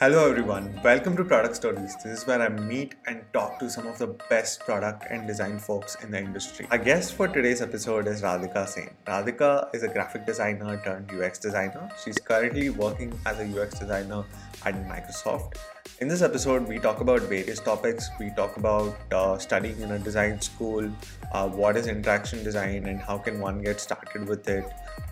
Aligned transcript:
Hello, 0.00 0.30
everyone. 0.30 0.80
Welcome 0.84 1.16
to 1.16 1.24
Product 1.24 1.56
Stories. 1.56 1.96
This 2.04 2.20
is 2.20 2.24
where 2.24 2.40
I 2.40 2.48
meet 2.50 2.94
and 3.08 3.20
talk 3.32 3.58
to 3.58 3.68
some 3.68 3.88
of 3.88 3.98
the 3.98 4.06
best 4.30 4.60
product 4.60 5.06
and 5.10 5.26
design 5.26 5.58
folks 5.58 5.96
in 6.04 6.12
the 6.12 6.20
industry. 6.20 6.68
Our 6.70 6.78
guest 6.78 7.14
for 7.14 7.26
today's 7.26 7.60
episode 7.60 8.06
is 8.06 8.22
Radhika 8.22 8.68
Sen. 8.68 8.90
Radhika 9.08 9.74
is 9.74 9.82
a 9.82 9.88
graphic 9.88 10.24
designer 10.24 10.80
turned 10.84 11.10
UX 11.10 11.40
designer. 11.40 11.90
She's 12.04 12.16
currently 12.16 12.70
working 12.70 13.18
as 13.26 13.40
a 13.40 13.60
UX 13.60 13.80
designer 13.80 14.22
at 14.64 14.76
Microsoft. 14.86 15.56
In 16.00 16.06
this 16.06 16.22
episode, 16.22 16.68
we 16.68 16.78
talk 16.78 17.00
about 17.00 17.22
various 17.22 17.58
topics. 17.58 18.08
We 18.20 18.30
talk 18.30 18.56
about 18.56 18.96
uh, 19.12 19.36
studying 19.36 19.80
in 19.80 19.90
a 19.90 19.98
design 19.98 20.40
school, 20.40 20.88
uh, 21.32 21.48
what 21.48 21.76
is 21.76 21.88
interaction 21.88 22.44
design, 22.44 22.86
and 22.86 23.00
how 23.00 23.18
can 23.18 23.40
one 23.40 23.60
get 23.62 23.80
started 23.80 24.28
with 24.28 24.48
it, 24.48 24.64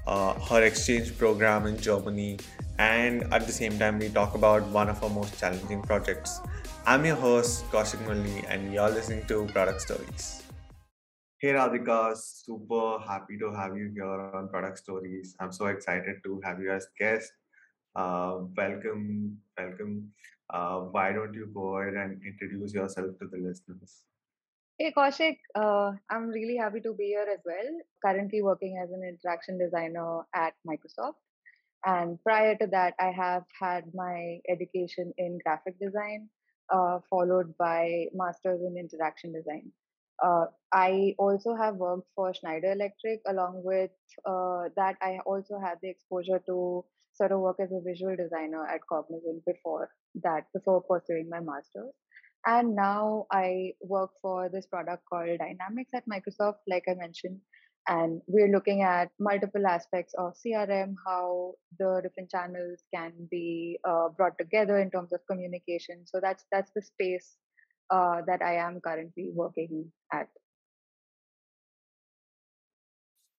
uh, 0.07 0.35
her 0.35 0.63
exchange 0.63 1.19
program 1.19 1.67
in 1.67 1.77
Germany, 1.77 2.39
and 2.79 3.25
at 3.35 3.49
the 3.49 3.53
same 3.53 3.77
time, 3.81 3.99
we 3.99 4.11
talk 4.11 4.37
about 4.37 4.63
one 4.69 4.89
of 4.89 5.03
our 5.03 5.11
most 5.11 5.37
challenging 5.41 5.83
projects. 5.83 6.41
I'm 6.87 7.05
your 7.05 7.17
host, 7.17 7.65
Kaushik 7.73 8.07
Mulli, 8.07 8.45
and 8.49 8.73
you're 8.73 8.89
listening 8.89 9.27
to 9.27 9.45
Product 9.47 9.81
Stories. 9.81 10.45
Hey 11.39 11.49
Radhika, 11.49 12.17
super 12.17 13.01
happy 13.01 13.37
to 13.39 13.53
have 13.53 13.77
you 13.77 13.91
here 13.93 14.31
on 14.39 14.49
Product 14.49 14.79
Stories. 14.79 15.35
I'm 15.41 15.51
so 15.51 15.67
excited 15.67 16.23
to 16.23 16.41
have 16.45 16.61
you 16.61 16.71
as 16.71 16.87
guest. 16.97 17.33
Uh, 17.97 18.43
welcome, 18.57 19.39
welcome. 19.59 20.13
Uh, 20.51 20.81
why 20.95 21.13
don't 21.13 21.35
you 21.35 21.51
go 21.53 21.79
ahead 21.79 21.95
and 21.95 22.21
introduce 22.25 22.73
yourself 22.73 23.19
to 23.21 23.27
the 23.27 23.39
listeners? 23.39 24.03
Hey 24.79 24.93
Kaushik, 24.97 25.39
uh, 25.55 25.93
I'm 26.11 26.29
really 26.29 26.57
happy 26.57 26.81
to 26.83 26.93
be 26.93 27.07
here 27.07 27.27
as 27.33 27.41
well. 27.45 27.81
Currently 28.05 28.43
working 28.43 28.79
as 28.83 28.91
an 28.91 29.03
interaction 29.03 29.59
designer 29.59 30.21
at 30.35 30.53
Microsoft. 30.69 31.15
And 31.85 32.23
prior 32.23 32.57
to 32.57 32.67
that, 32.69 32.95
I 33.01 33.11
have 33.11 33.45
had 33.59 33.85
my 33.95 34.41
education 34.49 35.15
in 35.19 35.39
graphic 35.45 35.79
design, 35.81 36.29
uh, 36.69 36.99
followed 37.09 37.57
by 37.57 38.07
master's 38.13 38.61
in 38.61 38.77
interaction 38.77 39.33
design. 39.33 39.73
Uh, 40.23 40.47
I 40.73 41.15
also 41.19 41.55
have 41.55 41.77
worked 41.77 42.09
for 42.15 42.35
Schneider 42.35 42.73
Electric. 42.73 43.21
Along 43.27 43.63
with 43.65 43.91
uh, 44.25 44.69
that, 44.77 44.97
I 45.01 45.21
also 45.25 45.59
had 45.59 45.79
the 45.83 45.89
exposure 45.89 46.41
to 46.47 46.85
sort 47.17 47.33
of 47.33 47.41
work 47.41 47.57
as 47.61 47.71
a 47.73 47.81
visual 47.85 48.17
designer 48.17 48.67
at 48.67 48.81
Cognizant 48.91 49.45
before 49.47 49.91
that, 50.23 50.45
before 50.55 50.83
pursuing 50.83 51.29
my 51.31 51.41
master's. 51.41 51.95
And 52.47 52.77
now 52.77 53.27
I 53.33 53.73
work 53.81 54.11
for 54.23 54.49
this 54.49 54.67
product 54.67 55.03
called 55.11 55.39
Dynamics 55.39 55.91
at 55.95 56.05
Microsoft, 56.09 56.63
like 56.69 56.85
I 56.89 56.95
mentioned. 56.95 57.41
And 57.89 58.21
we're 58.27 58.53
looking 58.53 58.83
at 58.83 59.11
multiple 59.21 59.67
aspects 59.67 60.13
of 60.19 60.35
crm 60.45 60.95
how 61.07 61.53
the 61.79 62.01
different 62.03 62.31
channels 62.31 62.83
can 62.93 63.13
be 63.31 63.79
uh, 63.89 64.09
brought 64.17 64.39
together 64.39 64.79
in 64.79 64.91
terms 64.91 65.13
of 65.13 65.21
communication. 65.31 66.03
So 66.05 66.19
that's 66.21 66.45
that's 66.51 66.71
the 66.75 66.83
space 66.83 67.37
uh, 67.91 68.23
that 68.27 68.43
i 68.43 68.55
am 68.57 68.81
currently 68.81 69.31
working 69.33 69.93
at. 70.13 70.29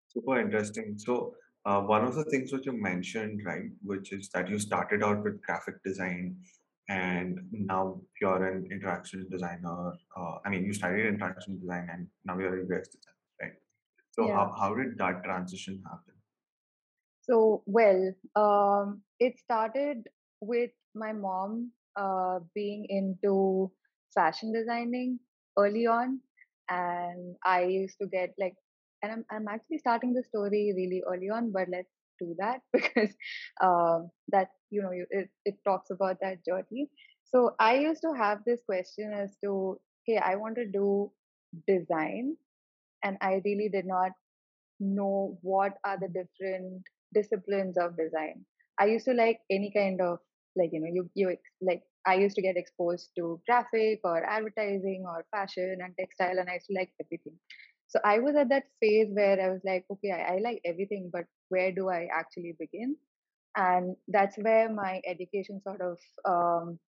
Super 0.08 0.40
interesting. 0.40 0.96
So 0.98 1.36
uh, 1.68 1.82
one 1.82 2.06
of 2.06 2.16
the 2.16 2.24
things 2.26 2.54
which 2.54 2.66
you 2.66 2.72
mentioned 2.72 3.42
right 3.46 3.70
which 3.84 4.14
is 4.14 4.30
that 4.30 4.50
you 4.50 4.58
started 4.58 5.04
out 5.04 5.24
with 5.24 5.42
graphic 5.44 5.84
design 5.84 6.36
and 6.90 7.40
now 7.52 8.00
you're 8.22 8.44
an 8.48 8.66
interaction 8.72 9.28
designer 9.30 9.92
uh, 10.18 10.36
i 10.46 10.50
mean 10.50 10.64
you 10.64 10.74
studied 10.74 11.06
interaction 11.06 11.60
design 11.60 11.88
and 11.94 12.08
now 12.26 12.38
you're 12.40 12.60
a 12.60 12.66
ux 12.66 12.88
designer 12.96 13.24
right? 13.42 13.58
so 14.12 14.28
yeah 14.28 14.36
how, 14.36 14.54
how 14.60 14.74
did 14.74 14.98
that 14.98 15.24
transition 15.24 15.82
happen? 15.86 16.14
so 17.22 17.64
well 17.66 18.14
um, 18.36 19.02
it 19.20 19.38
started 19.38 20.08
with 20.40 20.72
my 20.96 21.12
mom 21.12 21.72
uh, 21.98 22.40
being 22.56 22.86
into 22.90 23.70
fashion 24.14 24.54
designing 24.54 25.20
early 25.58 25.86
on 25.86 26.20
and 26.70 27.36
i 27.44 27.64
used 27.64 27.98
to 28.00 28.08
get 28.08 28.34
like 28.40 28.56
and 29.02 29.12
i'm, 29.12 29.26
I'm 29.32 29.48
actually 29.48 29.78
starting 29.80 30.14
the 30.14 30.24
story 30.24 30.74
really 30.76 31.04
early 31.12 31.30
on 31.30 31.52
but 31.52 31.68
let's 31.72 31.90
do 32.20 32.36
that 32.40 32.62
because 32.74 33.16
um, 33.62 34.10
that 34.30 34.50
you 34.70 34.82
know 34.82 34.92
you- 34.92 35.08
it, 35.12 35.30
it 35.46 35.56
talks 35.66 35.90
about 35.92 36.18
that 36.22 36.44
journey 36.46 36.90
so 37.26 37.52
i 37.60 37.76
used 37.76 38.02
to 38.02 38.14
have 38.18 38.40
this 38.46 38.62
question 38.66 39.14
as 39.14 39.36
to 39.44 39.80
hey 40.06 40.18
i 40.18 40.36
want 40.36 40.56
to 40.56 40.66
do 40.66 41.12
design 41.68 42.36
and 43.04 43.18
i 43.22 43.42
really 43.46 43.70
did 43.72 43.86
not 43.86 44.12
know 44.80 45.38
what 45.42 45.74
are 45.86 45.98
the 46.00 46.08
different 46.08 46.84
disciplines 47.14 47.78
of 47.78 47.98
design. 47.98 48.46
I 48.80 48.86
used 48.86 49.06
to 49.06 49.14
like 49.14 49.40
any 49.50 49.72
kind 49.76 50.02
of 50.02 50.20
like 50.56 50.70
you 50.74 50.80
know 50.82 50.90
you 50.92 51.10
you 51.16 51.36
like 51.62 51.84
I 52.06 52.16
used 52.16 52.36
to 52.38 52.42
get 52.42 52.58
exposed 52.58 53.10
to 53.18 53.42
graphic 53.48 54.00
or 54.04 54.24
advertising 54.24 55.04
or 55.08 55.26
fashion 55.32 55.78
and 55.84 55.94
textile, 56.00 56.38
and 56.40 56.50
I 56.50 56.56
used 56.56 56.68
to 56.68 56.76
like 56.78 56.92
everything. 57.04 57.34
So 57.88 58.00
I 58.04 58.20
was 58.20 58.36
at 58.36 58.50
that 58.50 58.64
phase 58.82 59.08
where 59.12 59.42
I 59.42 59.50
was 59.50 59.62
like, 59.64 59.86
okay, 59.92 60.12
I, 60.12 60.36
I 60.36 60.40
like 60.40 60.62
everything, 60.66 61.10
but 61.12 61.26
where 61.50 61.72
do 61.72 61.90
I 61.90 62.08
actually 62.14 62.56
begin? 62.60 62.96
And 63.56 63.96
that's 64.08 64.38
where 64.38 64.72
my 64.72 65.02
education 65.08 65.62
sort 65.64 65.82
of 65.82 65.98
um, 66.26 66.80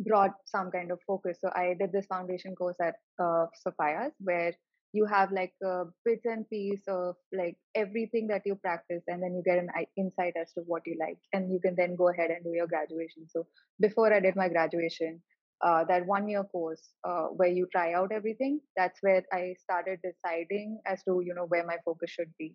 brought 0.00 0.32
some 0.46 0.70
kind 0.70 0.90
of 0.90 1.00
focus. 1.06 1.38
So 1.40 1.50
I 1.54 1.74
did 1.78 1.92
this 1.92 2.06
foundation 2.06 2.54
course 2.54 2.76
at 2.80 2.94
uh, 3.22 3.46
Sophia's 3.62 4.12
where 4.20 4.54
you 4.92 5.06
have 5.06 5.32
like 5.32 5.52
a 5.62 5.84
bits 6.04 6.26
and 6.26 6.48
piece 6.50 6.82
of 6.86 7.16
like 7.32 7.56
everything 7.74 8.26
that 8.28 8.42
you 8.44 8.54
practice 8.56 9.02
and 9.08 9.22
then 9.22 9.34
you 9.34 9.42
get 9.44 9.58
an 9.58 9.70
insight 9.96 10.34
as 10.40 10.52
to 10.52 10.60
what 10.66 10.82
you 10.86 10.96
like 11.00 11.16
and 11.32 11.50
you 11.50 11.58
can 11.60 11.74
then 11.76 11.96
go 11.96 12.08
ahead 12.10 12.30
and 12.30 12.44
do 12.44 12.50
your 12.52 12.66
graduation 12.66 13.26
so 13.28 13.46
before 13.80 14.12
i 14.12 14.20
did 14.20 14.36
my 14.36 14.48
graduation 14.48 15.20
uh, 15.62 15.84
that 15.84 16.06
one 16.06 16.28
year 16.28 16.44
course 16.44 16.90
uh, 17.04 17.26
where 17.38 17.48
you 17.48 17.66
try 17.72 17.92
out 17.92 18.12
everything 18.12 18.60
that's 18.76 18.98
where 19.02 19.22
i 19.32 19.54
started 19.62 19.98
deciding 20.02 20.80
as 20.86 21.02
to 21.04 21.22
you 21.24 21.34
know 21.34 21.46
where 21.46 21.66
my 21.66 21.76
focus 21.84 22.10
should 22.10 22.32
be 22.38 22.54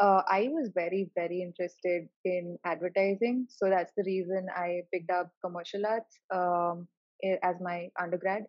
uh, 0.00 0.22
I 0.28 0.48
was 0.50 0.70
very, 0.74 1.10
very 1.14 1.40
interested 1.42 2.08
in 2.24 2.58
advertising. 2.64 3.46
So 3.48 3.68
that's 3.68 3.92
the 3.96 4.02
reason 4.04 4.46
I 4.54 4.82
picked 4.92 5.10
up 5.10 5.30
commercial 5.44 5.86
arts 5.86 6.18
um, 6.34 6.88
as 7.42 7.56
my 7.60 7.88
undergrad. 8.00 8.44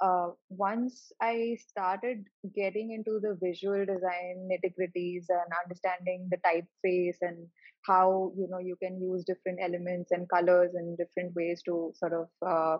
Uh, 0.00 0.30
once 0.48 1.12
I 1.20 1.58
started 1.68 2.24
getting 2.54 2.92
into 2.92 3.20
the 3.20 3.38
visual 3.42 3.84
design 3.84 4.48
nitty 4.50 4.72
gritties 4.72 5.26
and 5.28 5.52
understanding 5.62 6.28
the 6.30 6.38
typeface 6.38 7.16
and 7.20 7.46
how 7.86 8.32
you 8.36 8.48
know 8.48 8.58
you 8.58 8.76
can 8.82 8.98
use 8.98 9.24
different 9.24 9.58
elements 9.62 10.10
and 10.10 10.28
colors 10.30 10.70
in 10.74 10.96
different 10.96 11.34
ways 11.36 11.62
to 11.66 11.92
sort 11.94 12.14
of 12.14 12.28
uh, 12.46 12.78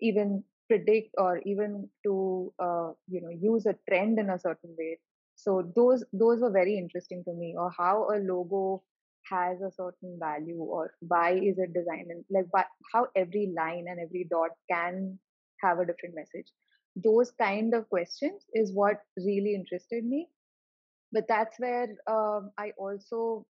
even 0.00 0.44
predict 0.68 1.14
or 1.18 1.38
even 1.46 1.88
to 2.04 2.52
uh, 2.58 2.90
you 3.08 3.20
know 3.20 3.30
use 3.30 3.66
a 3.66 3.76
trend 3.88 4.18
in 4.18 4.30
a 4.30 4.38
certain 4.38 4.74
way. 4.78 4.98
So 5.34 5.70
those 5.76 6.04
those 6.12 6.40
were 6.40 6.50
very 6.50 6.76
interesting 6.78 7.22
to 7.24 7.32
me 7.34 7.54
or 7.58 7.70
how 7.76 8.08
a 8.14 8.18
logo 8.18 8.82
has 9.30 9.60
a 9.60 9.70
certain 9.72 10.18
value 10.20 10.58
or 10.58 10.94
why 11.00 11.32
is 11.32 11.58
it 11.58 11.74
designed 11.74 12.10
and 12.10 12.24
like 12.30 12.46
why, 12.50 12.64
how 12.92 13.08
every 13.16 13.52
line 13.56 13.86
and 13.88 14.00
every 14.00 14.26
dot 14.30 14.50
can 14.70 15.18
have 15.60 15.78
a 15.78 15.86
different 15.86 16.14
message. 16.14 16.46
Those 16.96 17.30
kind 17.32 17.74
of 17.74 17.88
questions 17.88 18.44
is 18.54 18.72
what 18.72 19.00
really 19.16 19.54
interested 19.54 20.04
me. 20.04 20.28
But 21.12 21.28
that's 21.28 21.58
where 21.58 21.88
um, 22.08 22.50
i 22.58 22.72
also 22.78 23.46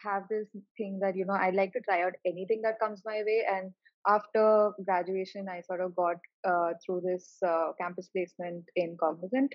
have 0.00 0.24
this 0.28 0.48
thing 0.76 0.98
that 1.00 1.16
you 1.16 1.24
know 1.24 1.34
i 1.34 1.50
like 1.50 1.72
to 1.72 1.80
try 1.80 2.02
out 2.02 2.12
anything 2.26 2.60
that 2.62 2.78
comes 2.80 3.02
my 3.04 3.22
way 3.26 3.44
and 3.50 3.72
after 4.06 4.72
graduation 4.84 5.48
i 5.48 5.60
sort 5.60 5.80
of 5.80 5.94
got 5.96 6.16
uh, 6.46 6.72
through 6.84 7.00
this 7.04 7.36
uh, 7.46 7.72
campus 7.80 8.08
placement 8.08 8.64
in 8.76 8.96
cognizant. 8.98 9.54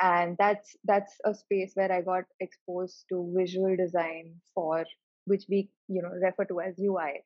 And 0.00 0.36
that's 0.38 0.76
that's 0.84 1.14
a 1.24 1.34
space 1.34 1.72
where 1.74 1.90
i 1.90 2.00
got 2.00 2.24
exposed 2.40 3.04
to 3.08 3.32
visual 3.36 3.76
design 3.76 4.34
for 4.54 4.84
which 5.24 5.44
we 5.48 5.70
you 5.88 6.02
know 6.02 6.10
refer 6.10 6.44
to 6.44 6.60
as 6.60 6.78
ui 6.78 7.24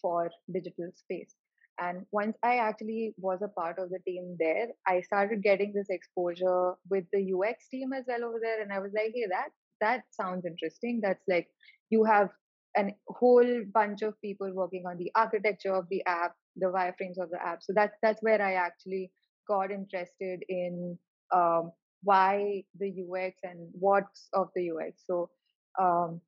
for 0.00 0.30
digital 0.52 0.90
space. 0.94 1.34
And 1.78 2.06
once 2.12 2.38
i 2.42 2.56
actually 2.56 3.14
was 3.18 3.42
a 3.42 3.48
part 3.48 3.78
of 3.78 3.90
the 3.90 3.98
team 4.06 4.36
there 4.38 4.68
i 4.86 5.02
started 5.02 5.42
getting 5.42 5.74
this 5.74 5.90
exposure 5.90 6.74
with 6.88 7.04
the 7.12 7.22
ux 7.34 7.68
team 7.70 7.92
as 7.92 8.04
well 8.08 8.24
over 8.24 8.40
there. 8.40 8.62
And 8.62 8.72
i 8.72 8.78
was 8.78 8.92
like 8.94 9.12
hey 9.14 9.26
that 9.28 9.50
that 9.80 10.02
sounds 10.10 10.44
interesting. 10.46 11.00
That's 11.02 11.22
like 11.28 11.48
you 11.90 12.04
have 12.04 12.30
a 12.78 12.94
whole 13.08 13.62
bunch 13.72 14.02
of 14.02 14.20
people 14.20 14.50
working 14.52 14.84
on 14.86 14.96
the 14.98 15.10
architecture 15.14 15.74
of 15.74 15.86
the 15.90 16.02
app 16.06 16.34
the 16.56 16.66
wireframes 16.66 17.18
of 17.18 17.30
the 17.30 17.38
app 17.44 17.62
so 17.62 17.72
that's 17.74 17.96
that's 18.02 18.22
where 18.22 18.40
i 18.42 18.54
actually 18.54 19.10
got 19.48 19.70
interested 19.70 20.42
in 20.48 20.98
um, 21.34 21.70
why 22.02 22.62
the 22.78 22.92
ux 23.10 23.36
and 23.42 23.68
what's 23.72 24.28
of 24.32 24.48
the 24.54 24.70
ux 24.70 25.02
so 25.06 25.30
um, 25.78 26.20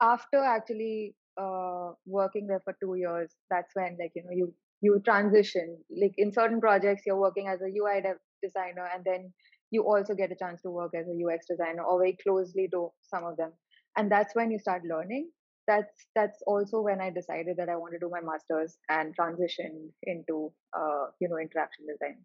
after 0.00 0.42
actually 0.42 1.14
uh, 1.40 1.92
working 2.06 2.46
there 2.46 2.60
for 2.64 2.74
two 2.82 2.94
years, 2.94 3.34
that's 3.50 3.74
when 3.74 3.96
like 4.00 4.12
you 4.14 4.22
know 4.24 4.30
you 4.32 4.54
you 4.80 5.00
transition. 5.04 5.78
Like 5.90 6.14
in 6.16 6.32
certain 6.32 6.60
projects, 6.60 7.02
you're 7.06 7.20
working 7.20 7.48
as 7.48 7.60
a 7.60 7.66
UI 7.66 8.02
designer, 8.42 8.88
and 8.94 9.04
then 9.04 9.32
you 9.70 9.82
also 9.82 10.14
get 10.14 10.32
a 10.32 10.36
chance 10.36 10.62
to 10.62 10.70
work 10.70 10.92
as 10.94 11.06
a 11.06 11.16
UX 11.24 11.46
designer, 11.48 11.82
or 11.82 12.00
very 12.00 12.16
closely 12.22 12.68
to 12.72 12.90
some 13.02 13.24
of 13.24 13.36
them. 13.36 13.52
And 13.96 14.10
that's 14.10 14.34
when 14.34 14.50
you 14.50 14.58
start 14.58 14.82
learning. 14.84 15.30
That's 15.66 16.06
that's 16.14 16.42
also 16.46 16.80
when 16.80 17.00
I 17.00 17.10
decided 17.10 17.56
that 17.58 17.68
I 17.68 17.76
want 17.76 17.92
to 17.94 17.98
do 17.98 18.10
my 18.10 18.20
masters 18.20 18.78
and 18.88 19.14
transition 19.14 19.92
into 20.04 20.52
uh, 20.76 21.06
you 21.20 21.28
know 21.28 21.38
interaction 21.38 21.86
design. 21.86 22.24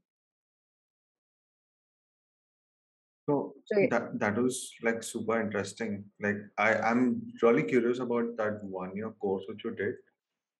So 3.29 3.55
So 3.65 3.79
yeah. 3.79 3.87
that 3.91 4.19
that 4.19 4.37
was 4.37 4.71
like 4.83 5.01
super 5.03 5.39
interesting. 5.39 6.05
Like 6.21 6.37
I 6.57 6.75
I'm 6.75 7.21
really 7.41 7.63
curious 7.63 7.99
about 7.99 8.35
that 8.37 8.63
one 8.63 8.95
year 8.95 9.11
course 9.25 9.43
which 9.47 9.63
you 9.63 9.75
did, 9.75 9.95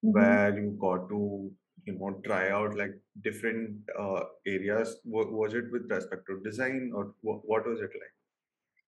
hmm 0.03 0.11
where 0.11 0.57
you 0.59 0.77
got 0.81 1.07
to 1.09 1.51
you 1.85 1.93
know 1.99 2.11
try 2.25 2.49
out 2.49 2.75
like 2.75 2.95
different 3.23 3.77
uh, 3.99 4.23
areas. 4.47 4.97
Wa- 5.05 5.31
Was 5.41 5.53
it 5.53 5.71
with 5.71 5.89
respect 5.91 6.25
to 6.27 6.41
design 6.43 6.91
or 6.95 7.13
wha- 7.23 7.41
what 7.53 7.67
was 7.67 7.79
it 7.81 7.91
like? 8.03 8.15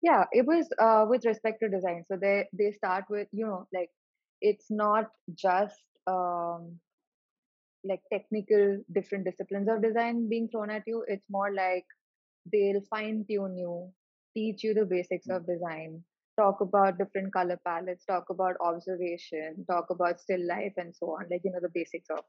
Yeah, 0.02 0.24
it 0.32 0.46
was 0.46 0.68
uh, 0.78 1.06
with 1.08 1.24
respect 1.26 1.60
to 1.60 1.68
design. 1.68 2.04
So 2.08 2.16
they 2.16 2.48
they 2.52 2.72
start 2.72 3.04
with 3.10 3.28
you 3.32 3.46
know 3.46 3.66
like 3.72 3.90
it's 4.40 4.70
not 4.70 5.10
just 5.34 5.80
um, 6.06 6.80
like 7.84 8.00
technical 8.12 8.78
different 8.92 9.24
disciplines 9.24 9.68
of 9.68 9.82
design 9.82 10.28
being 10.28 10.48
thrown 10.48 10.70
at 10.70 10.82
you. 10.86 11.04
It's 11.08 11.24
more 11.30 11.52
like 11.52 11.84
they'll 12.52 12.82
fine 12.90 13.24
tune 13.30 13.56
you, 13.56 13.90
teach 14.36 14.64
you 14.64 14.74
the 14.74 14.84
basics 14.84 15.28
of 15.30 15.46
design, 15.46 16.02
talk 16.38 16.60
about 16.60 16.98
different 16.98 17.32
color 17.32 17.58
palettes, 17.66 18.04
talk 18.04 18.26
about 18.30 18.56
observation, 18.60 19.64
talk 19.70 19.86
about 19.90 20.20
still 20.20 20.46
life, 20.46 20.74
and 20.76 20.94
so 20.94 21.06
on. 21.16 21.26
Like 21.30 21.42
you 21.44 21.52
know 21.52 21.60
the 21.62 21.70
basics 21.74 22.08
of 22.10 22.24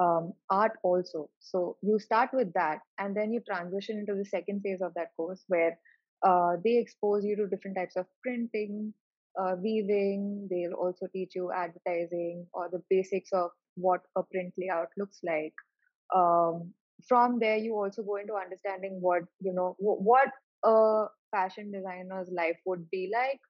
um, 0.00 0.32
art 0.50 0.72
also. 0.82 1.30
So 1.40 1.76
you 1.82 1.98
start 1.98 2.30
with 2.32 2.52
that, 2.54 2.80
and 2.98 3.16
then 3.16 3.32
you 3.32 3.40
transition 3.40 3.98
into 3.98 4.14
the 4.14 4.24
second 4.26 4.62
phase 4.62 4.80
of 4.82 4.94
that 4.94 5.08
course 5.16 5.44
where 5.48 5.78
uh, 6.24 6.56
they 6.64 6.78
expose 6.78 7.24
you 7.24 7.36
to 7.36 7.46
different 7.48 7.76
types 7.76 7.96
of 7.96 8.06
printing, 8.22 8.92
uh, 9.40 9.56
weaving. 9.62 10.48
They'll 10.50 10.74
also 10.74 11.06
teach 11.12 11.34
you 11.34 11.50
advertising 11.52 12.46
or 12.52 12.68
the 12.70 12.82
basics 12.90 13.30
of 13.32 13.50
what 13.76 14.02
a 14.16 14.22
print 14.22 14.54
layout 14.58 14.88
looks 14.96 15.20
like. 15.24 15.54
Um, 16.14 16.72
from 17.08 17.38
there, 17.38 17.56
you 17.56 17.74
also 17.74 18.02
go 18.02 18.16
into 18.16 18.34
understanding 18.34 18.98
what 19.00 19.22
you 19.40 19.52
know 19.52 19.76
what 19.78 20.28
a 20.64 21.06
fashion 21.30 21.72
designer's 21.72 22.28
life 22.30 22.58
would 22.66 22.88
be 22.90 23.10
like 23.12 23.40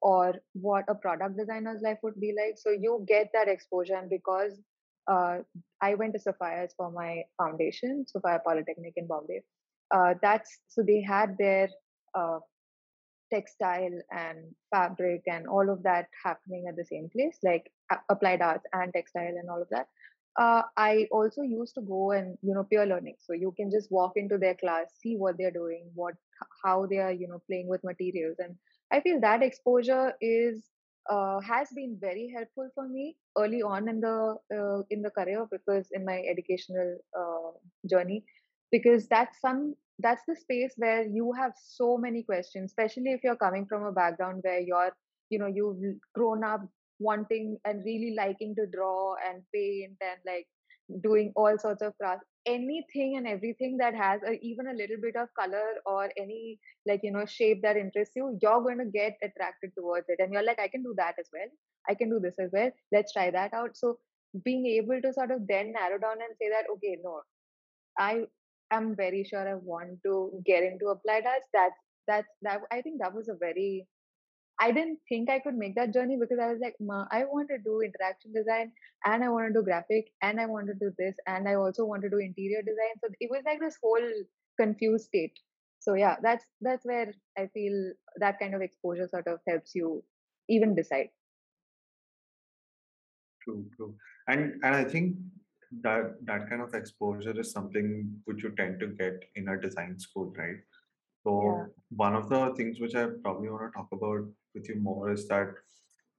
or 0.00 0.34
what 0.54 0.84
a 0.88 0.94
product 0.94 1.36
designer's 1.36 1.82
life 1.82 1.98
would 2.02 2.18
be 2.20 2.34
like. 2.36 2.56
So 2.56 2.70
you 2.70 3.04
get 3.08 3.30
that 3.34 3.48
exposure, 3.48 3.96
and 3.96 4.08
because 4.10 4.60
uh, 5.08 5.38
I 5.80 5.94
went 5.94 6.14
to 6.14 6.20
Sophia's 6.20 6.74
for 6.76 6.90
my 6.90 7.22
foundation, 7.38 8.04
Sophia 8.08 8.40
Polytechnic 8.44 8.94
in 8.96 9.06
Bombay. 9.06 9.42
Uh, 9.90 10.14
that's 10.22 10.58
so 10.68 10.82
they 10.82 11.02
had 11.02 11.36
their 11.38 11.68
uh, 12.14 12.38
textile 13.32 13.98
and 14.10 14.38
fabric 14.70 15.22
and 15.26 15.46
all 15.46 15.70
of 15.70 15.82
that 15.82 16.06
happening 16.22 16.66
at 16.68 16.76
the 16.76 16.84
same 16.84 17.08
place, 17.10 17.38
like 17.42 17.70
applied 18.10 18.42
arts 18.42 18.64
and 18.72 18.92
textile 18.92 19.34
and 19.40 19.48
all 19.50 19.62
of 19.62 19.68
that. 19.70 19.86
Uh, 20.38 20.62
I 20.76 21.08
also 21.10 21.42
used 21.42 21.74
to 21.74 21.82
go 21.82 22.12
and 22.12 22.38
you 22.42 22.54
know 22.54 22.64
peer 22.64 22.86
learning, 22.86 23.16
so 23.20 23.34
you 23.34 23.52
can 23.56 23.70
just 23.70 23.90
walk 23.92 24.12
into 24.16 24.38
their 24.38 24.54
class, 24.54 24.86
see 24.98 25.16
what 25.16 25.36
they're 25.36 25.50
doing, 25.50 25.90
what 25.94 26.14
how 26.64 26.86
they 26.86 26.98
are 26.98 27.12
you 27.12 27.28
know 27.28 27.42
playing 27.46 27.68
with 27.68 27.84
materials, 27.84 28.36
and 28.38 28.56
I 28.90 29.00
feel 29.00 29.20
that 29.20 29.42
exposure 29.42 30.14
is 30.22 30.62
uh, 31.10 31.40
has 31.40 31.68
been 31.74 31.98
very 32.00 32.32
helpful 32.34 32.70
for 32.74 32.88
me 32.88 33.16
early 33.36 33.62
on 33.62 33.88
in 33.88 34.00
the 34.00 34.36
uh, 34.54 34.82
in 34.90 35.02
the 35.02 35.10
career 35.10 35.46
because 35.50 35.88
in 35.92 36.04
my 36.04 36.22
educational 36.30 36.96
uh, 37.18 37.50
journey 37.88 38.24
because 38.70 39.08
that's 39.08 39.40
some 39.40 39.74
that's 39.98 40.22
the 40.26 40.34
space 40.34 40.72
where 40.76 41.02
you 41.06 41.32
have 41.32 41.52
so 41.62 41.96
many 41.96 42.22
questions 42.22 42.70
especially 42.70 43.12
if 43.12 43.20
you're 43.22 43.36
coming 43.36 43.66
from 43.66 43.84
a 43.84 43.92
background 43.92 44.40
where 44.42 44.60
you're 44.60 44.90
you 45.30 45.38
know 45.38 45.46
you've 45.46 45.98
grown 46.14 46.44
up 46.44 46.60
wanting 46.98 47.58
and 47.64 47.84
really 47.84 48.14
liking 48.16 48.54
to 48.54 48.66
draw 48.66 49.14
and 49.28 49.42
paint 49.54 49.96
and 50.00 50.20
like 50.26 50.46
doing 51.02 51.32
all 51.36 51.56
sorts 51.58 51.82
of 51.82 51.96
crafts. 51.98 52.26
Anything 52.44 53.16
and 53.16 53.26
everything 53.26 53.76
that 53.78 53.94
has 53.94 54.20
a, 54.26 54.32
even 54.42 54.66
a 54.66 54.74
little 54.74 54.96
bit 55.00 55.16
of 55.16 55.28
color 55.38 55.66
or 55.86 56.10
any 56.16 56.58
like 56.86 57.00
you 57.04 57.12
know 57.12 57.24
shape 57.24 57.62
that 57.62 57.76
interests 57.76 58.14
you 58.16 58.36
you're 58.42 58.62
going 58.62 58.78
to 58.78 58.84
get 58.84 59.16
attracted 59.22 59.70
towards 59.76 60.06
it. 60.08 60.18
And 60.18 60.32
you're 60.32 60.44
like 60.44 60.60
i 60.60 60.68
can 60.68 60.82
do 60.82 60.94
that 60.96 61.14
as 61.18 61.28
well. 61.32 61.48
I 61.88 61.94
can 61.94 62.10
do 62.10 62.18
this 62.20 62.34
as 62.38 62.50
well. 62.52 62.70
Let's 62.90 63.12
try 63.12 63.30
that 63.30 63.54
out. 63.54 63.76
So 63.76 63.98
being 64.44 64.66
able 64.66 65.00
to 65.02 65.12
sort 65.12 65.30
of 65.30 65.46
then 65.46 65.72
narrow 65.72 65.98
down 65.98 66.18
and 66.20 66.36
say 66.40 66.48
that 66.48 66.64
okay 66.74 66.98
no. 67.04 67.20
I 67.98 68.24
am 68.72 68.96
very 68.96 69.24
sure 69.24 69.48
I 69.48 69.54
want 69.54 70.02
to 70.04 70.42
get 70.44 70.62
into 70.62 70.86
applied 70.86 71.26
arts. 71.26 71.48
That's 71.52 71.80
that's 72.06 72.28
that. 72.42 72.60
I 72.70 72.80
think 72.82 73.00
that 73.00 73.14
was 73.14 73.28
a 73.28 73.34
very. 73.34 73.86
I 74.60 74.70
didn't 74.70 74.98
think 75.08 75.30
I 75.30 75.40
could 75.40 75.56
make 75.56 75.74
that 75.76 75.92
journey 75.92 76.16
because 76.20 76.38
I 76.40 76.52
was 76.52 76.60
like, 76.62 76.76
Ma, 76.78 77.06
I 77.10 77.24
want 77.24 77.48
to 77.48 77.58
do 77.58 77.80
interaction 77.80 78.32
design 78.32 78.70
and 79.04 79.24
I 79.24 79.28
want 79.28 79.48
to 79.48 79.52
do 79.52 79.64
graphic 79.64 80.10
and 80.22 80.40
I 80.40 80.46
want 80.46 80.66
to 80.68 80.74
do 80.74 80.92
this 80.98 81.16
and 81.26 81.48
I 81.48 81.54
also 81.54 81.84
want 81.84 82.02
to 82.02 82.10
do 82.10 82.18
interior 82.18 82.62
design. 82.62 82.94
So 83.00 83.08
it 83.18 83.30
was 83.30 83.42
like 83.44 83.60
this 83.60 83.78
whole 83.82 84.08
confused 84.60 85.06
state. 85.06 85.32
So 85.80 85.94
yeah, 85.94 86.16
that's 86.22 86.44
that's 86.60 86.84
where 86.84 87.12
I 87.36 87.48
feel 87.54 87.92
that 88.18 88.38
kind 88.38 88.54
of 88.54 88.62
exposure 88.62 89.08
sort 89.08 89.26
of 89.26 89.40
helps 89.48 89.74
you 89.74 90.04
even 90.48 90.76
decide. 90.76 91.08
True, 93.42 93.64
true. 93.76 93.94
And 94.28 94.60
and 94.62 94.76
I 94.76 94.84
think 94.84 95.16
that 95.80 96.16
that 96.24 96.48
kind 96.48 96.62
of 96.62 96.74
exposure 96.74 97.38
is 97.38 97.50
something 97.52 98.14
which 98.24 98.42
you 98.42 98.50
tend 98.50 98.80
to 98.80 98.88
get 98.88 99.24
in 99.36 99.48
a 99.48 99.60
design 99.60 99.98
school, 99.98 100.32
right? 100.36 100.56
Yeah. 100.56 100.62
So 101.24 101.66
one 101.96 102.14
of 102.14 102.28
the 102.28 102.54
things 102.56 102.80
which 102.80 102.94
I 102.94 103.06
probably 103.22 103.48
want 103.48 103.72
to 103.72 103.76
talk 103.76 103.88
about 103.92 104.26
with 104.54 104.68
you 104.68 104.76
more 104.76 105.10
is 105.12 105.26
that 105.28 105.54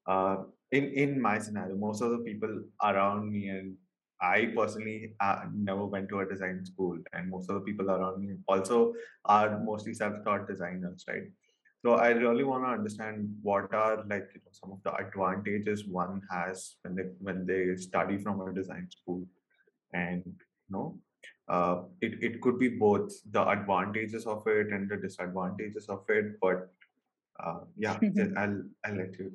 uh, 0.07 0.37
in 0.71 0.85
in 0.85 1.21
my 1.21 1.39
scenario, 1.39 1.75
most 1.75 2.01
of 2.01 2.11
the 2.11 2.19
people 2.19 2.63
around 2.81 3.31
me 3.31 3.49
and 3.49 3.75
I 4.21 4.53
personally 4.55 5.15
uh, 5.19 5.41
never 5.53 5.85
went 5.85 6.07
to 6.09 6.19
a 6.21 6.25
design 6.25 6.65
school, 6.65 6.97
and 7.11 7.29
most 7.29 7.49
of 7.49 7.55
the 7.55 7.61
people 7.61 7.91
around 7.91 8.25
me 8.25 8.35
also 8.47 8.93
are 9.25 9.59
mostly 9.59 9.93
self-taught 9.93 10.47
designers, 10.47 11.03
right? 11.07 11.23
So 11.85 11.95
I 11.95 12.11
really 12.11 12.45
want 12.45 12.63
to 12.63 12.69
understand 12.69 13.35
what 13.41 13.73
are 13.73 13.97
like 14.07 14.29
you 14.33 14.39
know, 14.45 14.51
some 14.51 14.71
of 14.71 14.81
the 14.83 14.95
advantages 14.95 15.85
one 15.85 16.21
has 16.31 16.77
when 16.81 16.95
they 16.95 17.03
when 17.19 17.45
they 17.45 17.75
study 17.75 18.17
from 18.17 18.39
a 18.39 18.53
design 18.53 18.87
school, 18.89 19.25
and 19.93 20.23
you 20.25 20.71
know, 20.71 20.99
uh, 21.47 21.83
it 22.01 22.23
it 22.23 22.41
could 22.41 22.59
be 22.59 22.69
both 22.69 23.11
the 23.31 23.47
advantages 23.47 24.25
of 24.25 24.45
it 24.47 24.67
and 24.67 24.89
the 24.89 24.97
disadvantages 24.97 25.87
of 25.89 26.03
it. 26.09 26.39
But 26.41 26.71
uh, 27.43 27.61
yeah, 27.77 27.99
I'll 28.37 28.63
I'll 28.85 28.95
let 28.95 29.17
you. 29.19 29.31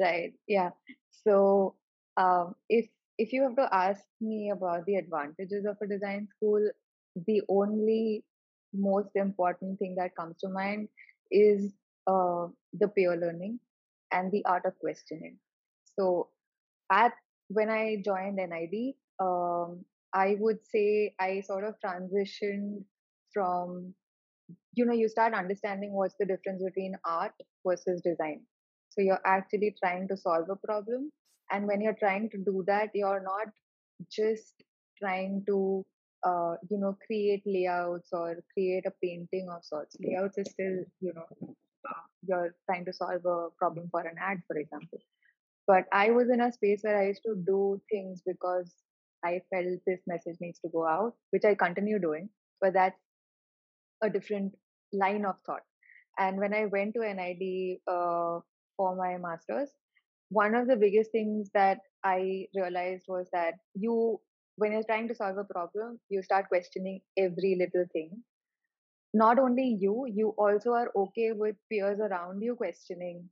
Right. 0.00 0.32
Yeah. 0.48 0.70
So, 1.10 1.76
um, 2.16 2.54
if 2.68 2.88
if 3.18 3.32
you 3.32 3.42
have 3.42 3.56
to 3.56 3.68
ask 3.72 4.02
me 4.20 4.50
about 4.50 4.86
the 4.86 4.96
advantages 4.96 5.64
of 5.66 5.76
a 5.80 5.86
design 5.86 6.28
school, 6.36 6.68
the 7.26 7.42
only 7.48 8.24
most 8.72 9.10
important 9.14 9.78
thing 9.78 9.94
that 9.96 10.16
comes 10.16 10.36
to 10.38 10.48
mind 10.48 10.88
is 11.30 11.72
uh, 12.06 12.48
the 12.72 12.88
peer 12.88 13.16
learning 13.16 13.60
and 14.10 14.32
the 14.32 14.44
art 14.44 14.64
of 14.64 14.78
questioning. 14.78 15.38
So, 15.98 16.28
at 16.90 17.12
when 17.48 17.70
I 17.70 18.02
joined 18.04 18.36
NID, 18.36 18.94
um, 19.20 19.84
I 20.12 20.36
would 20.40 20.58
say 20.64 21.14
I 21.20 21.40
sort 21.40 21.64
of 21.64 21.74
transitioned 21.84 22.84
from 23.32 23.94
you 24.74 24.84
know 24.84 24.92
you 24.92 25.08
start 25.08 25.34
understanding 25.34 25.92
what's 25.92 26.16
the 26.18 26.26
difference 26.26 26.62
between 26.62 26.96
art 27.04 27.32
versus 27.66 28.00
design. 28.02 28.42
So 28.90 29.00
you're 29.02 29.22
actually 29.26 29.74
trying 29.82 30.08
to 30.08 30.16
solve 30.16 30.48
a 30.50 30.56
problem 30.56 31.10
and 31.50 31.66
when 31.66 31.80
you're 31.80 31.98
trying 32.00 32.30
to 32.30 32.38
do 32.38 32.64
that 32.66 32.90
you're 32.94 33.22
not 33.22 33.48
just 34.10 34.54
trying 34.98 35.42
to 35.46 35.84
uh, 36.24 36.56
you 36.70 36.78
know 36.78 36.96
create 37.06 37.42
layouts 37.46 38.10
or 38.12 38.36
create 38.54 38.86
a 38.86 38.92
painting 39.02 39.48
of 39.50 39.64
sorts. 39.64 39.96
Layouts 40.00 40.38
is 40.38 40.50
still 40.50 40.84
you 41.00 41.12
know 41.14 41.26
uh, 41.88 42.04
you're 42.26 42.54
trying 42.66 42.84
to 42.86 42.92
solve 42.92 43.24
a 43.26 43.48
problem 43.58 43.88
for 43.90 44.00
an 44.00 44.16
ad 44.20 44.42
for 44.46 44.56
example. 44.56 44.98
But 45.66 45.86
i 45.92 46.10
was 46.10 46.30
in 46.30 46.40
a 46.42 46.52
space 46.52 46.82
where 46.82 46.98
i 46.98 47.06
used 47.08 47.22
to 47.26 47.34
do 47.46 47.80
things 47.90 48.22
because 48.26 48.74
i 49.24 49.40
felt 49.50 49.80
this 49.86 50.00
message 50.06 50.36
needs 50.40 50.58
to 50.58 50.68
go 50.68 50.86
out 50.86 51.14
which 51.30 51.44
i 51.44 51.54
continue 51.54 51.98
doing 51.98 52.28
but 52.60 52.72
that's 52.72 53.00
a 54.02 54.10
different 54.10 54.54
line 54.92 55.24
of 55.24 55.36
thought. 55.46 55.62
And 56.18 56.38
when 56.38 56.54
I 56.54 56.66
went 56.66 56.94
to 56.94 57.00
NID 57.00 57.78
uh, 57.88 58.40
for 58.76 58.96
my 58.96 59.16
master's, 59.18 59.70
one 60.30 60.54
of 60.54 60.68
the 60.68 60.76
biggest 60.76 61.10
things 61.10 61.50
that 61.54 61.78
I 62.04 62.46
realized 62.54 63.04
was 63.08 63.26
that 63.32 63.54
you, 63.74 64.20
when 64.56 64.72
you're 64.72 64.84
trying 64.84 65.08
to 65.08 65.14
solve 65.14 65.38
a 65.38 65.44
problem, 65.44 65.98
you 66.08 66.22
start 66.22 66.48
questioning 66.48 67.00
every 67.18 67.56
little 67.58 67.86
thing. 67.92 68.22
Not 69.12 69.38
only 69.38 69.76
you, 69.80 70.06
you 70.12 70.34
also 70.38 70.72
are 70.72 70.90
okay 70.96 71.32
with 71.32 71.56
peers 71.70 72.00
around 72.00 72.42
you 72.42 72.56
questioning 72.56 73.28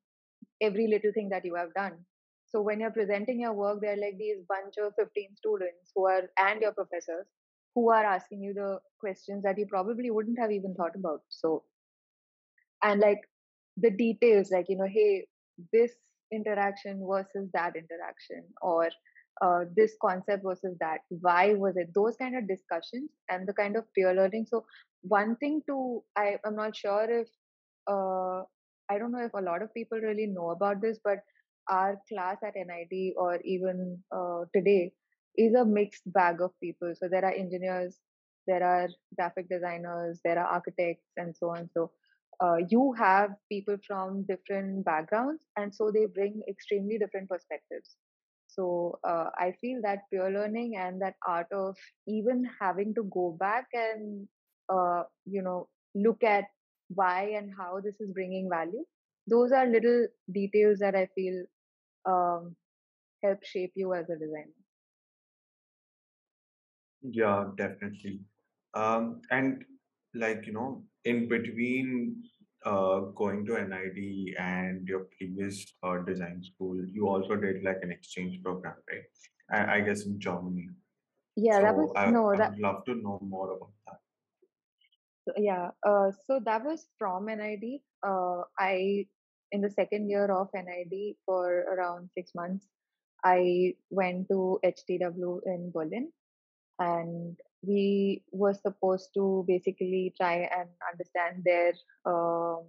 every 0.61 0.87
little 0.87 1.13
thing 1.13 1.29
that 1.31 1.45
you 1.45 1.55
have 1.57 1.75
done. 1.75 2.05
So 2.53 2.61
when 2.63 2.81
you're 2.81 2.91
presenting 2.91 3.41
your 3.41 3.53
work, 3.55 3.81
there 3.81 3.95
are 3.95 3.97
like 3.97 4.19
these 4.19 4.37
bunch 4.49 4.75
of 4.79 4.95
15 4.97 5.37
students 5.37 5.93
who 5.95 6.07
are, 6.07 6.23
and 6.39 6.61
your 6.61 6.73
professors, 6.73 7.27
who 7.75 7.91
are 7.91 8.05
asking 8.05 8.43
you 8.43 8.55
the 8.55 8.79
questions 9.01 9.43
that 9.45 9.59
you 9.59 9.67
probably 9.67 10.11
wouldn't 10.11 10.39
have 10.39 10.51
even 10.53 10.75
thought 10.75 10.95
about. 10.95 11.23
So 11.29 11.65
and 12.83 13.01
like 13.01 13.21
the 13.79 13.91
details 13.91 14.51
like 14.51 14.67
you 14.69 14.77
know 14.77 14.87
hey 14.93 15.27
this 15.73 15.93
interaction 16.33 17.03
versus 17.09 17.49
that 17.55 17.75
interaction 17.77 18.45
or 18.61 18.89
uh, 19.41 19.65
this 19.75 19.95
concept 20.03 20.45
versus 20.45 20.77
that. 20.81 20.99
Why 21.09 21.55
was 21.55 21.77
it? 21.77 21.89
Those 21.95 22.17
kind 22.17 22.37
of 22.37 22.47
discussions 22.47 23.11
and 23.31 23.49
the 23.49 23.55
kind 23.55 23.77
of 23.77 23.85
peer 23.95 24.15
learning. 24.15 24.47
So 24.49 24.65
one 25.03 25.37
thing 25.37 25.63
to 25.67 26.03
i 26.17 26.39
i'm 26.45 26.57
not 26.57 26.77
sure 26.77 27.07
if 27.11 27.29
uh, 27.91 28.43
i 28.89 28.99
don't 28.99 29.13
know 29.13 29.25
if 29.25 29.35
a 29.35 29.41
lot 29.41 29.63
of 29.63 29.75
people 29.75 29.99
really 29.99 30.27
know 30.27 30.51
about 30.51 30.81
this 30.81 30.99
but 31.05 31.19
our 31.73 31.97
class 32.09 32.39
at 32.45 32.55
nid 32.57 33.15
or 33.17 33.41
even 33.45 34.03
uh, 34.21 34.43
today 34.55 34.93
is 35.37 35.55
a 35.55 35.65
mixed 35.65 36.03
bag 36.13 36.41
of 36.43 36.53
people. 36.63 36.93
So 37.01 37.09
there 37.09 37.25
are 37.25 37.33
engineers 37.33 37.99
there 38.47 38.63
are 38.65 38.89
graphic 39.17 39.49
designers 39.49 40.21
there 40.25 40.39
are 40.39 40.47
architects 40.47 41.07
and 41.17 41.37
so 41.37 41.51
on. 41.51 41.69
So 41.75 41.91
uh, 42.41 42.57
you 42.71 42.93
have 42.99 43.31
people 43.51 43.77
from 43.87 44.25
different 44.29 44.85
backgrounds 44.85 45.43
and 45.57 45.75
so 45.75 45.91
they 45.93 46.07
bring 46.07 46.43
extremely 46.49 46.99
different 46.99 47.29
perspectives. 47.29 47.97
So 48.49 48.99
uh, 49.05 49.31
i 49.39 49.53
feel 49.61 49.81
that 49.83 50.05
peer 50.11 50.31
learning 50.31 50.77
and 50.77 51.01
that 51.03 51.15
art 51.27 51.51
of 51.53 51.77
even 52.07 52.45
having 52.61 52.95
to 52.95 53.05
go 53.05 53.37
back 53.41 53.67
and 53.73 54.29
uh, 54.69 55.05
you 55.25 55.43
know 55.43 55.69
look 55.95 56.23
at 56.23 56.45
why 56.89 57.33
and 57.37 57.51
how 57.59 57.81
this 57.81 58.01
is 58.01 58.13
bringing 58.13 58.49
value 58.51 58.85
those 59.27 59.53
are 59.53 59.67
little 59.67 60.07
details 60.41 60.79
that 60.81 60.95
i 60.95 61.07
feel 61.15 61.43
um, 62.07 62.57
help 63.23 63.45
shape 63.45 63.73
you 63.75 63.95
as 63.95 64.09
a 64.11 64.17
designer 64.17 64.59
Yeah, 67.03 67.47
definitely. 67.57 68.21
Um, 68.75 69.21
and 69.31 69.65
like, 70.15 70.47
you 70.47 70.53
know, 70.53 70.85
in 71.05 71.29
between 71.29 72.23
uh, 72.65 73.01
going 73.21 73.45
to 73.47 73.55
NID 73.55 74.37
and 74.39 74.87
your 74.87 75.07
previous 75.19 75.75
uh, 75.83 75.99
design 75.99 76.43
school, 76.43 76.77
you 76.87 77.09
also 77.09 77.35
did 77.37 77.65
like 77.65 77.79
an 77.83 77.91
exchange 77.91 78.43
program, 78.43 78.75
right? 78.91 79.03
I, 79.51 79.77
I 79.77 79.81
guess 79.81 80.07
in 80.07 80.21
Germany. 80.21 80.69
yeah 81.37 81.61
that 81.61 81.77
was 81.77 81.91
So 81.91 81.97
I, 81.97 82.11
no 82.11 82.31
that 82.37 82.51
would 82.53 82.61
love 82.61 82.85
to 82.87 82.95
know 82.95 83.19
more 83.23 83.53
about 83.57 83.73
that. 83.87 83.99
yeah 85.37 85.71
uh, 85.87 86.11
so 86.27 86.41
that 86.45 86.65
was 86.65 86.87
from 86.99 87.27
nid 87.27 87.65
uh, 88.07 88.43
i 88.59 89.07
in 89.53 89.61
the 89.61 89.71
second 89.71 90.09
year 90.11 90.27
of 90.33 90.49
nid 90.55 91.17
for 91.27 91.61
around 91.75 92.11
six 92.15 92.35
months 92.35 92.67
i 93.25 93.75
went 93.91 94.29
to 94.29 94.59
htw 94.65 95.41
in 95.47 95.71
berlin. 95.73 96.11
And 96.79 97.37
we 97.63 98.25
were 98.33 98.55
supposed 98.55 99.11
to 99.15 99.45
basically 99.47 100.13
try 100.17 100.49
and 100.51 100.69
understand 100.91 101.45
their 101.45 101.75
um, 102.05 102.65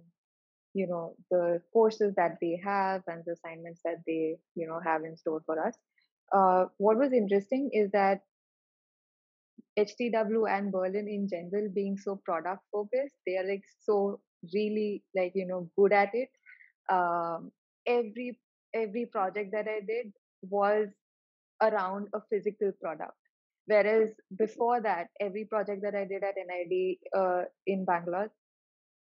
you 0.74 0.86
know 0.86 1.16
the 1.30 1.60
courses 1.72 2.14
that 2.16 2.38
they 2.40 2.60
have 2.64 3.02
and 3.08 3.22
the 3.26 3.32
assignments 3.32 3.80
that 3.84 4.02
they 4.06 4.36
you 4.54 4.68
know 4.68 4.80
have 4.84 5.04
in 5.04 5.16
store 5.16 5.42
for 5.46 5.58
us. 5.66 5.74
Uh, 6.32 6.66
what 6.78 6.98
was 6.98 7.12
interesting 7.12 7.70
is 7.72 7.90
that 7.92 8.20
htw 9.78 10.48
and 10.50 10.70
berlin 10.70 11.08
in 11.08 11.28
general 11.28 11.68
being 11.74 11.98
so 11.98 12.14
product 12.24 12.62
focused 12.72 13.16
they 13.26 13.36
are 13.36 13.48
like 13.48 13.64
so 13.80 14.20
really 14.52 15.02
like 15.16 15.32
you 15.34 15.46
know 15.46 15.68
good 15.76 15.92
at 15.92 16.14
it 16.14 16.28
um, 16.90 17.50
every 17.86 18.38
every 18.74 19.06
project 19.06 19.52
that 19.52 19.68
i 19.68 19.80
did 19.80 20.12
was 20.42 20.88
around 21.62 22.08
a 22.14 22.20
physical 22.30 22.72
product 22.80 23.14
Whereas 23.66 24.10
before 24.36 24.80
that, 24.82 25.08
every 25.20 25.44
project 25.44 25.82
that 25.82 25.94
I 25.94 26.04
did 26.04 26.22
at 26.22 26.34
NID 26.36 26.98
uh, 27.16 27.44
in 27.66 27.84
Bangalore 27.84 28.30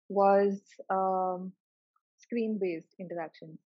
was 0.09 0.61
um, 0.89 1.51
screen 2.17 2.57
based 2.59 2.95
interactions. 2.99 3.59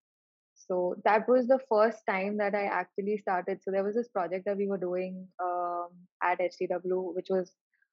So 0.53 0.95
that 1.05 1.27
was 1.27 1.47
the 1.47 1.59
first 1.69 1.99
time 2.07 2.37
that 2.37 2.55
I 2.55 2.65
actually 2.65 3.17
started. 3.17 3.59
So 3.63 3.71
there 3.71 3.83
was 3.83 3.95
this 3.95 4.09
project 4.09 4.45
that 4.45 4.57
we 4.57 4.67
were 4.67 4.77
doing 4.77 5.27
um, 5.41 5.89
at 6.21 6.39
HTW, 6.39 7.15
which 7.15 7.27
was 7.29 7.51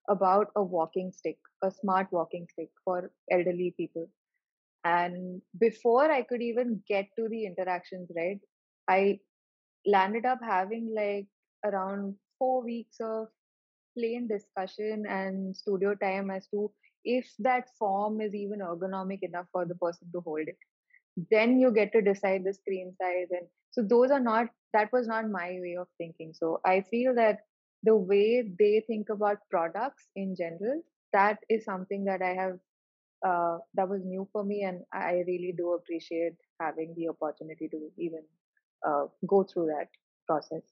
about 0.08 0.48
a 0.56 0.62
walking 0.62 1.12
stick, 1.12 1.38
a 1.62 1.70
smart 1.70 2.08
walking 2.10 2.46
stick 2.50 2.70
for 2.84 3.10
elderly 3.30 3.74
people. 3.76 4.08
And 4.88 5.42
before 5.60 6.10
I 6.10 6.22
could 6.22 6.42
even 6.42 6.82
get 6.88 7.06
to 7.18 7.28
the 7.28 7.44
interactions, 7.46 8.10
right, 8.16 8.40
I 8.88 9.20
landed 9.86 10.24
up 10.24 10.40
having 10.42 10.94
like 10.94 11.26
around 11.64 12.14
four 12.38 12.62
weeks 12.62 12.96
of 13.00 13.28
plain 13.98 14.28
discussion 14.28 15.04
and 15.08 15.56
studio 15.56 15.94
time 15.94 16.30
as 16.30 16.46
to 16.48 16.70
if 17.04 17.26
that 17.40 17.68
form 17.78 18.20
is 18.20 18.34
even 18.34 18.60
ergonomic 18.60 19.22
enough 19.22 19.46
for 19.52 19.64
the 19.66 19.74
person 19.74 20.08
to 20.12 20.20
hold 20.20 20.48
it. 20.48 20.58
Then 21.30 21.58
you 21.58 21.72
get 21.72 21.92
to 21.92 22.02
decide 22.02 22.44
the 22.44 22.54
screen 22.54 22.94
size 23.00 23.28
and 23.30 23.48
so 23.70 23.82
those 23.82 24.10
are 24.10 24.20
not 24.20 24.48
that 24.72 24.92
was 24.92 25.06
not 25.06 25.30
my 25.30 25.58
way 25.60 25.76
of 25.78 25.88
thinking. 25.98 26.32
So 26.34 26.60
i 26.64 26.80
feel 26.90 27.14
that 27.14 27.40
the 27.82 27.96
way 27.96 28.50
they 28.58 28.84
think 28.86 29.08
about 29.10 29.38
products 29.50 30.08
in 30.16 30.34
general 30.36 30.82
that 31.12 31.38
is 31.48 31.64
something 31.64 32.04
that 32.04 32.22
i 32.22 32.34
have 32.34 32.58
uh, 33.26 33.58
that 33.74 33.88
was 33.88 34.02
new 34.04 34.28
for 34.32 34.44
me 34.44 34.62
and 34.62 34.80
i 34.92 35.22
really 35.26 35.54
do 35.56 35.72
appreciate 35.74 36.36
having 36.60 36.94
the 36.96 37.08
opportunity 37.08 37.68
to 37.68 37.90
even 37.98 38.22
uh, 38.86 39.04
go 39.26 39.42
through 39.42 39.66
that 39.66 39.88
process 40.26 40.62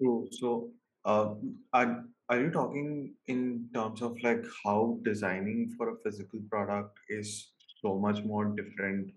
True. 0.00 0.28
So, 0.30 0.70
uh, 1.04 1.34
are, 1.72 2.04
are 2.28 2.40
you 2.40 2.50
talking 2.50 3.14
in 3.28 3.68
terms 3.72 4.02
of 4.02 4.16
like 4.22 4.44
how 4.64 4.98
designing 5.02 5.74
for 5.76 5.90
a 5.90 5.96
physical 6.04 6.40
product 6.50 6.98
is 7.08 7.52
so 7.80 7.98
much 7.98 8.22
more 8.24 8.44
different 8.44 9.12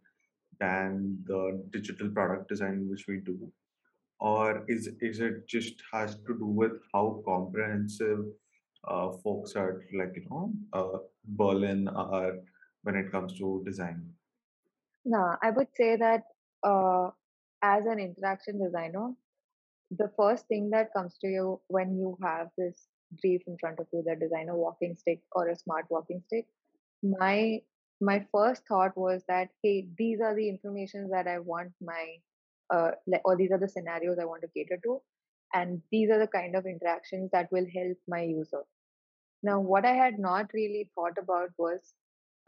than 0.59 1.17
the 1.25 1.63
digital 1.71 2.09
product 2.09 2.47
design 2.47 2.87
which 2.89 3.05
we 3.07 3.17
do? 3.17 3.51
Or 4.21 4.63
is 4.67 4.89
is 5.01 5.19
it 5.19 5.47
just 5.47 5.75
has 5.91 6.15
to 6.15 6.37
do 6.37 6.45
with 6.45 6.73
how 6.93 7.21
comprehensive 7.25 8.25
uh, 8.87 9.11
folks 9.23 9.55
are 9.55 9.83
like, 9.93 10.15
you 10.15 10.25
know, 10.29 10.53
uh, 10.73 10.99
Berlin 11.25 11.87
are 11.87 12.37
when 12.83 12.95
it 12.95 13.11
comes 13.11 13.37
to 13.37 13.61
design? 13.65 14.09
no 15.05 15.35
i 15.41 15.49
would 15.49 15.67
say 15.75 15.95
that 15.95 16.23
uh, 16.63 17.09
as 17.61 17.85
an 17.85 17.99
interaction 17.99 18.61
designer 18.63 19.11
the 19.91 20.09
first 20.15 20.47
thing 20.47 20.69
that 20.69 20.93
comes 20.93 21.17
to 21.19 21.27
you 21.27 21.59
when 21.67 21.97
you 21.97 22.17
have 22.21 22.49
this 22.57 22.87
brief 23.21 23.41
in 23.47 23.57
front 23.57 23.79
of 23.79 23.87
you 23.91 24.03
the 24.05 24.15
designer 24.15 24.55
walking 24.55 24.95
stick 24.95 25.19
or 25.31 25.49
a 25.49 25.55
smart 25.55 25.85
walking 25.89 26.21
stick 26.27 26.45
my 27.01 27.61
my 28.01 28.23
first 28.31 28.61
thought 28.67 28.95
was 28.95 29.23
that 29.27 29.49
hey 29.63 29.87
these 29.97 30.19
are 30.21 30.35
the 30.35 30.47
informations 30.47 31.09
that 31.11 31.27
i 31.27 31.39
want 31.39 31.71
my 31.81 32.15
uh, 32.73 32.91
or 33.25 33.35
these 33.35 33.51
are 33.51 33.57
the 33.57 33.67
scenarios 33.67 34.19
i 34.21 34.25
want 34.25 34.41
to 34.41 34.47
cater 34.55 34.79
to 34.83 35.01
and 35.53 35.81
these 35.91 36.09
are 36.09 36.19
the 36.19 36.27
kind 36.27 36.55
of 36.55 36.65
interactions 36.65 37.29
that 37.31 37.51
will 37.51 37.65
help 37.73 37.97
my 38.07 38.21
user 38.21 38.63
now 39.43 39.59
what 39.59 39.85
i 39.85 39.93
had 39.93 40.19
not 40.19 40.49
really 40.53 40.89
thought 40.95 41.17
about 41.17 41.49
was 41.57 41.93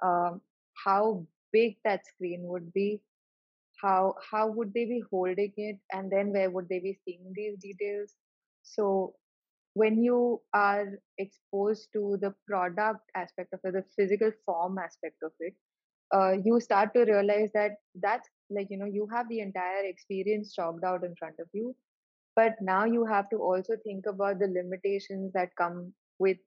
um, 0.03 0.41
how 0.85 1.25
big 1.53 1.77
that 1.83 2.05
screen 2.05 2.41
would 2.43 2.71
be 2.73 3.01
how 3.81 4.15
how 4.29 4.47
would 4.47 4.73
they 4.73 4.85
be 4.85 5.01
holding 5.09 5.53
it 5.57 5.77
and 5.91 6.11
then 6.11 6.31
where 6.31 6.49
would 6.49 6.69
they 6.69 6.79
be 6.79 6.97
seeing 7.05 7.33
these 7.35 7.57
details. 7.57 8.15
So 8.63 9.15
when 9.73 10.03
you 10.03 10.41
are 10.53 10.99
exposed 11.17 11.89
to 11.93 12.17
the 12.21 12.33
product 12.47 13.09
aspect 13.15 13.53
of 13.53 13.59
it 13.63 13.73
the 13.73 13.83
physical 13.95 14.31
form 14.45 14.77
aspect 14.77 15.15
of 15.23 15.31
it 15.39 15.53
uh, 16.13 16.33
you 16.43 16.59
start 16.59 16.93
to 16.93 17.05
realize 17.05 17.49
that 17.53 17.77
that's 18.01 18.27
like 18.49 18.67
you 18.69 18.77
know 18.77 18.85
you 18.85 19.07
have 19.13 19.29
the 19.29 19.39
entire 19.39 19.85
experience 19.85 20.53
chalked 20.53 20.83
out 20.83 21.05
in 21.05 21.15
front 21.15 21.35
of 21.39 21.47
you 21.53 21.73
but 22.35 22.53
now 22.61 22.85
you 22.85 23.05
have 23.05 23.29
to 23.29 23.37
also 23.37 23.75
think 23.83 24.05
about 24.07 24.39
the 24.39 24.47
limitations 24.47 25.31
that 25.33 25.55
come 25.57 25.93
with 26.19 26.37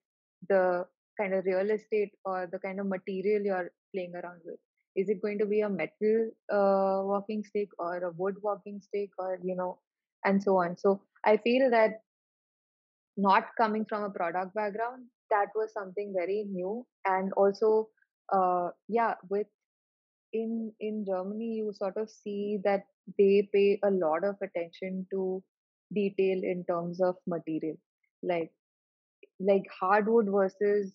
the 0.49 0.85
kind 1.19 1.35
of 1.35 1.45
real 1.45 1.71
estate 1.71 2.13
or 2.25 2.49
the 2.51 2.59
kind 2.59 2.81
of 2.81 2.87
material 2.87 3.43
you're 3.43 3.71
playing 3.95 4.15
around 4.15 4.41
with. 4.45 4.59
Is 4.97 5.09
it 5.09 5.23
going 5.23 5.39
to 5.39 5.47
be 5.47 5.61
a 5.61 5.69
metal 5.69 6.31
uh, 6.53 7.03
walking 7.05 7.43
stick 7.45 7.69
or 7.79 7.97
a 7.99 8.11
wood 8.13 8.37
walking 8.43 8.81
stick 8.81 9.11
or 9.19 9.39
you 9.43 9.57
know 9.57 9.79
and 10.25 10.43
so 10.43 10.57
on. 10.59 10.77
So 10.77 11.03
i 11.25 11.37
feel 11.37 11.71
that 11.71 12.01
not 13.17 13.45
coming 13.57 13.85
from 13.89 14.05
a 14.05 14.11
product 14.11 14.55
background 14.55 15.05
that 15.31 15.49
was 15.55 15.73
something 15.73 16.13
very 16.17 16.45
new. 16.49 16.87
And 17.05 17.33
also 17.35 17.89
uh, 18.33 18.69
yeah 18.89 19.15
with 19.29 19.47
in 20.33 20.73
in 20.81 21.05
germany 21.07 21.55
you 21.57 21.73
sort 21.75 21.97
of 21.97 22.11
see 22.11 22.59
that 22.65 22.85
they 23.19 23.49
pay 23.53 23.79
a 23.85 23.91
lot 23.91 24.25
of 24.25 24.37
attention 24.43 25.07
to 25.11 25.43
detail 25.93 26.41
in 26.43 26.65
terms 26.69 27.01
of 27.01 27.17
material 27.27 27.77
like 28.23 28.51
like 29.41 29.65
hardwood 29.81 30.27
versus 30.31 30.93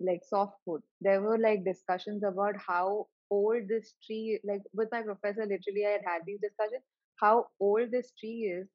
like 0.00 0.22
softwood 0.28 0.82
there 1.00 1.20
were 1.20 1.38
like 1.38 1.64
discussions 1.64 2.22
about 2.24 2.54
how 2.66 3.06
old 3.30 3.68
this 3.68 3.94
tree 4.06 4.40
like 4.44 4.62
with 4.72 4.88
my 4.92 5.02
professor 5.02 5.46
literally 5.46 5.86
i 5.86 5.90
had 5.90 6.02
had 6.04 6.22
these 6.26 6.40
discussions 6.40 6.82
how 7.20 7.46
old 7.60 7.90
this 7.90 8.12
tree 8.18 8.52
is 8.58 8.66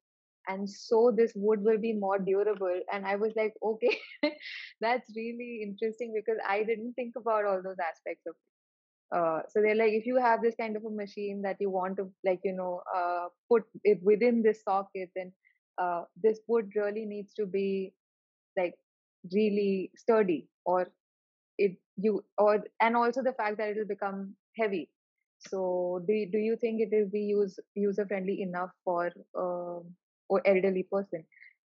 and 0.48 0.68
so 0.68 1.12
this 1.16 1.32
wood 1.34 1.62
will 1.62 1.78
be 1.78 1.92
more 1.92 2.18
durable. 2.18 2.80
And 2.92 3.04
i 3.04 3.16
was 3.16 3.32
like 3.36 3.54
okay. 3.62 3.98
That's 4.80 5.10
really 5.16 5.62
interesting 5.62 6.12
because 6.14 6.38
i 6.48 6.62
didn't 6.62 6.94
think 6.94 7.14
about 7.16 7.44
all 7.44 7.60
those 7.62 7.80
aspects 7.80 8.26
of 8.26 8.34
it 8.34 8.55
uh, 9.14 9.40
so 9.48 9.60
they're 9.62 9.76
like, 9.76 9.92
if 9.92 10.06
you 10.06 10.16
have 10.16 10.42
this 10.42 10.54
kind 10.58 10.76
of 10.76 10.84
a 10.84 10.90
machine 10.90 11.42
that 11.42 11.56
you 11.60 11.70
want 11.70 11.96
to 11.96 12.10
like, 12.24 12.40
you 12.44 12.52
know, 12.52 12.82
uh, 12.94 13.28
put 13.50 13.64
it 13.84 14.02
within 14.02 14.42
this 14.42 14.62
socket, 14.64 15.10
then 15.14 15.32
uh, 15.78 16.04
this 16.22 16.40
wood 16.48 16.70
really 16.74 17.04
needs 17.06 17.32
to 17.34 17.46
be 17.46 17.92
like 18.56 18.74
really 19.32 19.90
sturdy, 19.96 20.48
or 20.64 20.88
it 21.58 21.76
you 21.96 22.24
or 22.38 22.64
and 22.80 22.96
also 22.96 23.22
the 23.22 23.32
fact 23.32 23.58
that 23.58 23.68
it 23.70 23.76
will 23.76 23.86
become 23.86 24.34
heavy. 24.56 24.88
So 25.38 26.02
do 26.06 26.26
do 26.32 26.38
you 26.38 26.56
think 26.56 26.80
it 26.80 26.88
will 26.92 27.08
be 27.10 27.20
use 27.20 27.58
user 27.74 28.06
friendly 28.06 28.42
enough 28.42 28.70
for 28.84 29.12
uh, 29.38 29.80
or 30.28 30.42
elderly 30.46 30.84
person? 30.84 31.24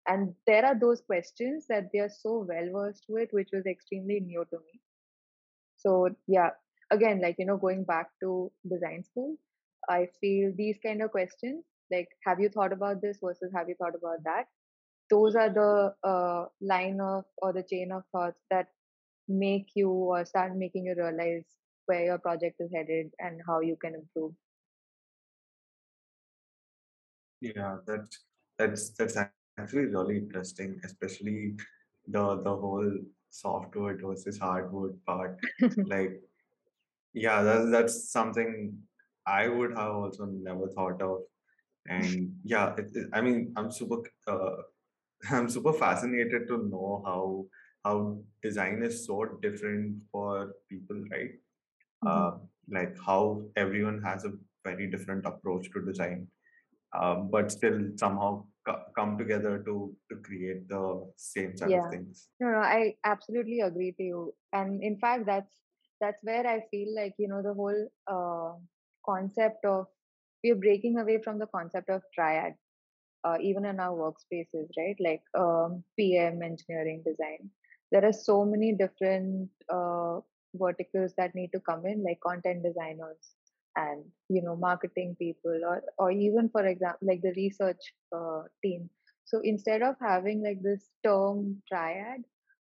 And 0.09 0.35
there 0.47 0.65
are 0.67 0.79
those 0.79 1.01
questions 1.01 1.67
that 1.69 1.91
they 1.93 2.01
are 2.01 2.11
so 2.11 2.45
well 2.49 2.69
versed 2.73 3.07
with, 3.09 3.29
which 3.33 3.51
was 3.53 3.67
extremely 3.67 4.21
new 4.21 4.45
to 4.51 4.59
me. 4.59 4.81
So 5.77 6.11
yeah, 6.27 6.51
again, 6.93 7.21
like 7.21 7.37
you 7.39 7.47
know, 7.47 7.57
going 7.57 7.85
back 7.85 8.11
to 8.21 8.53
design 8.69 9.03
school, 9.05 9.37
I 9.89 10.09
feel 10.21 10.53
these 10.57 10.79
kind 10.85 11.03
of 11.03 11.11
questions, 11.11 11.65
like 11.91 12.09
have 12.25 12.41
you 12.41 12.49
thought 12.49 12.73
about 12.73 13.03
this 13.03 13.19
versus 13.23 13.51
have 13.55 13.69
you 13.69 13.75
thought 13.79 13.95
about 13.97 14.23
that? 14.25 14.45
Those 15.11 15.35
are 15.35 15.51
the 15.51 15.95
uh, 16.09 16.47
line 16.61 17.01
of 17.01 17.25
or 17.39 17.53
the 17.53 17.65
chain 17.65 17.91
of 17.93 18.05
thoughts 18.13 18.41
that 18.51 18.69
make 19.29 19.71
you 19.75 19.91
or 19.91 20.25
start 20.25 20.57
making 20.57 20.87
you 20.87 20.95
realize 20.97 21.45
where 21.87 22.05
your 22.05 22.19
project 22.19 22.57
is 22.61 22.71
headed 22.75 23.11
and 23.19 23.41
how 23.47 23.61
you 23.61 23.77
can 23.77 23.95
improve. 23.95 24.33
Yeah, 27.41 27.79
that's 27.87 28.21
that's 28.59 28.91
that's 28.91 29.17
actually 29.59 29.87
really 29.87 30.19
interesting, 30.19 30.81
especially 30.85 31.57
the 32.07 32.41
the 32.43 32.57
whole 32.57 32.93
softwood 33.31 34.01
versus 34.05 34.39
hardwood 34.39 34.99
part. 35.07 35.41
Like, 35.87 36.21
yeah, 37.15 37.43
that's 37.43 37.71
that's 37.71 38.11
something 38.11 38.83
I 39.27 39.49
would 39.49 39.73
have 39.77 39.93
also 39.95 40.25
never 40.27 40.69
thought 40.69 41.01
of. 41.03 41.23
And 41.89 42.41
yeah, 42.45 42.75
it, 42.77 42.91
it- 42.95 43.11
I 43.13 43.21
mean, 43.23 43.55
I'm 43.57 43.71
super 43.73 43.99
uh, 44.27 44.57
I'm 45.31 45.49
super 45.51 45.73
fascinated 45.73 46.49
to 46.49 46.59
know 46.69 47.03
how 47.07 47.47
how 47.85 48.25
design 48.43 48.83
is 48.83 49.07
so 49.07 49.25
different 49.43 50.05
for 50.13 50.55
people, 50.71 51.05
right? 51.13 51.33
hmm 52.03 52.25
Uh, 52.25 52.39
like 52.69 52.97
how 53.07 53.45
everyone 53.57 54.03
has 54.03 54.25
a 54.25 54.33
very 54.65 54.91
different 54.91 55.27
approach 55.27 55.71
to 55.73 55.85
design 55.85 56.29
um, 56.95 57.31
but 57.31 57.51
still 57.53 57.91
somehow 57.97 58.47
co- 58.67 58.85
come 58.97 59.19
together 59.19 59.63
to 59.65 59.97
to 60.11 60.17
create 60.29 60.69
the 60.69 60.85
same 61.17 61.57
set 61.57 61.73
of 61.75 61.83
Yeah. 61.83 61.91
things. 61.91 62.29
No, 62.41 62.49
no, 62.51 62.59
I 62.59 62.97
absolutely 63.05 63.61
agree 63.61 63.93
to 63.93 64.03
you. 64.03 64.35
And 64.53 64.83
in 64.83 64.99
fact, 64.99 65.27
that's 65.27 65.55
that's 66.03 66.23
where 66.23 66.47
I 66.47 66.63
feel 66.71 66.95
like, 66.97 67.15
you 67.19 67.29
know, 67.29 67.43
the 67.43 67.55
whole 67.55 67.89
uh, 68.09 68.59
concept 69.07 69.65
of 69.67 69.87
we're 70.45 70.57
breaking 70.57 70.99
away 70.99 71.21
from 71.23 71.39
the 71.39 71.47
concept 71.47 71.91
of 71.91 72.03
triad, 72.15 72.55
uh, 73.25 73.37
even 73.41 73.65
in 73.67 73.81
our 73.81 73.97
workspaces, 73.97 74.69
right? 74.79 74.97
Like 75.01 75.23
um, 75.39 75.85
PM, 75.99 76.43
engineering, 76.43 77.03
design. 77.07 77.51
There 77.93 78.05
are 78.05 78.13
so 78.13 78.45
many 78.45 78.73
different 78.75 79.51
uh, 79.73 80.21
verticals 80.55 81.13
that 81.19 81.35
need 81.35 81.51
to 81.53 81.61
come 81.61 81.87
in, 81.87 82.05
like 82.05 82.21
content 82.21 82.65
designers 82.65 83.35
and 83.77 84.05
you 84.29 84.43
know 84.43 84.57
marketing 84.57 85.17
people, 85.19 85.61
or 85.67 85.83
or 85.99 86.11
even 86.13 86.49
for 86.51 86.67
example, 86.67 87.09
like 87.09 87.23
the 87.23 87.33
research 87.37 87.81
uh, 88.15 88.43
team 88.63 88.91
so 89.25 89.41
instead 89.45 89.83
of 89.83 89.97
having 90.01 90.43
like 90.43 90.63
this 90.63 90.91
term 91.05 91.63
triad, 91.69 92.23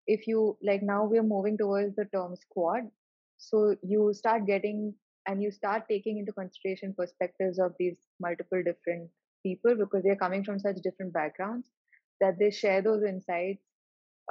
if 0.06 0.26
you 0.26 0.56
like 0.62 0.82
now 0.82 1.04
we're 1.04 1.22
moving 1.22 1.58
towards 1.58 1.96
the 1.96 2.06
term 2.14 2.36
squad. 2.36 2.82
So 3.38 3.76
you 3.82 4.12
start 4.14 4.46
getting 4.46 4.94
and 5.26 5.42
you 5.42 5.50
start 5.50 5.84
taking 5.88 6.18
into 6.18 6.32
consideration 6.32 6.94
perspectives 6.96 7.58
of 7.58 7.74
these 7.78 7.96
multiple 8.20 8.62
different 8.64 9.10
people 9.42 9.74
because 9.76 10.02
they're 10.04 10.16
coming 10.16 10.44
from 10.44 10.58
such 10.58 10.76
different 10.82 11.12
backgrounds 11.12 11.68
that 12.20 12.38
they 12.38 12.50
share 12.50 12.82
those 12.82 13.02
insights, 13.02 13.62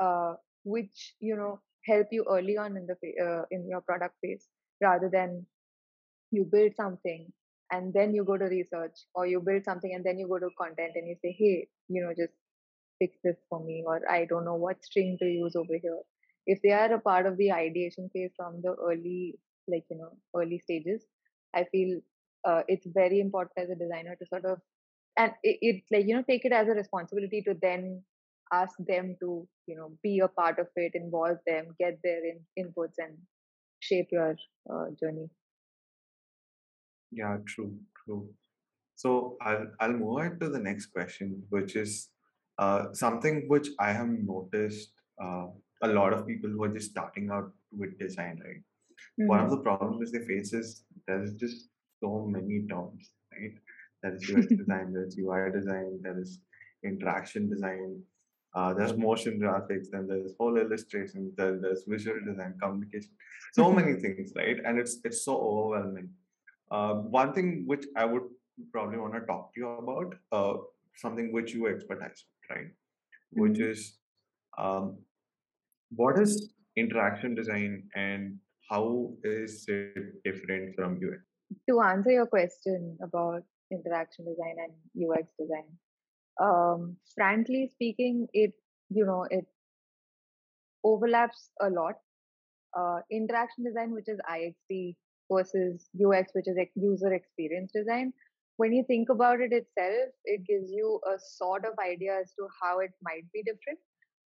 uh, 0.01 0.35
which 0.63 1.15
you 1.19 1.35
know 1.35 1.59
help 1.85 2.07
you 2.11 2.25
early 2.29 2.57
on 2.57 2.77
in 2.77 2.87
the 2.87 2.95
uh, 3.23 3.43
in 3.51 3.67
your 3.69 3.81
product 3.81 4.15
phase 4.21 4.47
rather 4.81 5.09
than 5.11 5.45
you 6.31 6.45
build 6.45 6.73
something 6.75 7.31
and 7.71 7.93
then 7.93 8.13
you 8.13 8.23
go 8.23 8.37
to 8.37 8.45
research 8.45 8.97
or 9.13 9.25
you 9.27 9.39
build 9.39 9.63
something 9.63 9.93
and 9.93 10.03
then 10.03 10.19
you 10.19 10.27
go 10.27 10.39
to 10.39 10.49
content 10.59 10.93
and 10.95 11.07
you 11.07 11.15
say 11.21 11.35
hey 11.37 11.67
you 11.87 12.03
know 12.03 12.13
just 12.17 12.33
fix 12.99 13.17
this 13.23 13.37
for 13.49 13.63
me 13.63 13.83
or 13.85 14.01
i 14.09 14.25
don't 14.25 14.45
know 14.45 14.55
what 14.55 14.83
string 14.83 15.17
to 15.19 15.25
use 15.25 15.55
over 15.55 15.75
here 15.81 16.01
if 16.47 16.61
they 16.61 16.71
are 16.71 16.93
a 16.93 16.99
part 16.99 17.25
of 17.25 17.37
the 17.37 17.51
ideation 17.51 18.09
phase 18.13 18.31
from 18.35 18.61
the 18.61 18.75
early 18.89 19.35
like 19.67 19.85
you 19.89 19.97
know 19.97 20.11
early 20.35 20.59
stages 20.59 21.05
i 21.55 21.63
feel 21.71 21.99
uh, 22.47 22.61
it's 22.67 22.85
very 22.93 23.19
important 23.19 23.57
as 23.57 23.69
a 23.69 23.75
designer 23.75 24.15
to 24.15 24.25
sort 24.27 24.45
of 24.45 24.59
and 25.17 25.31
it, 25.43 25.57
it 25.61 25.83
like 25.91 26.05
you 26.07 26.15
know 26.15 26.23
take 26.29 26.45
it 26.45 26.51
as 26.51 26.67
a 26.67 26.71
responsibility 26.71 27.41
to 27.41 27.55
then 27.61 28.03
ask 28.53 28.75
them 28.87 29.15
to 29.19 29.47
you 29.67 29.75
know 29.75 29.91
be 30.03 30.19
a 30.19 30.27
part 30.27 30.59
of 30.59 30.67
it 30.75 30.91
involve 30.93 31.37
them 31.47 31.67
get 31.79 31.97
their 32.03 32.21
in, 32.25 32.39
inputs 32.59 32.99
and 32.99 33.17
shape 33.79 34.07
your 34.11 34.35
uh, 34.71 34.85
journey 34.99 35.29
Yeah, 37.11 37.37
true, 37.47 37.77
true. 38.03 38.29
So 38.95 39.37
I'll 39.41 39.67
I'll 39.79 39.93
move 39.93 40.19
on 40.19 40.39
to 40.39 40.49
the 40.49 40.59
next 40.59 40.87
question, 40.87 41.43
which 41.49 41.75
is 41.75 42.09
uh, 42.57 42.93
something 42.93 43.45
which 43.47 43.69
I 43.79 43.91
have 43.93 44.07
noticed 44.07 44.91
uh, 45.21 45.47
a 45.83 45.87
lot 45.87 46.13
of 46.13 46.27
people 46.27 46.49
who 46.49 46.63
are 46.63 46.73
just 46.73 46.91
starting 46.91 47.29
out 47.31 47.51
with 47.71 47.97
design, 47.99 48.41
right? 48.43 48.61
One 49.25 49.41
of 49.41 49.49
hmm 49.49 49.51
the 49.51 49.57
problems 49.57 50.11
they 50.11 50.19
face 50.25 50.53
is 50.53 50.83
there's 51.07 51.33
just 51.33 51.67
so 52.01 52.25
many 52.29 52.65
terms, 52.67 53.11
right? 53.31 53.53
There 54.01 54.15
is 54.15 54.29
UX 54.29 54.53
design, 54.55 54.93
there's 54.93 55.17
UI 55.17 55.49
design, 55.51 55.99
there 56.01 56.19
is 56.19 56.39
interaction 56.83 57.49
design, 57.49 58.01
uh, 58.53 58.73
there's 58.73 58.95
motion 58.95 59.39
graphics, 59.39 59.87
then 59.91 60.07
there's 60.07 60.33
whole 60.39 60.57
illustration, 60.57 61.31
then 61.35 61.59
there's 61.61 61.83
visual 61.87 62.19
design, 62.25 62.55
communication, 62.61 63.11
so 63.53 63.71
many 63.79 63.93
things, 63.95 64.31
right? 64.35 64.57
And 64.65 64.79
it's 64.79 64.99
it's 65.03 65.25
so 65.25 65.37
overwhelming. 65.37 66.09
Uh, 66.71 66.93
one 66.95 67.33
thing 67.33 67.63
which 67.65 67.85
I 67.95 68.05
would 68.05 68.23
probably 68.71 68.97
want 68.97 69.13
to 69.13 69.21
talk 69.21 69.53
to 69.53 69.59
you 69.59 69.69
about, 69.69 70.15
uh, 70.31 70.53
something 70.95 71.31
which 71.33 71.53
you 71.53 71.67
expertise, 71.67 72.25
right? 72.49 72.67
Which 73.33 73.59
hmm 73.59 73.59
is 73.59 73.97
um, 74.57 74.97
what 75.95 76.19
is 76.19 76.49
interaction 76.75 77.35
design 77.35 77.83
and 77.95 78.37
how 78.69 79.11
is 79.23 79.65
it 79.67 80.23
different 80.23 80.75
from 80.75 80.95
UX? 80.95 81.21
to 81.69 81.81
answer 81.81 82.11
your 82.11 82.25
question 82.25 82.97
about 83.01 83.43
interaction 83.71 84.25
design 84.25 84.55
and 84.63 85.09
UX 85.09 85.27
design, 85.39 85.69
um, 86.41 86.95
frankly 87.13 87.69
speaking, 87.73 88.27
it 88.33 88.53
you 88.89 89.05
know 89.05 89.25
it 89.29 89.45
overlaps 90.83 91.49
a 91.61 91.69
lot. 91.69 91.95
Uh, 92.77 92.99
interaction 93.09 93.63
design, 93.63 93.91
which 93.91 94.09
is 94.09 94.19
IXD, 94.29 94.95
versus 95.31 95.89
UX, 95.95 96.31
which 96.33 96.47
is 96.47 96.57
user 96.75 97.13
experience 97.13 97.71
design. 97.73 98.11
When 98.57 98.73
you 98.73 98.83
think 98.85 99.09
about 99.09 99.39
it 99.39 99.51
itself, 99.51 100.09
it 100.25 100.45
gives 100.45 100.71
you 100.71 100.99
a 101.05 101.17
sort 101.19 101.65
of 101.65 101.73
idea 101.79 102.19
as 102.19 102.33
to 102.33 102.47
how 102.61 102.79
it 102.79 102.91
might 103.01 103.23
be 103.33 103.43
different 103.43 103.79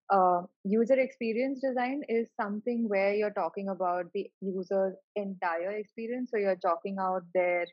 uh, 0.09 0.41
user 0.63 0.99
experience 0.99 1.61
design 1.61 2.01
is 2.09 2.29
something 2.39 2.87
where 2.89 3.13
you're 3.13 3.31
talking 3.31 3.69
about 3.69 4.05
the 4.13 4.29
user's 4.41 4.95
entire 5.15 5.71
experience. 5.71 6.31
So 6.31 6.37
you're 6.37 6.55
talking 6.55 6.97
out 6.99 7.23
their 7.33 7.65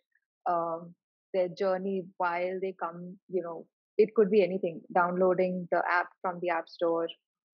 um, 0.48 0.94
their 1.32 1.48
journey 1.48 2.04
while 2.18 2.58
they 2.60 2.74
come. 2.78 3.16
You 3.28 3.42
know, 3.42 3.66
it 3.98 4.14
could 4.14 4.30
be 4.30 4.42
anything: 4.42 4.80
downloading 4.94 5.68
the 5.70 5.82
app 5.90 6.08
from 6.22 6.38
the 6.40 6.50
app 6.50 6.68
store, 6.68 7.08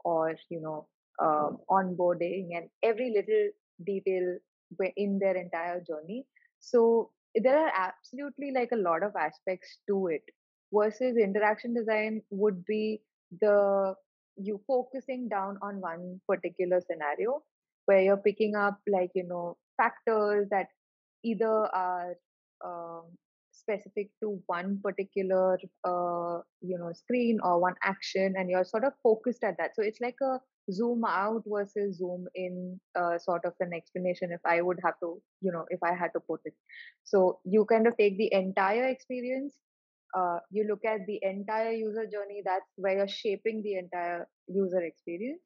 or 0.05 0.35
you 0.51 0.61
know, 0.61 0.87
um, 1.23 1.59
onboarding, 1.71 2.51
and 2.57 2.69
every 2.83 3.13
little 3.15 3.51
detail 3.85 4.39
in 4.97 5.19
their 5.19 5.37
entire 5.37 5.81
journey. 5.81 6.27
So 6.61 7.11
there 7.35 7.59
are 7.59 7.73
absolutely 7.75 8.53
like 8.53 8.71
a 8.73 8.77
lot 8.77 9.03
of 9.03 9.17
aspects 9.17 9.79
to 9.89 10.09
it. 10.09 10.23
Versus 10.75 11.17
interaction 11.17 11.75
design 11.75 12.23
would 12.31 12.65
be 12.65 13.03
the 13.41 13.95
you 14.37 14.61
focusing 14.67 15.29
down 15.29 15.59
on 15.63 15.81
one 15.81 16.21
particular 16.29 16.81
scenario 16.81 17.43
where 17.87 18.03
you're 18.03 18.17
picking 18.17 18.55
up 18.55 18.79
like 18.87 19.11
you 19.15 19.25
know 19.25 19.57
factors 19.77 20.49
that 20.51 20.69
either 21.25 21.69
are 21.75 22.15
um, 22.65 23.03
specific 23.53 24.11
to 24.21 24.41
one 24.47 24.81
particular 24.83 25.59
uh, 25.85 26.41
you 26.61 26.79
know 26.79 26.93
screen 26.93 27.39
or 27.43 27.61
one 27.61 27.75
action 27.85 28.35
and 28.37 28.51
you're 28.51 28.65
sort 28.65 28.85
of 28.85 28.93
focused 29.03 29.45
at 29.45 29.57
that. 29.59 29.75
So 29.75 29.83
it's 29.83 30.01
like 30.01 30.17
a 30.23 30.39
zoom 30.71 31.05
out 31.05 31.43
versus 31.47 31.99
zoom 31.99 32.27
in 32.35 32.81
uh, 32.99 33.19
sort 33.19 33.45
of 33.45 33.53
an 33.59 33.73
explanation 33.75 34.31
if 34.31 34.41
i 34.45 34.63
would 34.63 34.79
have 34.85 34.95
to 35.01 35.21
you 35.41 35.51
know 35.51 35.65
if 35.71 35.83
i 35.83 35.93
had 35.93 36.13
to 36.15 36.21
put 36.21 36.41
it. 36.45 36.55
So 37.05 37.41
you 37.45 37.65
kind 37.65 37.87
of 37.87 37.97
take 37.97 38.17
the 38.19 38.33
entire 38.33 38.89
experience 38.89 39.55
uh, 40.15 40.39
you 40.51 40.65
look 40.69 40.85
at 40.85 41.07
the 41.07 41.19
entire 41.23 41.73
user 41.73 42.07
journey 42.07 42.43
that's 42.45 42.71
where 42.77 42.97
you're 42.99 43.09
shaping 43.09 43.63
the 43.63 43.77
entire 43.77 44.29
user 44.49 44.83
experience 44.83 45.41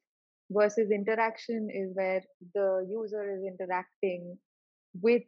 versus 0.51 0.91
interaction 0.91 1.69
is 1.73 1.91
where 1.95 2.21
the 2.53 2.85
user 2.89 3.23
is 3.35 3.43
interacting 3.45 4.37
with 5.01 5.23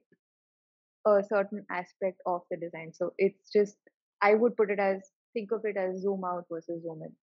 a 1.05 1.21
certain 1.23 1.65
aspect 1.69 2.21
of 2.25 2.41
the 2.49 2.55
design. 2.57 2.93
So 2.93 3.13
it's 3.17 3.51
just 3.51 3.77
I 4.21 4.33
would 4.35 4.55
put 4.55 4.71
it 4.71 4.79
as 4.79 5.01
think 5.33 5.51
of 5.51 5.61
it 5.65 5.77
as 5.77 6.01
zoom 6.01 6.23
out 6.25 6.45
versus 6.49 6.81
zoom 6.83 7.01
in. 7.03 7.15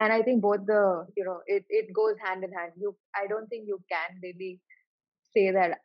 And 0.00 0.12
I 0.12 0.22
think 0.22 0.42
both 0.42 0.66
the 0.66 1.06
you 1.16 1.24
know 1.24 1.40
it 1.46 1.64
it 1.68 1.92
goes 1.92 2.16
hand 2.22 2.44
in 2.44 2.52
hand. 2.52 2.72
You 2.76 2.96
I 3.14 3.26
don't 3.26 3.48
think 3.48 3.66
you 3.66 3.82
can 3.90 4.20
really 4.22 4.60
say 5.34 5.50
that 5.52 5.80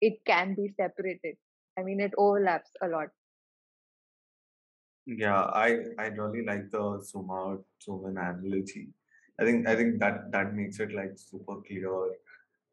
it 0.00 0.24
can 0.26 0.54
be 0.54 0.68
separated. 0.76 1.36
I 1.78 1.82
mean 1.84 2.00
it 2.00 2.12
overlaps 2.18 2.70
a 2.82 2.88
lot. 2.88 3.08
Yeah, 5.06 5.42
I 5.64 5.84
I 5.98 6.06
really 6.08 6.44
like 6.44 6.70
the 6.70 7.00
zoom 7.00 7.30
out, 7.30 7.64
zoom 7.82 8.06
in 8.06 8.18
analogy. 8.18 8.88
I 9.40 9.44
think 9.44 9.68
I 9.68 9.76
think 9.76 10.00
that 10.00 10.32
that 10.32 10.54
makes 10.54 10.80
it 10.80 10.92
like 10.92 11.12
super 11.16 11.60
clear 11.62 11.92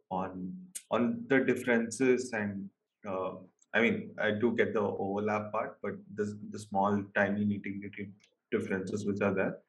on 0.10 0.58
on 0.92 1.26
the 1.28 1.40
differences 1.42 2.32
and 2.34 2.70
uh, 3.08 3.34
I 3.74 3.82
mean 3.82 4.16
I 4.20 4.32
do 4.32 4.56
get 4.56 4.74
the 4.74 4.82
overlap 4.82 5.52
part, 5.52 5.80
but 5.82 5.94
the 6.16 6.26
the 6.50 6.60
small 6.60 7.04
tiny 7.16 7.46
nitty 7.46 7.80
gritty 7.82 8.12
differences 8.52 9.06
which 9.06 9.22
are 9.22 9.34
there, 9.34 9.60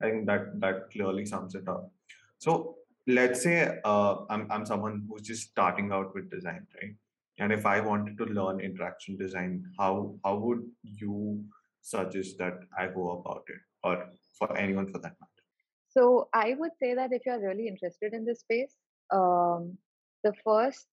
I 0.00 0.10
think 0.10 0.26
that 0.26 0.60
that 0.60 0.90
clearly 0.90 1.26
sums 1.26 1.54
it 1.56 1.68
up. 1.68 1.90
So 2.38 2.76
let's 3.06 3.42
say 3.42 3.80
uh, 3.84 4.24
I'm 4.30 4.50
I'm 4.50 4.66
someone 4.66 5.06
who's 5.08 5.22
just 5.22 5.50
starting 5.50 5.90
out 5.92 6.14
with 6.14 6.30
design, 6.30 6.66
right? 6.80 6.94
And 7.38 7.52
if 7.52 7.66
I 7.66 7.80
wanted 7.80 8.18
to 8.18 8.24
learn 8.26 8.60
interaction 8.60 9.16
design, 9.16 9.64
how 9.78 10.18
how 10.24 10.36
would 10.36 10.70
you 10.84 11.44
suggest 11.82 12.38
that 12.38 12.54
I 12.78 12.86
go 12.86 13.10
about 13.20 13.44
it, 13.48 13.60
or 13.84 14.06
for 14.38 14.56
anyone 14.56 14.86
for 14.86 14.98
that 14.98 15.16
matter? 15.20 15.42
So 15.90 16.28
I 16.32 16.54
would 16.58 16.70
say 16.80 16.94
that 16.94 17.12
if 17.12 17.22
you're 17.26 17.40
really 17.40 17.68
interested 17.68 18.14
in 18.14 18.24
this 18.24 18.40
space, 18.40 18.74
um, 19.12 19.76
the 20.24 20.32
first 20.44 20.86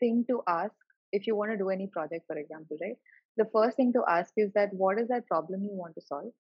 thing 0.00 0.24
to 0.28 0.42
ask 0.46 0.74
if 1.12 1.26
you 1.26 1.36
want 1.36 1.52
to 1.52 1.56
do 1.56 1.70
any 1.70 1.86
project, 1.86 2.26
for 2.26 2.36
example, 2.36 2.76
right? 2.80 2.96
The 3.36 3.48
first 3.52 3.76
thing 3.76 3.92
to 3.94 4.02
ask 4.08 4.32
is 4.36 4.52
that 4.54 4.72
what 4.72 4.98
is 4.98 5.08
that 5.08 5.26
problem 5.26 5.62
you 5.62 5.72
want 5.72 5.94
to 5.94 6.02
solve? 6.02 6.32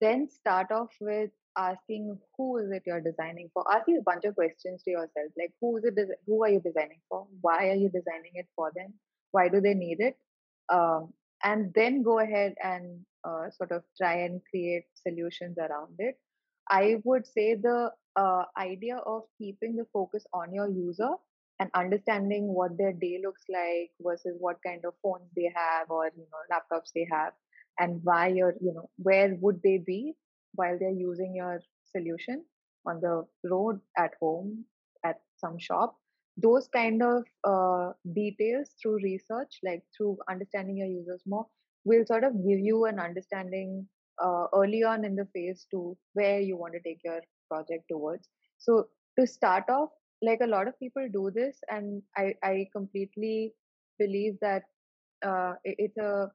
Then 0.00 0.28
start 0.28 0.70
off 0.70 0.90
with 1.00 1.30
asking 1.58 2.18
who 2.36 2.58
is 2.58 2.70
it 2.70 2.84
you're 2.86 3.00
designing 3.00 3.50
for. 3.52 3.64
Ask 3.70 3.88
you 3.88 3.98
a 3.98 4.02
bunch 4.02 4.24
of 4.24 4.34
questions 4.34 4.82
to 4.84 4.90
yourself, 4.90 5.32
like 5.36 5.52
who 5.60 5.76
is 5.76 5.84
it? 5.84 5.94
Who 6.26 6.42
are 6.44 6.48
you 6.48 6.60
designing 6.60 7.00
for? 7.08 7.26
Why 7.40 7.68
are 7.70 7.74
you 7.74 7.90
designing 7.90 8.32
it 8.34 8.46
for 8.56 8.72
them? 8.74 8.94
Why 9.32 9.48
do 9.48 9.60
they 9.60 9.74
need 9.74 10.00
it? 10.00 10.16
Um, 10.72 11.12
and 11.44 11.72
then 11.74 12.02
go 12.02 12.18
ahead 12.20 12.54
and 12.62 13.00
uh, 13.24 13.50
sort 13.50 13.72
of 13.72 13.82
try 14.00 14.14
and 14.24 14.40
create 14.50 14.84
solutions 14.94 15.56
around 15.58 15.94
it. 15.98 16.16
I 16.70 16.96
would 17.04 17.26
say 17.26 17.54
the 17.54 17.90
uh, 18.16 18.44
idea 18.58 18.96
of 18.98 19.22
keeping 19.38 19.76
the 19.76 19.86
focus 19.92 20.24
on 20.32 20.52
your 20.54 20.68
user 20.68 21.10
and 21.58 21.70
understanding 21.74 22.48
what 22.54 22.76
their 22.78 22.92
day 22.92 23.20
looks 23.24 23.42
like 23.48 23.90
versus 24.00 24.36
what 24.38 24.56
kind 24.66 24.84
of 24.84 24.94
phones 25.02 25.30
they 25.36 25.50
have 25.54 25.90
or 25.90 26.06
you 26.16 26.26
know 26.30 26.42
laptops 26.50 26.90
they 26.94 27.06
have 27.10 27.32
and 27.78 28.00
why 28.04 28.28
you're 28.28 28.54
you 28.60 28.72
know 28.74 28.88
where 28.98 29.36
would 29.40 29.60
they 29.62 29.78
be 29.78 30.14
while 30.54 30.76
they're 30.78 30.90
using 30.90 31.34
your 31.34 31.60
solution 31.94 32.44
on 32.86 33.00
the 33.00 33.24
road 33.48 33.80
at 33.96 34.12
home 34.20 34.64
at 35.04 35.20
some 35.38 35.58
shop 35.58 35.96
those 36.42 36.68
kind 36.68 37.02
of 37.02 37.24
uh, 37.44 37.92
details 38.14 38.70
through 38.80 38.96
research 39.02 39.58
like 39.64 39.82
through 39.96 40.16
understanding 40.28 40.76
your 40.76 40.88
users 40.88 41.22
more 41.26 41.46
will 41.84 42.04
sort 42.06 42.24
of 42.24 42.32
give 42.46 42.60
you 42.60 42.84
an 42.84 42.98
understanding 42.98 43.86
uh, 44.22 44.46
early 44.54 44.82
on 44.82 45.04
in 45.04 45.16
the 45.16 45.26
phase 45.34 45.66
to 45.70 45.96
where 46.14 46.40
you 46.40 46.56
want 46.56 46.72
to 46.74 46.80
take 46.80 47.00
your 47.04 47.20
project 47.50 47.84
towards. 47.90 48.28
So 48.58 48.88
to 49.18 49.26
start 49.26 49.64
off 49.68 49.90
like 50.22 50.40
a 50.42 50.46
lot 50.46 50.68
of 50.68 50.78
people 50.78 51.06
do 51.12 51.30
this 51.34 51.58
and 51.68 52.02
i 52.16 52.32
i 52.42 52.66
completely 52.72 53.52
believe 53.98 54.34
that 54.40 54.62
uh, 55.26 55.54
it, 55.64 55.76
it's 55.78 55.98
a 55.98 56.30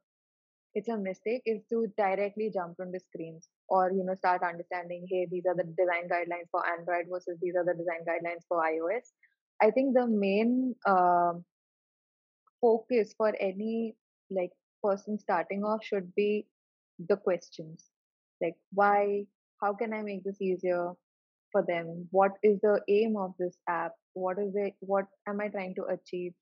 it's 0.76 0.90
a 0.90 0.98
mistake 0.98 1.42
is 1.46 1.62
to 1.70 1.88
directly 1.98 2.52
jump 2.54 2.76
on 2.80 2.92
the 2.92 3.00
screens 3.00 3.48
or 3.70 3.92
you 3.92 4.04
know 4.04 4.14
start 4.14 4.44
understanding 4.44 5.08
hey 5.10 5.26
these 5.32 5.46
are 5.48 5.56
the 5.56 5.64
design 5.64 6.08
guidelines 6.12 6.52
for 6.52 6.62
android 6.68 7.06
versus 7.10 7.38
these 7.42 7.56
are 7.56 7.66
the 7.66 7.74
design 7.74 8.04
guidelines 8.08 8.46
for 8.48 8.62
ios 8.68 9.10
i 9.62 9.72
think 9.72 9.94
the 9.94 10.08
main 10.08 10.76
uh, 10.86 11.34
focus 12.62 13.14
for 13.18 13.34
any 13.40 13.96
like 14.30 14.52
person 14.84 15.18
starting 15.20 15.64
off 15.64 15.84
should 15.84 16.14
be 16.16 16.46
the 17.08 17.18
questions. 17.18 17.86
Like 18.42 18.56
why 18.74 19.26
how 19.62 19.74
can 19.74 19.94
i 19.94 20.02
make 20.02 20.24
this 20.24 20.42
easier 20.42 20.92
for 21.52 21.64
them? 21.68 22.08
What 22.12 22.34
is 22.44 22.60
the 22.62 22.82
aim 22.88 23.18
of 23.18 23.34
this 23.40 23.58
app? 23.68 23.94
What 24.14 24.38
is 24.40 24.56
it 24.56 24.74
what 24.80 25.06
am 25.28 25.42
i 25.42 25.48
trying 25.48 25.76
to 25.76 25.86
achieve? 25.86 26.34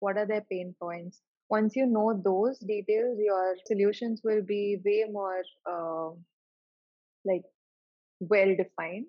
What 0.00 0.16
are 0.16 0.26
their 0.26 0.44
pain 0.50 0.74
points? 0.80 1.20
Once 1.48 1.76
you 1.76 1.86
know 1.86 2.20
those 2.24 2.58
details 2.58 3.18
your 3.20 3.56
solutions 3.66 4.20
will 4.24 4.42
be 4.42 4.78
way 4.84 5.04
more 5.10 5.42
uh, 5.70 6.10
like 7.24 7.44
well 8.20 8.54
defined 8.56 9.06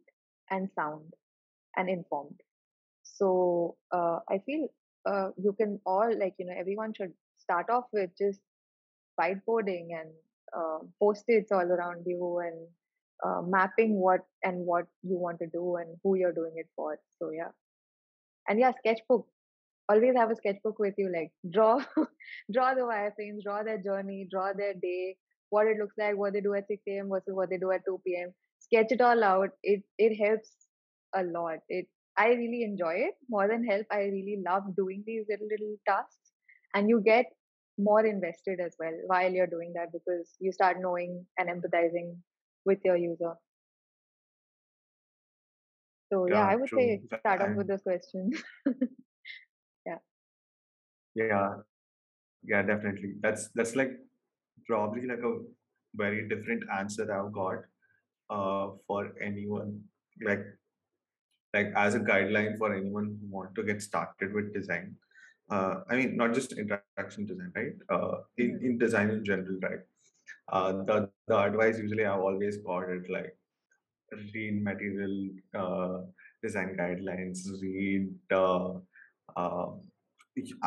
and 0.51 0.69
sound 0.75 1.13
and 1.75 1.89
informed 1.89 2.39
so 3.19 3.75
uh, 3.97 4.19
i 4.29 4.37
feel 4.45 4.67
uh, 5.11 5.29
you 5.37 5.53
can 5.61 5.79
all 5.85 6.11
like 6.23 6.35
you 6.39 6.45
know 6.45 6.55
everyone 6.63 6.93
should 6.93 7.13
start 7.45 7.69
off 7.69 7.85
with 7.93 8.09
just 8.19 8.39
whiteboarding 9.19 9.87
and 9.99 10.09
uh, 10.57 10.79
post-its 11.01 11.51
all 11.51 11.71
around 11.77 12.03
you 12.05 12.39
and 12.39 12.67
uh, 13.25 13.41
mapping 13.41 13.95
what 13.99 14.21
and 14.43 14.65
what 14.65 14.85
you 15.03 15.17
want 15.17 15.39
to 15.39 15.47
do 15.47 15.77
and 15.77 15.97
who 16.03 16.15
you're 16.15 16.33
doing 16.33 16.53
it 16.55 16.67
for. 16.75 16.99
So 17.19 17.31
yeah, 17.31 17.49
and 18.47 18.59
yeah, 18.59 18.71
sketchbook. 18.79 19.27
Always 19.89 20.15
have 20.15 20.31
a 20.31 20.35
sketchbook 20.35 20.79
with 20.79 20.95
you. 20.97 21.11
Like 21.13 21.31
draw, 21.51 21.79
draw 22.53 22.73
the 22.75 22.81
wireframes, 22.81 23.43
draw 23.43 23.63
their 23.63 23.77
journey, 23.81 24.27
draw 24.31 24.53
their 24.53 24.73
day, 24.73 25.17
what 25.49 25.67
it 25.67 25.77
looks 25.79 25.95
like, 25.97 26.17
what 26.17 26.33
they 26.33 26.41
do 26.41 26.53
at 26.55 26.67
6 26.67 26.99
a.m. 26.99 27.09
versus 27.09 27.33
what 27.35 27.49
they 27.49 27.57
do 27.57 27.71
at 27.71 27.85
2 27.85 28.17
p.m. 28.21 28.33
Sketch 28.59 28.91
it 28.91 29.01
all 29.01 29.23
out. 29.23 29.49
It 29.63 29.83
it 29.97 30.15
helps 30.23 30.51
a 31.15 31.23
lot. 31.23 31.59
It 31.69 31.87
I 32.17 32.29
really 32.29 32.63
enjoy 32.63 32.95
it 33.07 33.15
more 33.29 33.47
than 33.47 33.63
help. 33.63 33.85
I 33.91 33.99
really 34.01 34.41
love 34.45 34.75
doing 34.75 35.03
these 35.05 35.25
little 35.29 35.47
little 35.47 35.75
tasks, 35.87 36.31
and 36.73 36.89
you 36.89 37.01
get 37.01 37.25
more 37.77 38.05
invested 38.05 38.59
as 38.59 38.75
well 38.79 38.93
while 39.05 39.31
you're 39.31 39.47
doing 39.47 39.73
that 39.73 39.91
because 39.91 40.35
you 40.39 40.51
start 40.51 40.77
knowing 40.79 41.25
and 41.37 41.49
empathizing 41.49 42.15
with 42.65 42.79
your 42.83 42.97
user. 42.97 43.33
So 46.11 46.25
yeah, 46.25 46.35
Yeah, 46.35 46.47
I 46.47 46.55
would 46.55 46.69
true. 46.69 46.79
say 46.79 47.01
start 47.19 47.41
off 47.41 47.55
with 47.55 47.67
those 47.67 47.81
questions. 47.81 48.41
yeah. 49.85 49.97
yeah, 51.15 51.55
yeah, 52.43 52.61
definitely. 52.61 53.13
That's 53.21 53.49
that's 53.55 53.75
like 53.75 53.91
probably 54.65 55.07
like 55.07 55.19
a 55.19 55.39
very 55.95 56.27
different 56.27 56.63
answer 56.77 57.03
I've 57.11 57.31
got 57.31 57.59
uh, 58.29 58.71
for 58.87 59.13
anyone 59.21 59.81
like 60.25 60.45
like 61.57 61.73
as 61.75 61.95
a 61.95 61.99
guideline 61.99 62.57
for 62.57 62.73
anyone 62.73 63.17
who 63.19 63.27
want 63.37 63.55
to 63.55 63.63
get 63.63 63.81
started 63.81 64.33
with 64.33 64.53
design. 64.53 64.95
Uh, 65.49 65.75
I 65.89 65.95
mean, 65.95 66.17
not 66.17 66.33
just 66.33 66.57
interaction 66.63 67.25
design, 67.25 67.51
right? 67.55 67.75
Uh, 67.89 68.15
in, 68.37 68.59
in 68.61 68.77
design 68.77 69.09
in 69.11 69.23
general, 69.23 69.59
right? 69.67 69.83
Uh, 70.49 70.71
the 70.89 71.09
the 71.27 71.37
advice 71.37 71.79
usually 71.79 72.05
I've 72.05 72.19
always 72.19 72.57
got 72.57 72.89
it 72.89 73.09
like 73.09 73.35
read 74.33 74.63
material 74.63 75.29
uh, 75.53 76.01
design 76.43 76.75
guidelines, 76.79 77.39
read 77.61 78.09
uh, 78.31 78.73
uh, 79.35 79.67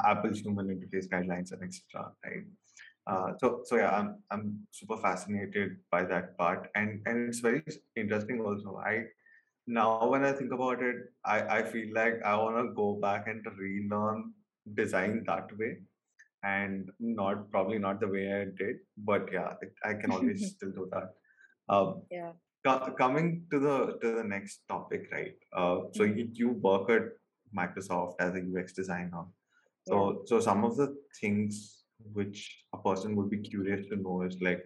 Apple's 0.04 0.40
human 0.40 0.68
interface 0.68 1.08
guidelines, 1.08 1.52
and 1.52 1.62
etc. 1.62 2.12
Right? 2.24 2.44
Uh, 3.06 3.32
so 3.40 3.62
so 3.64 3.76
yeah, 3.76 3.90
I'm 3.98 4.18
I'm 4.30 4.60
super 4.70 4.96
fascinated 4.96 5.76
by 5.90 6.04
that 6.04 6.36
part, 6.38 6.70
and 6.74 7.00
and 7.06 7.28
it's 7.28 7.40
very 7.40 7.62
interesting 7.96 8.40
also. 8.40 8.76
I 8.84 9.04
now 9.70 10.06
when 10.08 10.24
I 10.24 10.32
think 10.32 10.52
about 10.52 10.82
it, 10.82 10.96
I 11.24 11.38
I 11.58 11.62
feel 11.62 11.94
like 11.94 12.22
I 12.24 12.36
want 12.36 12.56
to 12.60 12.74
go 12.74 12.88
back 13.06 13.28
and 13.32 13.46
relearn 13.58 14.32
design 14.80 15.24
that 15.26 15.56
way, 15.58 15.70
and 16.42 16.90
not 16.98 17.50
probably 17.50 17.78
not 17.78 18.00
the 18.00 18.08
way 18.08 18.24
I 18.32 18.44
did, 18.62 18.76
but 19.10 19.32
yeah, 19.32 19.54
it, 19.62 19.72
I 19.84 19.94
can 19.94 20.10
always 20.18 20.50
still 20.54 20.72
do 20.80 20.88
that. 20.92 21.10
Um, 21.68 22.02
yeah. 22.10 22.32
co- 22.66 22.94
coming 23.02 23.28
to 23.52 23.60
the 23.66 23.76
to 24.02 24.14
the 24.16 24.24
next 24.24 24.62
topic, 24.68 25.08
right? 25.12 25.36
Uh, 25.56 25.76
so 25.92 26.04
hmm 26.04 26.18
you, 26.18 26.28
you 26.42 26.50
work 26.70 26.90
at 26.90 27.04
Microsoft 27.60 28.14
as 28.20 28.34
a 28.34 28.42
UX 28.50 28.72
designer. 28.72 29.24
Yeah. 29.86 29.94
So 29.94 30.22
so 30.26 30.40
some 30.40 30.64
of 30.64 30.76
the 30.76 30.88
things 31.20 31.84
which 32.12 32.42
a 32.74 32.78
person 32.78 33.16
would 33.16 33.30
be 33.30 33.38
curious 33.38 33.86
to 33.88 33.96
know 33.96 34.22
is 34.22 34.36
like 34.40 34.64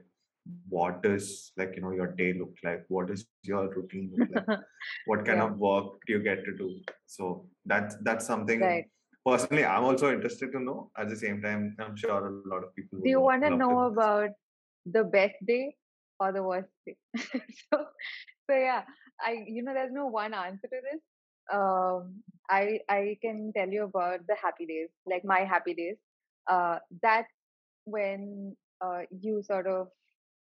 what 0.68 1.02
does 1.02 1.52
like 1.56 1.72
you 1.76 1.82
know 1.82 1.90
your 1.92 2.08
day 2.12 2.34
look 2.34 2.54
like? 2.64 2.84
What 2.88 3.08
does 3.08 3.26
your 3.42 3.68
routine 3.74 4.10
look 4.12 4.28
like? 4.30 4.48
What 5.06 5.24
kind 5.24 5.38
yeah. 5.38 5.44
of 5.44 5.58
work 5.58 5.86
do 6.06 6.14
you 6.14 6.20
get 6.22 6.44
to 6.44 6.56
do? 6.56 6.80
So 7.06 7.48
that's 7.64 7.96
that's 8.02 8.26
something 8.26 8.60
Right. 8.60 8.84
personally 9.26 9.64
I'm 9.64 9.84
also 9.84 10.12
interested 10.12 10.52
to 10.52 10.60
know. 10.60 10.90
At 10.96 11.08
the 11.08 11.16
same 11.16 11.42
time, 11.42 11.76
I'm 11.78 11.96
sure 11.96 12.26
a 12.28 12.48
lot 12.48 12.64
of 12.64 12.74
people 12.74 13.00
Do 13.02 13.08
you 13.10 13.20
want 13.20 13.42
to 13.42 13.50
know 13.50 13.56
know 13.56 13.80
about 13.86 14.30
the 14.86 15.04
best 15.04 15.34
day 15.44 15.76
or 16.20 16.32
the 16.32 16.42
worst 16.42 16.70
day? 16.86 16.96
so, 17.16 17.86
so 18.48 18.56
yeah, 18.56 18.84
I 19.20 19.44
you 19.46 19.62
know 19.62 19.74
there's 19.74 19.92
no 19.92 20.06
one 20.06 20.34
answer 20.34 20.68
to 20.68 20.80
this. 20.88 21.00
um, 21.52 22.22
I 22.50 22.80
I 22.88 23.18
can 23.22 23.52
tell 23.56 23.68
you 23.68 23.84
about 23.84 24.26
the 24.26 24.36
happy 24.40 24.66
days, 24.66 24.90
like 25.06 25.24
my 25.24 25.40
happy 25.44 25.74
days. 25.74 25.96
Uh, 26.48 26.78
that's 27.02 27.32
when 27.84 28.56
uh, 28.80 29.02
you 29.20 29.42
sort 29.42 29.66
of 29.66 29.88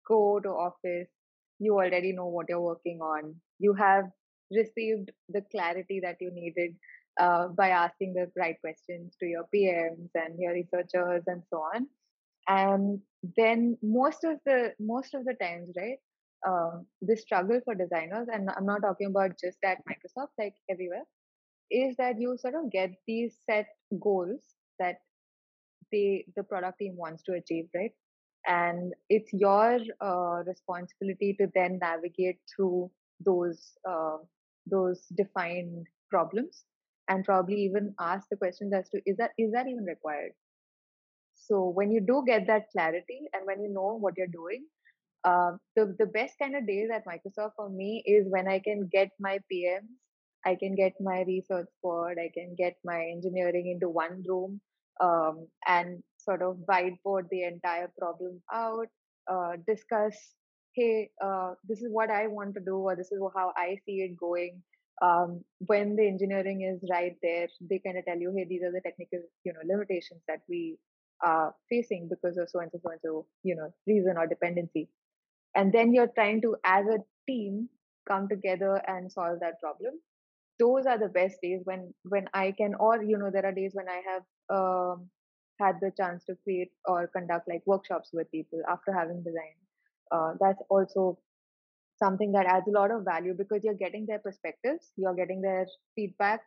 go 0.07 0.41
to 0.41 0.49
office, 0.49 1.09
you 1.59 1.75
already 1.75 2.13
know 2.13 2.27
what 2.27 2.47
you're 2.49 2.61
working 2.61 3.01
on. 3.01 3.35
You 3.59 3.75
have 3.75 4.07
received 4.51 5.11
the 5.29 5.43
clarity 5.51 6.01
that 6.03 6.17
you 6.21 6.31
needed 6.33 6.77
uh, 7.21 7.49
by 7.49 7.71
asking 7.71 8.15
the 8.15 8.31
right 8.37 8.57
questions 8.61 9.17
to 9.21 9.27
your 9.27 9.45
PMs 9.55 10.11
and 10.15 10.39
your 10.39 10.53
researchers 10.53 11.23
and 11.27 11.43
so 11.51 11.59
on. 11.75 11.87
And 12.49 13.01
then 13.37 13.77
most 13.83 14.25
of 14.25 14.39
the 14.47 14.73
most 14.79 15.15
of 15.15 15.25
the 15.25 15.35
times, 15.35 15.71
right? 15.77 15.99
Um, 16.47 16.87
the 17.03 17.17
struggle 17.17 17.61
for 17.65 17.75
designers, 17.75 18.29
and 18.33 18.49
I'm 18.57 18.67
not 18.67 18.83
talking 18.83 19.09
about 19.09 19.33
just 19.43 19.59
at 19.65 19.79
Microsoft, 19.89 20.29
like 20.39 20.55
everywhere, 20.71 21.03
is 21.71 21.97
that 21.97 22.21
you 22.21 22.37
sort 22.39 22.55
of 22.55 22.71
get 22.71 22.91
these 23.07 23.37
set 23.51 23.67
goals 24.01 24.41
that 24.79 24.97
they 25.93 26.25
the 26.37 26.45
product 26.45 26.79
team 26.79 26.97
wants 26.97 27.23
to 27.25 27.33
achieve, 27.33 27.67
right? 27.75 27.93
And 28.47 28.95
it's 29.09 29.33
your 29.33 29.79
uh, 30.01 30.43
responsibility 30.47 31.35
to 31.41 31.49
then 31.55 31.79
navigate 31.81 32.39
through 32.55 32.91
those 33.25 33.73
uh, 33.89 34.19
those 34.67 35.07
defined 35.17 35.87
problems 36.11 36.65
and 37.09 37.25
probably 37.25 37.57
even 37.57 37.95
ask 38.01 38.29
the 38.31 38.37
questions 38.37 38.73
as 38.73 38.89
to 38.91 39.01
is 39.07 39.17
that 39.19 39.33
is 39.39 39.53
that 39.53 39.67
even 39.69 39.85
required? 39.85 40.33
So 41.35 41.69
when 41.69 41.91
you 41.91 42.01
do 42.01 42.25
get 42.27 42.47
that 42.49 42.71
clarity 42.73 43.29
and 43.33 43.47
when 43.47 43.63
you 43.63 43.69
know 43.73 43.97
what 43.99 44.15
you're 44.17 44.27
doing, 44.27 44.67
uh, 45.25 45.53
the 45.77 45.95
the 45.99 46.07
best 46.07 46.39
kind 46.39 46.57
of 46.57 46.67
days 46.67 46.89
at 46.93 47.07
Microsoft 47.07 47.53
for 47.57 47.69
me 47.69 48.03
is 48.07 48.27
when 48.29 48.49
I 48.49 48.59
can 48.61 48.89
get 48.93 49.11
my 49.21 49.39
PMs, 49.53 49.91
I 50.45 50.57
can 50.57 50.75
get 50.75 50.95
my 51.01 51.23
research 51.27 51.69
squad, 51.79 52.19
I 52.19 52.31
can 52.35 52.55
get 52.57 52.77
my 52.85 53.01
engineering 53.05 53.69
into 53.69 53.89
one 53.89 54.23
room, 54.27 54.61
um, 55.01 55.49
and 55.67 56.03
sort 56.27 56.43
of 56.43 56.59
whiteboard 56.71 57.29
the 57.31 57.45
entire 57.45 57.91
problem 57.99 58.43
out, 58.53 58.89
uh, 59.31 59.55
discuss, 59.69 60.17
hey, 60.75 61.11
uh, 61.25 61.55
this 61.69 61.81
is 61.83 61.89
what 61.93 62.11
I 62.11 62.29
want 62.29 62.55
to 62.55 62.61
do, 62.61 62.77
or 62.77 62.97
this 62.97 63.13
is 63.13 63.21
how 63.37 63.53
I 63.57 63.79
see 63.87 64.03
it 64.03 64.17
going. 64.19 64.63
Um, 65.03 65.45
when 65.67 65.97
the 65.97 66.07
engineering 66.09 66.63
is 66.63 66.89
right 66.91 67.17
there, 67.23 67.49
they 67.61 67.81
kind 67.85 67.99
of 67.99 68.07
tell 68.07 68.19
you, 68.19 68.35
hey, 68.37 68.47
these 68.49 68.63
are 68.63 68.73
the 68.73 68.83
technical, 68.85 69.21
you 69.45 69.53
know, 69.55 69.61
limitations 69.67 70.23
that 70.29 70.41
we 70.49 70.79
are 71.25 71.55
facing 71.71 72.09
because 72.11 72.39
of 72.39 72.51
so 72.51 72.61
and 72.61 72.71
so, 72.73 72.81
so 72.83 72.91
and 72.93 73.01
so, 73.05 73.27
you 73.45 73.57
know, 73.57 73.75
reason 73.87 74.17
or 74.19 74.27
dependency 74.27 74.89
and 75.55 75.73
then 75.73 75.93
you're 75.93 76.13
trying 76.15 76.41
to 76.43 76.57
as 76.65 76.87
a 76.87 76.99
team 77.29 77.69
come 78.09 78.29
together 78.29 78.83
and 78.89 79.11
solve 79.13 79.41
that 79.41 79.61
problem 79.61 79.95
those 80.59 80.87
are 80.87 80.99
the 80.99 81.09
best 81.09 81.37
days 81.43 81.61
when 81.65 81.93
when 82.05 82.27
i 82.35 82.53
can 82.57 82.75
or 82.77 83.03
you 83.03 83.19
know 83.19 83.31
there 83.33 83.47
are 83.47 83.53
days 83.53 83.73
when 83.75 83.89
i 83.89 84.01
have 84.11 84.23
um, 84.57 85.09
had 85.59 85.77
the 85.81 85.91
chance 85.97 86.25
to 86.25 86.37
create 86.45 86.73
or 86.87 87.07
conduct 87.09 87.49
like 87.49 87.63
workshops 87.67 88.11
with 88.13 88.31
people 88.31 88.61
after 88.69 88.93
having 88.93 89.23
designed. 89.23 89.63
Uh, 90.13 90.33
that's 90.41 90.63
also 90.71 91.19
something 91.99 92.33
that 92.33 92.47
adds 92.47 92.67
a 92.69 92.71
lot 92.71 92.91
of 92.91 93.05
value 93.05 93.35
because 93.37 93.63
you're 93.65 93.81
getting 93.83 94.07
their 94.07 94.19
perspectives 94.19 94.93
you're 94.97 95.15
getting 95.15 95.41
their 95.41 95.67
feedback 95.95 96.41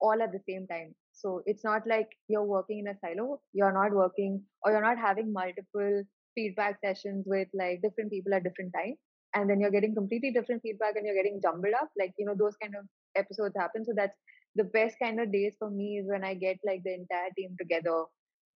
all 0.00 0.20
at 0.22 0.32
the 0.32 0.40
same 0.48 0.66
time. 0.66 0.94
So 1.12 1.42
it's 1.46 1.64
not 1.64 1.86
like 1.86 2.08
you're 2.28 2.44
working 2.44 2.80
in 2.80 2.88
a 2.88 2.96
silo 2.98 3.40
you're 3.52 3.72
not 3.72 3.92
working 3.92 4.42
or 4.62 4.72
you're 4.72 4.82
not 4.82 4.98
having 4.98 5.32
multiple 5.32 6.02
feedback 6.34 6.78
sessions 6.84 7.24
with 7.26 7.48
like 7.54 7.80
different 7.82 8.10
people 8.10 8.34
at 8.34 8.44
different 8.44 8.72
times 8.74 8.98
and 9.34 9.48
then 9.48 9.60
you're 9.60 9.70
getting 9.70 9.94
completely 9.94 10.32
different 10.32 10.62
feedback 10.62 10.96
and 10.96 11.06
you're 11.06 11.14
getting 11.20 11.40
jumbled 11.42 11.74
up 11.80 11.90
like 11.98 12.12
you 12.18 12.26
know 12.26 12.34
those 12.38 12.56
kind 12.62 12.74
of 12.78 12.84
episodes 13.16 13.54
happen. 13.56 13.84
So 13.84 13.92
that's 13.96 14.16
the 14.56 14.64
best 14.64 14.96
kind 15.02 15.20
of 15.20 15.32
days 15.32 15.54
for 15.58 15.70
me 15.70 15.98
is 15.98 16.06
when 16.08 16.24
i 16.24 16.32
get 16.34 16.56
like 16.64 16.82
the 16.82 16.94
entire 16.94 17.28
team 17.36 17.54
together 17.60 18.04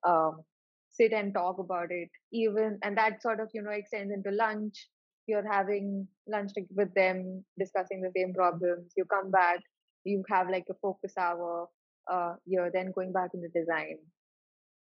um, 0.06 0.42
sit 0.90 1.12
and 1.12 1.32
talk 1.34 1.58
about 1.58 1.90
it 1.90 2.08
even 2.32 2.78
and 2.82 2.96
that 2.96 3.22
sort 3.22 3.40
of 3.40 3.48
you 3.54 3.62
know 3.62 3.70
extends 3.70 4.12
into 4.12 4.30
lunch. 4.30 4.88
You're 5.26 5.50
having 5.50 6.08
lunch 6.26 6.52
with 6.74 6.94
them 6.94 7.44
discussing 7.58 8.00
the 8.00 8.10
same 8.16 8.32
problems. 8.32 8.92
You 8.96 9.04
come 9.04 9.30
back 9.30 9.60
you 10.04 10.24
have 10.30 10.48
like 10.48 10.64
a 10.70 10.74
focus 10.80 11.12
hour 11.18 11.66
uh, 12.10 12.34
you're 12.46 12.70
then 12.72 12.92
going 12.94 13.12
back 13.12 13.30
into 13.34 13.48
design. 13.48 13.98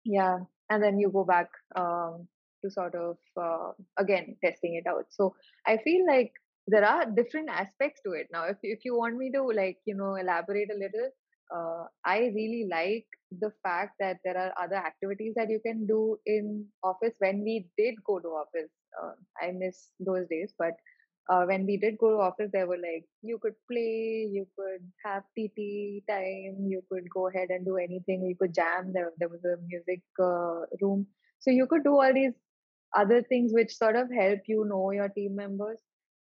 Yeah 0.05 0.39
and 0.71 0.83
then 0.83 0.99
you 0.99 1.11
go 1.11 1.25
back 1.25 1.49
um, 1.77 2.27
to 2.65 2.71
sort 2.71 2.95
of 2.95 3.17
uh, 3.41 3.73
again 3.99 4.37
testing 4.45 4.75
it 4.75 4.89
out. 4.89 5.07
So 5.11 5.35
i 5.67 5.77
feel 5.79 6.07
like 6.07 6.33
there 6.69 6.85
are 6.85 7.07
different 7.07 7.49
aspects 7.49 8.01
to 8.05 8.13
it 8.13 8.27
now. 8.33 8.45
If, 8.45 8.57
if 8.63 8.81
you 8.85 8.97
want 8.97 9.17
me 9.17 9.31
to 9.33 9.43
like 9.45 9.79
you 9.85 9.95
know 9.97 10.15
elaborate 10.17 10.71
a 10.71 10.79
little 10.79 11.11
uh, 11.55 11.85
i 12.05 12.19
really 12.35 12.67
like 12.71 13.07
the 13.41 13.51
fact 13.63 13.95
that 13.99 14.19
there 14.25 14.37
are 14.39 14.53
other 14.63 14.77
activities 14.77 15.35
that 15.37 15.51
you 15.51 15.61
can 15.61 15.87
do 15.87 16.19
in 16.27 16.65
office 16.83 17.15
when 17.19 17.43
we 17.43 17.67
did 17.77 17.95
go 18.05 18.19
to 18.19 18.29
office 18.29 18.71
uh, 19.03 19.13
i 19.43 19.51
miss 19.51 19.91
those 20.01 20.27
days 20.29 20.55
but 20.59 20.75
uh, 21.29 21.45
when 21.45 21.67
we 21.67 21.77
did 21.77 21.99
go 21.99 22.11
to 22.11 22.19
office, 22.19 22.51
there 22.53 22.67
were 22.69 22.77
like 22.77 23.05
you 23.23 23.39
could 23.39 23.55
play, 23.69 24.29
you 24.31 24.47
could 24.57 24.81
have 25.05 25.25
TT 25.37 26.03
time, 26.09 26.67
you 26.69 26.83
could 26.89 27.11
go 27.13 27.29
ahead 27.29 27.49
and 27.51 27.65
do 27.65 27.77
anything. 27.77 28.25
You 28.25 28.37
could 28.37 28.55
jam. 28.55 28.93
There, 28.93 29.13
there 29.19 29.29
was 29.29 29.45
a 29.45 29.57
music 29.67 30.03
uh, 30.23 30.67
room, 30.81 31.07
so 31.41 31.51
you 31.51 31.67
could 31.67 31.83
do 31.83 32.01
all 32.01 32.15
these 32.15 32.35
other 32.97 33.23
things 33.23 33.53
which 33.53 33.77
sort 33.77 33.97
of 33.97 34.09
help 34.11 34.41
you 34.47 34.65
know 34.65 34.91
your 34.93 35.09
team 35.09 35.35
members 35.35 35.81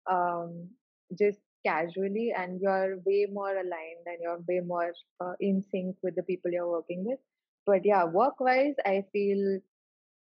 um, 0.10 0.70
just 1.18 1.40
casually, 1.66 2.34
and 2.38 2.60
you're 2.62 3.00
way 3.06 3.28
more 3.32 3.52
aligned 3.52 4.06
and 4.06 4.18
you're 4.22 4.40
way 4.48 4.62
more 4.66 4.94
uh, 5.20 5.34
in 5.40 5.64
sync 5.72 5.98
with 6.04 6.16
the 6.16 6.24
people 6.24 6.52
you're 6.52 6.70
working 6.70 7.06
with. 7.06 7.20
But 7.66 7.86
yeah, 7.86 8.06
work 8.06 8.40
wise, 8.40 8.76
I 8.86 9.06
feel. 9.14 9.60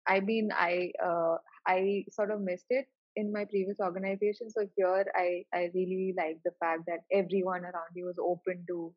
I 0.06 0.20
mean, 0.20 0.50
I 0.52 0.92
uh, 1.04 1.36
I 1.66 2.04
sort 2.10 2.30
of 2.30 2.40
missed 2.40 2.66
it 2.70 2.86
in 3.16 3.32
my 3.32 3.44
previous 3.44 3.78
organization. 3.80 4.50
So 4.50 4.66
here, 4.76 5.06
I 5.16 5.44
I 5.54 5.70
really 5.74 6.14
like 6.16 6.38
the 6.44 6.52
fact 6.60 6.82
that 6.86 7.00
everyone 7.12 7.64
around 7.64 7.94
you 7.94 8.08
is 8.08 8.18
open 8.20 8.64
to 8.68 8.92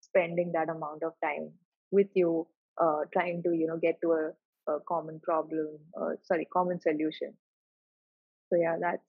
spending 0.00 0.52
that 0.52 0.68
amount 0.68 1.02
of 1.02 1.12
time 1.22 1.52
with 1.90 2.08
you, 2.14 2.46
uh, 2.80 3.02
trying 3.12 3.42
to 3.44 3.54
you 3.54 3.66
know 3.66 3.78
get 3.78 4.00
to 4.02 4.12
a, 4.12 4.72
a 4.72 4.80
common 4.88 5.20
problem, 5.20 5.68
uh, 6.00 6.12
sorry, 6.24 6.46
common 6.52 6.80
solution. 6.80 7.34
So 8.50 8.56
yeah, 8.56 8.76
that's 8.80 9.04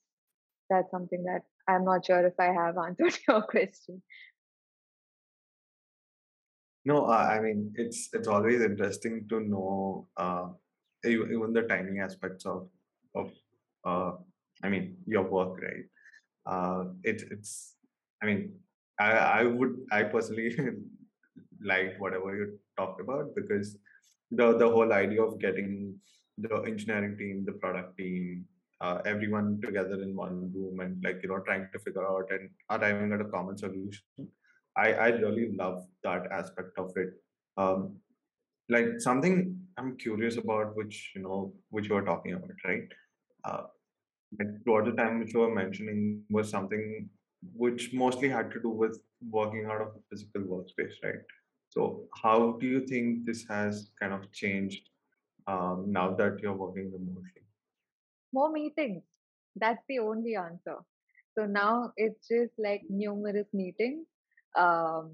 that's 0.69 0.91
something 0.91 1.23
that 1.23 1.43
I'm 1.67 1.85
not 1.85 2.05
sure 2.05 2.25
if 2.25 2.39
I 2.39 2.53
have 2.53 2.77
answered 2.85 3.17
your 3.27 3.41
question. 3.41 4.01
No, 6.85 7.07
I 7.07 7.39
mean 7.39 7.73
it's 7.75 8.09
it's 8.13 8.27
always 8.27 8.61
interesting 8.61 9.27
to 9.29 9.39
know 9.41 10.07
uh, 10.17 10.47
even 11.05 11.53
the 11.53 11.63
tiny 11.63 11.99
aspects 11.99 12.45
of 12.45 12.69
of 13.15 13.31
uh, 13.85 14.13
I 14.63 14.69
mean 14.69 14.97
your 15.05 15.23
work, 15.23 15.61
right? 15.61 15.85
Uh, 16.45 16.85
it, 17.03 17.23
it's 17.31 17.75
I 18.23 18.25
mean 18.25 18.53
I 18.99 19.11
I 19.11 19.43
would 19.43 19.75
I 19.91 20.03
personally 20.03 20.55
liked 21.61 21.99
whatever 21.99 22.35
you 22.35 22.59
talked 22.77 23.01
about 23.01 23.35
because 23.35 23.77
the 24.31 24.57
the 24.57 24.69
whole 24.69 24.93
idea 24.93 25.21
of 25.21 25.39
getting 25.39 25.95
the 26.37 26.63
engineering 26.63 27.17
team, 27.17 27.43
the 27.45 27.51
product 27.53 27.97
team, 27.97 28.45
uh, 28.81 28.99
everyone 29.05 29.59
together 29.61 30.01
in 30.01 30.15
one 30.15 30.51
room 30.53 30.79
and 30.79 31.03
like 31.03 31.19
you 31.23 31.29
know 31.29 31.39
trying 31.39 31.67
to 31.73 31.79
figure 31.79 32.07
out 32.07 32.29
and 32.31 32.49
arriving 32.69 33.11
at 33.13 33.21
a 33.21 33.25
common 33.25 33.57
solution. 33.57 34.03
I 34.77 34.93
I 34.93 35.07
really 35.07 35.49
love 35.55 35.83
that 36.03 36.31
aspect 36.31 36.77
of 36.77 36.91
it. 36.95 37.09
Um, 37.57 37.97
like 38.69 38.99
something 38.99 39.59
I'm 39.77 39.97
curious 39.97 40.37
about, 40.37 40.75
which 40.75 41.11
you 41.15 41.21
know, 41.21 41.53
which 41.69 41.89
you 41.89 41.95
were 41.95 42.05
talking 42.05 42.33
about, 42.33 42.51
right? 42.65 42.87
Uh, 43.43 43.63
like 44.37 44.63
throughout 44.63 44.85
the 44.85 44.91
time 44.91 45.19
which 45.19 45.33
you 45.33 45.39
were 45.39 45.53
mentioning 45.53 46.21
was 46.29 46.49
something 46.49 47.09
which 47.53 47.93
mostly 47.93 48.29
had 48.29 48.51
to 48.51 48.61
do 48.61 48.69
with 48.69 48.99
working 49.29 49.65
out 49.65 49.81
of 49.81 49.87
a 49.87 50.01
physical 50.09 50.41
workspace, 50.41 50.93
right? 51.03 51.21
So 51.69 52.03
how 52.21 52.57
do 52.59 52.67
you 52.67 52.85
think 52.85 53.25
this 53.25 53.45
has 53.49 53.91
kind 53.99 54.13
of 54.13 54.31
changed 54.31 54.89
um, 55.47 55.85
now 55.87 56.13
that 56.15 56.39
you're 56.41 56.53
working 56.53 56.91
remotely? 56.91 57.41
More 58.33 58.51
meetings. 58.51 59.03
That's 59.55 59.83
the 59.87 59.99
only 59.99 60.35
answer. 60.35 60.77
So 61.37 61.45
now 61.45 61.93
it's 61.97 62.27
just 62.27 62.53
like 62.57 62.83
numerous 62.89 63.47
meetings. 63.53 64.07
Um, 64.57 65.11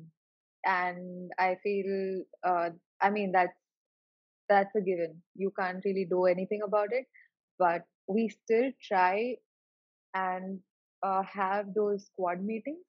and 0.65 1.31
I 1.39 1.57
feel, 1.63 2.23
uh, 2.43 2.69
I 3.01 3.09
mean, 3.09 3.31
that's 3.31 3.53
that's 4.49 4.75
a 4.75 4.81
given. 4.81 5.21
You 5.35 5.51
can't 5.59 5.83
really 5.85 6.05
do 6.09 6.25
anything 6.25 6.61
about 6.65 6.89
it, 6.91 7.05
but 7.59 7.83
we 8.07 8.29
still 8.29 8.71
try 8.81 9.37
and 10.13 10.59
uh, 11.03 11.23
have 11.23 11.73
those 11.73 12.05
squad 12.05 12.41
meetings 12.43 12.83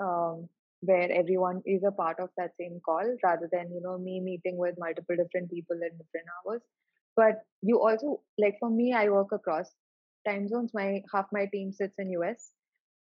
um, 0.00 0.48
where 0.80 1.10
everyone 1.12 1.62
is 1.66 1.82
a 1.86 1.92
part 1.92 2.18
of 2.20 2.30
that 2.36 2.52
same 2.58 2.80
call 2.84 3.04
rather 3.24 3.48
than 3.52 3.72
you 3.72 3.80
know 3.82 3.98
me 3.98 4.20
meeting 4.20 4.56
with 4.56 4.76
multiple 4.78 5.16
different 5.16 5.50
people 5.50 5.76
at 5.84 5.92
different 5.98 6.26
hours 6.46 6.62
but 7.16 7.42
you 7.62 7.80
also 7.80 8.20
like 8.38 8.56
for 8.60 8.70
me 8.70 8.92
i 8.92 9.08
work 9.08 9.32
across 9.32 9.70
time 10.26 10.48
zones 10.48 10.70
my 10.74 11.02
half 11.12 11.26
my 11.32 11.46
team 11.52 11.72
sits 11.72 11.94
in 11.98 12.10
us 12.10 12.50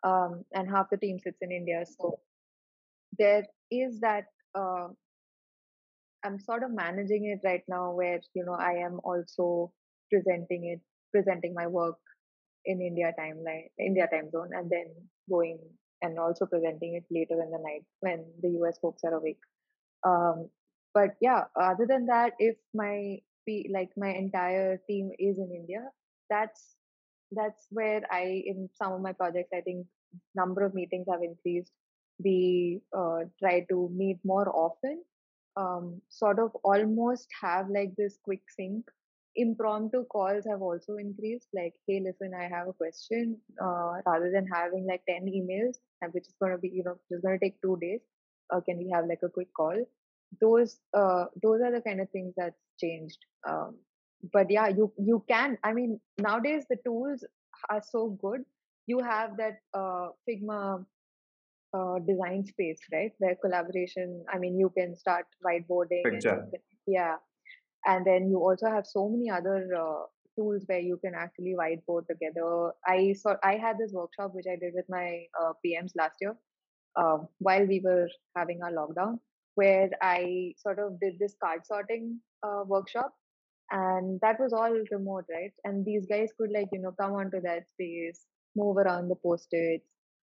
um, 0.04 0.44
and 0.52 0.70
half 0.70 0.88
the 0.90 0.96
team 0.96 1.18
sits 1.18 1.38
in 1.42 1.50
india 1.50 1.84
so 1.98 2.18
there 3.18 3.44
is 3.70 4.00
that 4.00 4.26
uh, 4.54 4.88
I'm 6.24 6.38
sort 6.40 6.62
of 6.62 6.72
managing 6.72 7.26
it 7.26 7.46
right 7.46 7.62
now 7.68 7.92
where, 7.92 8.20
you 8.34 8.44
know, 8.44 8.54
I 8.54 8.72
am 8.84 9.00
also 9.04 9.72
presenting 10.10 10.64
it, 10.66 10.80
presenting 11.12 11.54
my 11.54 11.66
work 11.66 11.98
in 12.64 12.80
India 12.80 13.12
timeline, 13.18 13.68
India 13.78 14.08
time 14.12 14.30
zone, 14.30 14.50
and 14.52 14.68
then 14.70 14.86
going 15.30 15.58
and 16.02 16.18
also 16.18 16.46
presenting 16.46 16.94
it 16.94 17.04
later 17.10 17.40
in 17.42 17.50
the 17.50 17.58
night 17.58 17.84
when 18.00 18.24
the 18.42 18.50
US 18.60 18.78
folks 18.80 19.02
are 19.04 19.14
awake. 19.14 19.40
Um, 20.04 20.48
but 20.94 21.10
yeah, 21.20 21.44
other 21.60 21.86
than 21.86 22.06
that, 22.06 22.32
if 22.38 22.56
my 22.74 23.18
like 23.72 23.90
my 23.96 24.10
entire 24.10 24.80
team 24.88 25.10
is 25.18 25.38
in 25.38 25.50
India, 25.54 25.84
that's 26.30 26.76
that's 27.32 27.66
where 27.70 28.02
I 28.10 28.42
in 28.46 28.68
some 28.74 28.92
of 28.92 29.00
my 29.00 29.12
projects 29.12 29.50
I 29.54 29.60
think 29.60 29.86
number 30.34 30.64
of 30.64 30.74
meetings 30.74 31.06
have 31.10 31.22
increased. 31.22 31.72
We 32.22 32.80
uh, 32.96 33.24
try 33.40 33.66
to 33.70 33.90
meet 33.94 34.18
more 34.24 34.48
often 34.48 35.02
um, 35.56 36.00
sort 36.08 36.38
of 36.38 36.52
almost 36.64 37.28
have 37.40 37.68
like 37.68 37.94
this 37.96 38.18
quick 38.22 38.42
sync. 38.56 38.84
Impromptu 39.36 40.04
calls 40.06 40.44
have 40.50 40.62
also 40.62 40.96
increased. 40.96 41.48
Like, 41.54 41.74
hey, 41.86 42.00
listen, 42.04 42.32
I 42.34 42.48
have 42.48 42.68
a 42.68 42.72
question. 42.72 43.38
Uh, 43.62 44.00
rather 44.06 44.30
than 44.32 44.46
having 44.52 44.86
like 44.86 45.02
ten 45.08 45.26
emails, 45.26 45.76
which 46.12 46.26
is 46.26 46.34
going 46.40 46.52
to 46.52 46.58
be, 46.58 46.68
you 46.68 46.82
know, 46.84 46.96
just 47.10 47.22
going 47.22 47.38
to 47.38 47.44
take 47.44 47.60
two 47.62 47.78
days, 47.80 48.00
uh, 48.52 48.60
can 48.60 48.78
we 48.78 48.90
have 48.94 49.06
like 49.06 49.20
a 49.24 49.28
quick 49.28 49.52
call? 49.54 49.76
Those, 50.40 50.78
uh, 50.96 51.26
those 51.42 51.60
are 51.62 51.72
the 51.72 51.80
kind 51.80 52.00
of 52.00 52.10
things 52.10 52.34
that's 52.36 52.60
changed. 52.80 53.18
Um, 53.48 53.76
but 54.32 54.50
yeah, 54.50 54.68
you 54.68 54.92
you 54.98 55.24
can. 55.28 55.58
I 55.62 55.72
mean, 55.72 56.00
nowadays 56.18 56.64
the 56.68 56.76
tools 56.84 57.24
are 57.70 57.82
so 57.82 58.18
good. 58.20 58.44
You 58.86 58.98
have 59.00 59.36
that 59.36 59.58
uh, 59.74 60.08
Figma 60.28 60.84
uh, 61.72 61.98
design 62.06 62.44
space, 62.46 62.80
right? 62.92 63.12
Where 63.18 63.36
collaboration, 63.36 64.24
I 64.32 64.38
mean, 64.38 64.58
you 64.58 64.70
can 64.76 64.96
start 64.96 65.26
whiteboarding. 65.44 66.02
And 66.04 66.22
can, 66.22 66.50
yeah. 66.86 67.16
And 67.86 68.06
then 68.06 68.28
you 68.28 68.38
also 68.38 68.66
have 68.66 68.86
so 68.86 69.08
many 69.08 69.30
other 69.30 69.68
uh, 69.76 70.04
tools 70.36 70.64
where 70.66 70.80
you 70.80 70.98
can 71.04 71.14
actually 71.14 71.54
whiteboard 71.58 72.06
together. 72.08 72.72
I 72.86 73.12
saw, 73.12 73.36
I 73.42 73.54
had 73.56 73.76
this 73.78 73.92
workshop 73.92 74.32
which 74.34 74.46
I 74.50 74.56
did 74.56 74.72
with 74.74 74.86
my 74.88 75.24
uh, 75.40 75.52
PMs 75.64 75.92
last 75.96 76.16
year 76.20 76.36
uh, 76.96 77.18
while 77.38 77.66
we 77.66 77.80
were 77.80 78.08
having 78.36 78.62
our 78.62 78.72
lockdown, 78.72 79.18
where 79.60 79.90
I 80.02 80.54
sort 80.58 80.78
of 80.78 81.00
did 81.00 81.18
this 81.18 81.34
card 81.42 81.66
sorting 81.66 82.20
uh, 82.46 82.62
workshop. 82.66 83.12
And 83.70 84.18
that 84.22 84.40
was 84.40 84.52
all 84.52 84.74
remote, 84.90 85.24
right? 85.30 85.52
And 85.64 85.84
these 85.84 86.06
guys 86.06 86.30
could 86.38 86.50
like, 86.52 86.68
you 86.72 86.80
know, 86.80 86.92
come 86.98 87.12
onto 87.12 87.40
that 87.42 87.68
space, 87.68 88.24
move 88.56 88.78
around 88.78 89.08
the 89.08 89.16
post-its, 89.16 89.84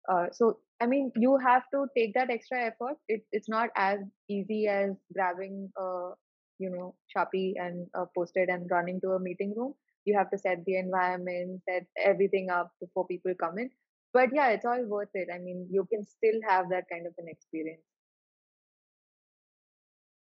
uh, 0.09 0.27
so 0.31 0.57
I 0.81 0.87
mean, 0.87 1.11
you 1.15 1.37
have 1.37 1.63
to 1.73 1.85
take 1.95 2.13
that 2.15 2.31
extra 2.31 2.65
effort. 2.65 2.97
It, 3.07 3.21
it's 3.31 3.49
not 3.49 3.69
as 3.75 3.99
easy 4.29 4.67
as 4.67 4.91
grabbing 5.13 5.69
a 5.77 6.11
you 6.59 6.69
know 6.69 6.95
sharpie 7.15 7.53
and 7.57 7.87
a 7.95 8.05
post-it 8.15 8.49
and 8.49 8.69
running 8.69 8.99
to 9.01 9.11
a 9.11 9.19
meeting 9.19 9.53
room. 9.55 9.73
You 10.05 10.17
have 10.17 10.31
to 10.31 10.37
set 10.39 10.65
the 10.65 10.77
environment, 10.77 11.61
set 11.69 11.85
everything 12.03 12.49
up 12.49 12.71
before 12.81 13.05
people 13.07 13.33
come 13.39 13.59
in. 13.59 13.69
But 14.13 14.29
yeah, 14.33 14.49
it's 14.49 14.65
all 14.65 14.83
worth 14.85 15.13
it. 15.13 15.29
I 15.33 15.37
mean, 15.37 15.67
you 15.71 15.87
can 15.91 16.03
still 16.05 16.39
have 16.47 16.69
that 16.71 16.85
kind 16.91 17.05
of 17.07 17.13
an 17.19 17.27
experience. 17.27 17.83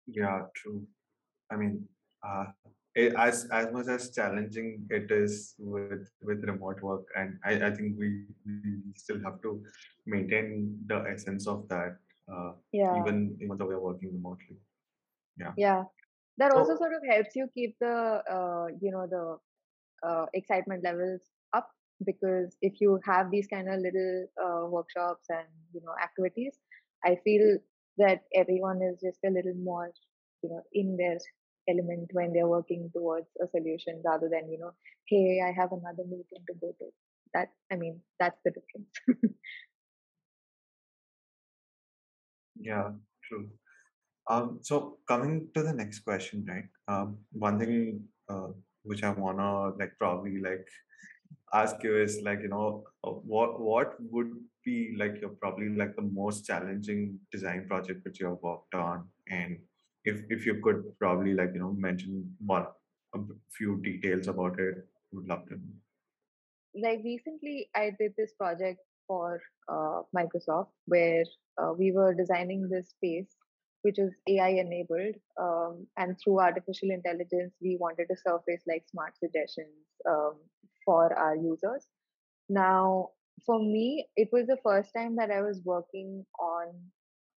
Yeah, 0.08 0.42
true. 0.56 0.86
I 1.52 1.56
mean, 1.56 1.88
uh, 2.26 2.46
it, 2.96 3.14
as 3.18 3.48
as 3.52 3.72
much 3.72 3.88
as 3.88 4.10
challenging 4.12 4.88
it 4.90 5.12
is 5.12 5.54
with 5.60 6.10
with 6.24 6.44
remote 6.46 6.82
work 6.82 7.04
and 7.18 7.38
i, 7.44 7.68
I 7.68 7.70
think 7.70 8.00
we, 8.00 8.24
we 8.46 8.80
still 8.96 9.20
have 9.22 9.42
to 9.42 9.62
maintain 10.06 10.80
the 10.88 11.04
essence 11.12 11.46
of 11.46 11.68
that 11.68 11.98
uh, 12.32 12.54
yeah. 12.72 12.98
even 12.98 13.38
even 13.42 13.58
though 13.58 13.68
we're 13.68 13.80
working 13.80 14.12
remotely. 14.14 14.58
Yeah. 15.38 15.52
Yeah. 15.58 15.84
That 16.38 16.52
so, 16.52 16.60
also 16.60 16.76
sort 16.76 16.94
of 16.94 17.02
helps 17.10 17.36
you 17.36 17.48
keep 17.54 17.76
the 17.80 18.22
uh, 18.30 18.68
you 18.82 18.92
know 18.92 19.08
the 19.08 19.38
uh, 20.08 20.26
excitement 20.34 20.84
levels 20.84 21.22
up 21.54 21.70
because 22.06 22.58
if 22.62 22.82
you 22.82 23.00
have 23.06 23.32
these 23.32 23.48
kind 23.48 23.70
of 23.70 23.80
little 23.80 24.28
uh, 24.44 24.68
workshops 24.68 25.26
and 25.30 25.48
you 25.74 25.82
know 25.82 25.94
activities 26.04 26.58
i 27.06 27.18
feel 27.24 27.58
that 27.98 28.24
everyone 28.34 28.82
is 28.82 29.00
just 29.02 29.20
a 29.26 29.30
little 29.30 29.56
more 29.56 29.92
you 30.42 30.50
know 30.50 30.62
in 30.74 30.98
their 30.98 31.18
element 31.68 32.10
when 32.14 32.34
they're 32.34 32.48
working 32.48 32.90
towards 32.94 33.28
a 33.44 33.48
solution 33.48 34.02
rather 34.06 34.30
than 34.30 34.50
you 34.50 34.60
know 34.60 34.72
hey 35.08 35.42
i 35.46 35.52
have 35.52 35.72
another 35.72 36.04
meeting 36.08 36.44
to 36.48 36.54
go 36.62 36.72
to. 36.80 36.86
That 37.34 37.50
i 37.72 37.76
mean 37.76 38.02
that's 38.20 38.40
the 38.46 38.52
difference. 38.52 39.34
Yeah 42.58 42.92
true. 43.28 43.50
Um, 44.30 44.60
so 44.62 44.98
coming 45.08 45.50
to 45.54 45.62
the 45.62 45.74
next 45.74 46.00
question 46.00 46.46
right? 46.48 46.70
Um, 46.88 47.18
one 47.32 47.60
thing 47.60 48.04
uh, 48.30 48.48
which 48.84 49.04
i 49.04 49.10
wanna 49.10 49.72
like 49.80 49.94
probably 50.00 50.40
like 50.40 50.66
ask 51.54 51.84
you 51.84 51.98
is 52.02 52.22
like 52.24 52.40
you 52.42 52.50
know 52.50 52.84
uh, 53.04 53.12
what 53.12 53.60
what 53.60 53.96
would 54.12 54.32
be 54.66 54.96
like 54.98 55.18
you're 55.22 55.38
probably 55.42 55.70
like 55.70 55.96
the 55.96 56.02
most 56.02 56.46
challenging 56.46 57.20
design 57.32 57.66
project 57.68 58.04
which 58.04 58.20
you 58.20 58.28
have 58.28 58.42
worked 58.42 58.74
on. 58.74 59.08
And 59.30 59.60
if 60.04 60.22
if 60.30 60.46
you 60.46 60.56
could 60.64 60.84
probably 61.00 61.34
like 61.34 61.52
you 61.54 61.60
know 61.60 61.74
mention 61.74 62.36
one 62.46 62.68
a 63.14 63.20
few 63.58 63.82
details 63.82 64.28
about 64.28 64.60
it 64.60 64.86
would 65.12 65.28
love 65.28 65.48
to 65.48 65.58
like 66.84 67.00
recently 67.04 67.70
i 67.76 67.90
did 68.00 68.14
this 68.18 68.34
project 68.34 68.80
for 69.08 69.40
uh, 69.70 70.02
microsoft 70.18 70.68
where 70.88 71.24
uh, 71.62 71.72
we 71.78 71.92
were 71.92 72.14
designing 72.14 72.68
this 72.70 72.90
space 72.90 73.38
which 73.84 74.00
is 74.00 74.14
ai 74.28 74.50
enabled 74.50 75.16
um, 75.42 75.88
and 75.98 76.18
through 76.22 76.40
artificial 76.40 76.92
intelligence 76.92 77.54
we 77.62 77.78
wanted 77.80 78.08
to 78.12 78.18
surface 78.28 78.64
like 78.68 78.84
smart 78.92 79.14
suggestions 79.18 79.86
um, 80.10 80.36
for 80.86 81.14
our 81.18 81.36
users. 81.36 81.88
Now 82.48 83.10
for 83.46 83.60
me 83.60 84.08
it 84.16 84.30
was 84.32 84.46
the 84.48 84.58
first 84.64 84.92
time 84.96 85.16
that 85.16 85.32
i 85.32 85.42
was 85.42 85.62
working 85.66 86.26
on 86.40 86.68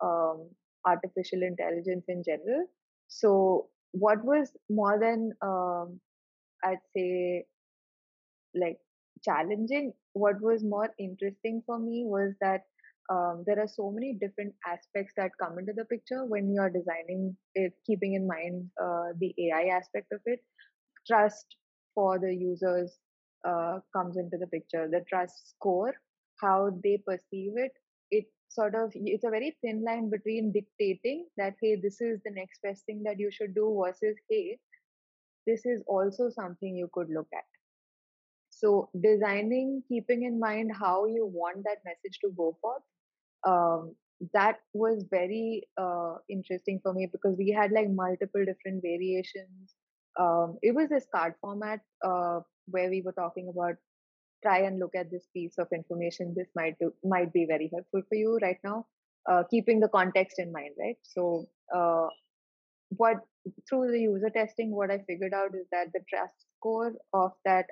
um, 0.02 0.48
artificial 0.86 1.42
intelligence 1.42 2.04
in 2.08 2.22
general. 2.24 2.66
So, 3.08 3.68
what 3.92 4.22
was 4.24 4.52
more 4.70 4.98
than 4.98 5.32
um, 5.42 6.00
I'd 6.64 6.78
say 6.94 7.46
like 8.54 8.78
challenging, 9.24 9.92
what 10.12 10.40
was 10.40 10.62
more 10.64 10.90
interesting 10.98 11.62
for 11.66 11.78
me 11.78 12.04
was 12.06 12.34
that 12.40 12.62
um, 13.10 13.44
there 13.46 13.58
are 13.58 13.68
so 13.68 13.90
many 13.90 14.12
different 14.12 14.54
aspects 14.66 15.14
that 15.16 15.30
come 15.40 15.58
into 15.58 15.72
the 15.74 15.84
picture 15.86 16.26
when 16.26 16.52
you 16.52 16.60
are 16.60 16.70
designing 16.70 17.36
it, 17.54 17.72
keeping 17.86 18.14
in 18.14 18.26
mind 18.26 18.68
uh, 18.82 19.12
the 19.18 19.34
AI 19.38 19.74
aspect 19.76 20.12
of 20.12 20.20
it. 20.26 20.40
Trust 21.06 21.56
for 21.94 22.18
the 22.18 22.34
users 22.34 22.98
uh, 23.46 23.78
comes 23.94 24.16
into 24.16 24.36
the 24.36 24.46
picture, 24.46 24.88
the 24.88 25.04
trust 25.08 25.50
score, 25.50 25.94
how 26.40 26.70
they 26.82 27.02
perceive 27.06 27.52
it, 27.56 27.72
it 28.10 28.24
sort 28.48 28.74
of 28.74 28.90
it's 28.94 29.24
a 29.24 29.30
very 29.30 29.56
thin 29.62 29.84
line 29.84 30.08
between 30.08 30.50
dictating 30.52 31.26
that 31.36 31.54
hey 31.60 31.76
this 31.76 32.00
is 32.00 32.18
the 32.24 32.30
next 32.30 32.62
best 32.62 32.84
thing 32.86 33.02
that 33.02 33.20
you 33.20 33.30
should 33.30 33.54
do 33.54 33.78
versus 33.84 34.16
hey 34.30 34.58
this 35.46 35.66
is 35.66 35.82
also 35.86 36.30
something 36.30 36.74
you 36.74 36.88
could 36.92 37.08
look 37.10 37.28
at. 37.34 37.44
So 38.50 38.88
designing 39.02 39.82
keeping 39.88 40.24
in 40.24 40.40
mind 40.40 40.72
how 40.78 41.06
you 41.06 41.26
want 41.26 41.64
that 41.64 41.84
message 41.84 42.18
to 42.20 42.30
go 42.36 42.56
forth 42.60 42.82
um, 43.46 43.94
that 44.34 44.56
was 44.72 45.04
very 45.10 45.68
uh, 45.76 46.16
interesting 46.28 46.80
for 46.82 46.92
me 46.92 47.08
because 47.10 47.36
we 47.36 47.50
had 47.50 47.70
like 47.72 47.88
multiple 47.88 48.44
different 48.44 48.82
variations. 48.82 49.74
Um, 50.18 50.58
it 50.62 50.74
was 50.74 50.88
this 50.88 51.06
card 51.14 51.34
format 51.40 51.80
uh, 52.04 52.40
where 52.70 52.90
we 52.90 53.02
were 53.02 53.12
talking 53.12 53.48
about 53.48 53.76
try 54.42 54.58
and 54.58 54.78
look 54.78 54.94
at 54.94 55.10
this 55.10 55.26
piece 55.34 55.58
of 55.58 55.66
information. 55.72 56.34
This 56.36 56.48
might 56.54 56.78
do, 56.78 56.92
might 57.04 57.32
be 57.32 57.44
very 57.46 57.70
helpful 57.72 58.02
for 58.08 58.14
you 58.14 58.38
right 58.40 58.58
now. 58.62 58.86
Uh, 59.28 59.42
keeping 59.50 59.80
the 59.80 59.88
context 59.88 60.38
in 60.38 60.52
mind 60.52 60.74
right? 60.78 60.96
So 61.02 61.48
uh, 61.74 62.06
what 62.90 63.16
through 63.68 63.90
the 63.90 64.00
user 64.00 64.30
testing 64.30 64.74
what 64.74 64.90
i 64.90 64.98
figured 65.06 65.32
out 65.32 65.54
is 65.54 65.66
that 65.70 65.86
the 65.94 66.00
trust 66.08 66.34
score 66.58 66.92
of 67.12 67.32
that 67.44 67.66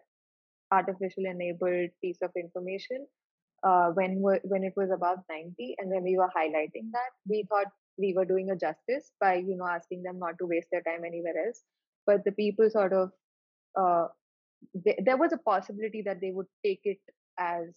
artificial 0.71 1.25
enabled 1.27 1.91
piece 2.03 2.19
of 2.23 2.31
information 2.37 3.07
uh, 3.63 3.91
when 3.91 4.23
when 4.23 4.65
it 4.65 4.73
was 4.77 4.91
above 4.91 5.19
90 5.31 5.77
and 5.79 5.91
when 5.91 6.03
we 6.03 6.17
were 6.17 6.31
highlighting 6.37 6.91
that 6.93 7.13
we 7.29 7.45
thought 7.49 7.67
we 7.99 8.13
were 8.15 8.25
doing 8.25 8.51
a 8.51 8.57
justice 8.57 9.13
by 9.21 9.35
you 9.35 9.57
know 9.57 9.67
asking 9.67 10.03
them 10.03 10.19
not 10.19 10.39
to 10.39 10.47
waste 10.47 10.69
their 10.71 10.83
time 10.83 11.05
anywhere 11.05 11.47
else. 11.47 11.63
But 12.07 12.25
the 12.25 12.33
people 12.33 12.71
sort 12.71 12.93
of 12.93 13.11
uh, 13.75 14.09
there 14.75 15.17
was 15.17 15.33
a 15.33 15.39
possibility 15.39 16.03
that 16.03 16.21
they 16.21 16.31
would 16.31 16.47
take 16.65 16.81
it 16.85 16.99
as 17.39 17.75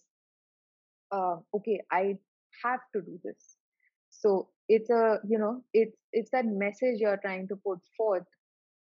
uh, 1.12 1.36
okay 1.54 1.80
i 1.90 2.16
have 2.64 2.80
to 2.94 3.00
do 3.02 3.18
this. 3.24 3.56
So 4.10 4.48
it's 4.68 4.90
a 4.90 5.18
you 5.26 5.38
know 5.38 5.62
it's 5.72 5.96
it's 6.12 6.30
that 6.30 6.46
message 6.46 6.98
you're 6.98 7.18
trying 7.18 7.48
to 7.48 7.56
put 7.56 7.78
forth 7.96 8.26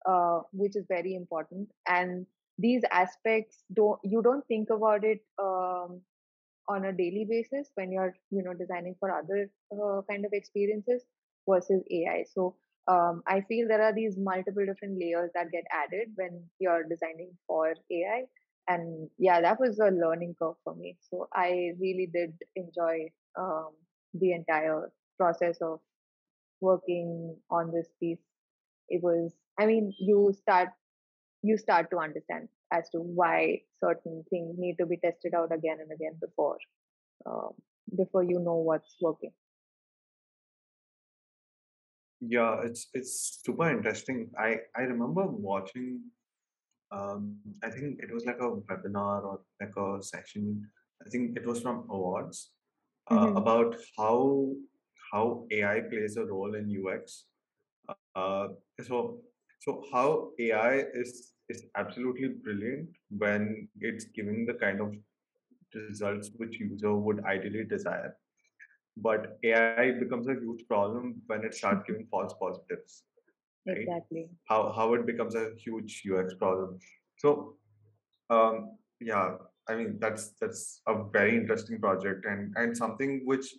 uh, 0.09 0.41
which 0.53 0.77
is 0.77 0.85
very 0.89 1.15
important. 1.15 1.69
And 1.89 2.27
these 2.59 2.83
aspects 2.91 3.65
don't 3.75 3.99
you 4.03 4.23
don't 4.23 4.47
think 4.47 4.71
about 4.71 5.05
it 5.05 5.21
um, 5.39 6.01
on 6.69 6.85
a 6.85 6.93
daily 6.93 7.27
basis 7.29 7.71
when 7.75 7.93
you're 7.93 8.15
you 8.31 8.43
know 8.43 8.55
designing 8.55 8.97
for 8.99 9.11
other 9.11 9.51
uh, 9.73 10.03
kind 10.09 10.25
of 10.25 10.33
experiences 10.33 11.03
versus 11.49 11.83
ai 11.91 12.23
so 12.35 12.55
um, 12.89 13.23
i 13.27 13.41
feel 13.43 13.69
there 13.69 13.83
are 13.83 13.95
these 13.95 14.17
multiple 14.17 14.65
different 14.67 14.99
layers 14.99 15.31
that 15.35 15.51
get 15.53 15.65
added 15.73 16.09
when 16.17 16.43
you're 16.59 16.85
designing 16.85 17.31
for 17.47 17.75
ai 17.91 18.25
and 18.69 19.09
yeah 19.19 19.41
that 19.41 19.59
was 19.59 19.79
a 19.79 19.91
learning 19.91 20.35
curve 20.41 20.55
for 20.65 20.75
me. 20.75 20.97
So 21.11 21.29
i 21.35 21.73
really 21.81 22.09
did 22.13 22.35
enjoy 22.57 23.11
um, 23.39 23.71
the 24.15 24.33
entire 24.33 24.91
process 25.19 25.59
of 25.61 25.81
working 26.61 27.37
on 27.51 27.73
this 27.73 27.89
piece. 28.01 28.21
It 28.89 29.03
was 29.03 29.33
i 29.59 29.67
mean 29.67 29.93
you 29.99 30.33
start 30.41 30.69
you 31.43 31.57
start 31.57 31.91
to 31.91 31.99
understand 31.99 32.49
as 32.73 32.89
to 32.91 32.99
why 32.99 33.63
certain 33.83 34.25
things 34.31 34.57
need 34.59 34.77
to 34.79 34.87
be 34.87 34.97
tested 34.99 35.35
out 35.35 35.53
again 35.53 35.79
and 35.81 35.91
again 35.93 36.15
before 36.21 36.59
uh, 37.27 37.49
before 37.97 38.23
you 38.23 38.39
know 38.39 38.57
what's 38.57 38.97
working 39.01 39.33
yeah 42.21 42.61
it's 42.65 42.89
it's 42.95 43.41
super 43.45 43.71
interesting. 43.71 44.31
I 44.39 44.59
i 44.77 44.83
remember 44.83 45.27
watching 45.27 46.01
um 46.93 47.37
i 47.65 47.71
think 47.71 48.01
it 48.03 48.13
was 48.13 48.25
like 48.27 48.39
a 48.41 48.51
webinar 48.69 49.25
or 49.25 49.41
like 49.61 49.77
a 49.77 50.03
session. 50.03 50.69
I 51.07 51.09
think 51.11 51.37
it 51.37 51.47
was 51.47 51.63
from 51.63 51.87
awards 51.91 52.51
uh, 53.11 53.31
hmm 53.31 53.37
about 53.37 53.77
how 53.99 54.53
how 55.13 55.47
ai 55.51 55.81
plays 55.91 56.17
a 56.17 56.25
role 56.25 56.55
in 56.55 56.69
ux 56.81 57.25
uh, 58.15 58.49
so 58.87 59.21
so 59.61 59.83
how 59.93 60.31
ai 60.41 60.85
is 60.95 61.33
is 61.49 61.65
absolutely 61.77 62.29
brilliant 62.29 62.89
when 63.19 63.69
it's 63.81 64.05
giving 64.19 64.47
the 64.47 64.55
kind 64.55 64.81
of 64.81 64.95
results 65.75 66.31
which 66.37 66.61
user 66.61 66.95
would 66.95 67.25
ideally 67.25 67.65
desire 67.65 68.17
but 69.03 69.39
ai 69.45 69.91
becomes 69.93 70.29
a 70.29 70.35
huge 70.35 70.67
problem 70.69 71.15
when 71.27 71.45
it 71.45 71.55
starts 71.55 71.83
giving 71.87 72.07
false 72.11 72.35
positives 72.41 73.03
right? 73.67 73.79
Exactly. 73.79 74.29
How 74.49 74.73
how 74.73 74.95
it 74.95 75.07
becomes 75.07 75.35
a 75.35 75.51
huge 75.57 76.03
ux 76.11 76.35
problem. 76.35 76.79
So 77.19 77.57
um 78.31 78.79
yeah 79.01 79.37
i 79.69 79.75
mean 79.75 79.99
that's 79.99 80.31
that's 80.41 80.83
a 80.87 80.95
very 81.17 81.37
interesting 81.37 81.81
project 81.81 82.25
and 82.25 82.55
and 82.57 82.77
something 82.77 83.23
which 83.25 83.55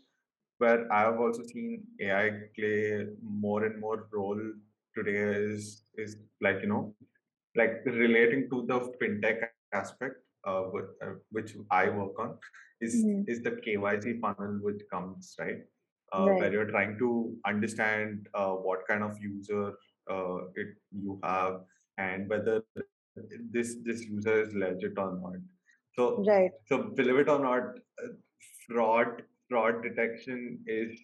where 0.59 0.91
i 0.93 1.01
have 1.01 1.19
also 1.19 1.43
seen 1.43 1.83
ai 1.99 2.29
play 2.57 3.07
more 3.21 3.65
and 3.65 3.79
more 3.79 4.07
role 4.11 4.41
today 4.95 5.17
is 5.17 5.83
is 5.95 6.17
like 6.41 6.61
you 6.61 6.67
know 6.67 6.93
like 7.55 7.81
relating 7.85 8.49
to 8.49 8.65
the 8.67 8.79
fintech 9.01 9.47
aspect 9.73 10.15
uh, 10.45 10.63
uh, 10.63 11.13
which 11.31 11.55
I 11.69 11.89
work 11.89 12.19
on 12.19 12.37
is 12.81 12.95
hmm 13.03 13.21
is 13.27 13.41
the 13.43 13.51
KYC 13.51 14.19
funnel 14.21 14.57
which 14.61 14.81
comes 14.91 15.35
right 15.39 15.59
uh, 16.11 16.25
where 16.25 16.51
you're 16.51 16.71
trying 16.71 16.97
to 16.99 17.35
understand 17.45 18.27
uh, 18.33 18.51
what 18.51 18.87
kind 18.87 19.03
of 19.03 19.19
user 19.21 19.73
uh, 20.09 20.37
it 20.55 20.75
you 20.91 21.19
have 21.23 21.61
and 21.97 22.27
whether 22.29 22.63
this 23.51 23.75
this 23.85 24.03
user 24.03 24.41
is 24.41 24.53
legit 24.53 24.97
or 24.97 25.19
not. 25.21 25.39
So 25.95 26.23
right 26.27 26.51
so 26.67 26.83
believe 26.83 27.17
it 27.17 27.29
or 27.29 27.39
not, 27.39 27.63
uh, 28.03 28.11
fraud 28.67 29.23
fraud 29.49 29.83
detection 29.83 30.59
is 30.65 30.99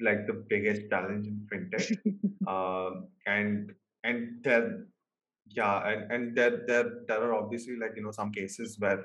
like 0.00 0.26
the 0.26 0.44
biggest 0.48 0.82
challenge 0.90 1.26
in 1.26 1.46
fintech. 1.50 1.96
And 3.26 3.74
and 4.04 4.42
there 4.42 4.86
yeah, 5.50 5.88
and 5.88 6.12
and 6.12 6.36
there 6.36 6.62
there 6.66 6.90
there 7.08 7.22
are 7.22 7.34
obviously 7.34 7.76
like 7.76 7.92
you 7.96 8.02
know 8.02 8.10
some 8.10 8.32
cases 8.32 8.76
where 8.78 9.04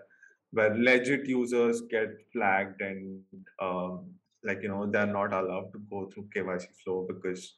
where 0.51 0.75
legit 0.75 1.25
users 1.25 1.81
get 1.89 2.09
flagged 2.31 2.81
and 2.81 3.21
um, 3.61 4.05
like 4.43 4.61
you 4.61 4.69
know 4.69 4.85
they're 4.85 5.05
not 5.05 5.33
allowed 5.33 5.71
to 5.73 5.79
go 5.89 6.09
through 6.09 6.27
KYC 6.35 6.67
flow 6.83 7.05
because 7.07 7.55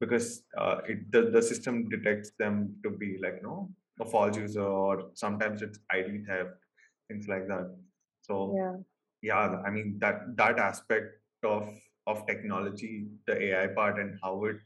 because 0.00 0.42
uh, 0.56 0.78
it 0.88 1.10
the, 1.12 1.30
the 1.30 1.42
system 1.42 1.88
detects 1.88 2.32
them 2.38 2.74
to 2.82 2.90
be 2.90 3.18
like 3.22 3.36
you 3.36 3.42
know 3.42 3.70
a 4.00 4.04
false 4.04 4.36
user 4.36 4.62
or 4.62 5.10
sometimes 5.14 5.60
it's 5.60 5.78
ID 5.90 6.24
theft 6.26 6.56
things 7.08 7.28
like 7.28 7.46
that. 7.48 7.74
So 8.22 8.54
yeah 8.56 8.76
yeah, 9.22 9.60
I 9.66 9.70
mean 9.70 9.98
that 10.00 10.36
that 10.36 10.58
aspect 10.58 11.14
of 11.44 11.68
of 12.06 12.26
technology, 12.26 13.08
the 13.26 13.40
AI 13.42 13.66
part, 13.68 13.98
and 13.98 14.18
how 14.22 14.44
it 14.44 14.56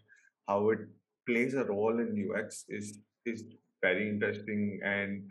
how 0.47 0.71
it 0.71 0.81
plays 1.27 1.55
a 1.55 1.65
role 1.65 1.99
in 1.99 2.31
UX 2.31 2.65
is 2.69 2.99
is 3.27 3.45
very 3.83 4.09
interesting, 4.09 4.81
and 4.85 5.31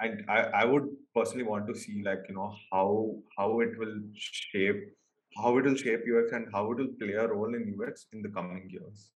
and 0.00 0.24
I, 0.28 0.40
I 0.62 0.64
would 0.64 0.88
personally 1.14 1.44
want 1.44 1.66
to 1.68 1.74
see 1.74 2.02
like 2.04 2.24
you 2.28 2.34
know 2.34 2.54
how 2.72 3.16
how 3.36 3.60
it 3.60 3.78
will 3.78 3.96
shape 4.14 4.82
how 5.36 5.56
it 5.58 5.64
will 5.64 5.76
shape 5.76 6.00
UX 6.08 6.32
and 6.32 6.48
how 6.52 6.70
it 6.72 6.78
will 6.78 6.94
play 6.98 7.12
a 7.12 7.26
role 7.28 7.54
in 7.54 7.74
UX 7.78 8.06
in 8.12 8.22
the 8.22 8.30
coming 8.30 8.68
years. 8.70 9.10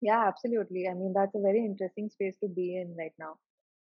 yeah 0.00 0.24
absolutely. 0.28 0.88
I 0.88 0.94
mean 0.94 1.12
that's 1.14 1.34
a 1.34 1.40
very 1.40 1.64
interesting 1.64 2.08
space 2.08 2.36
to 2.42 2.48
be 2.48 2.76
in 2.76 2.94
right 2.98 3.14
now. 3.18 3.34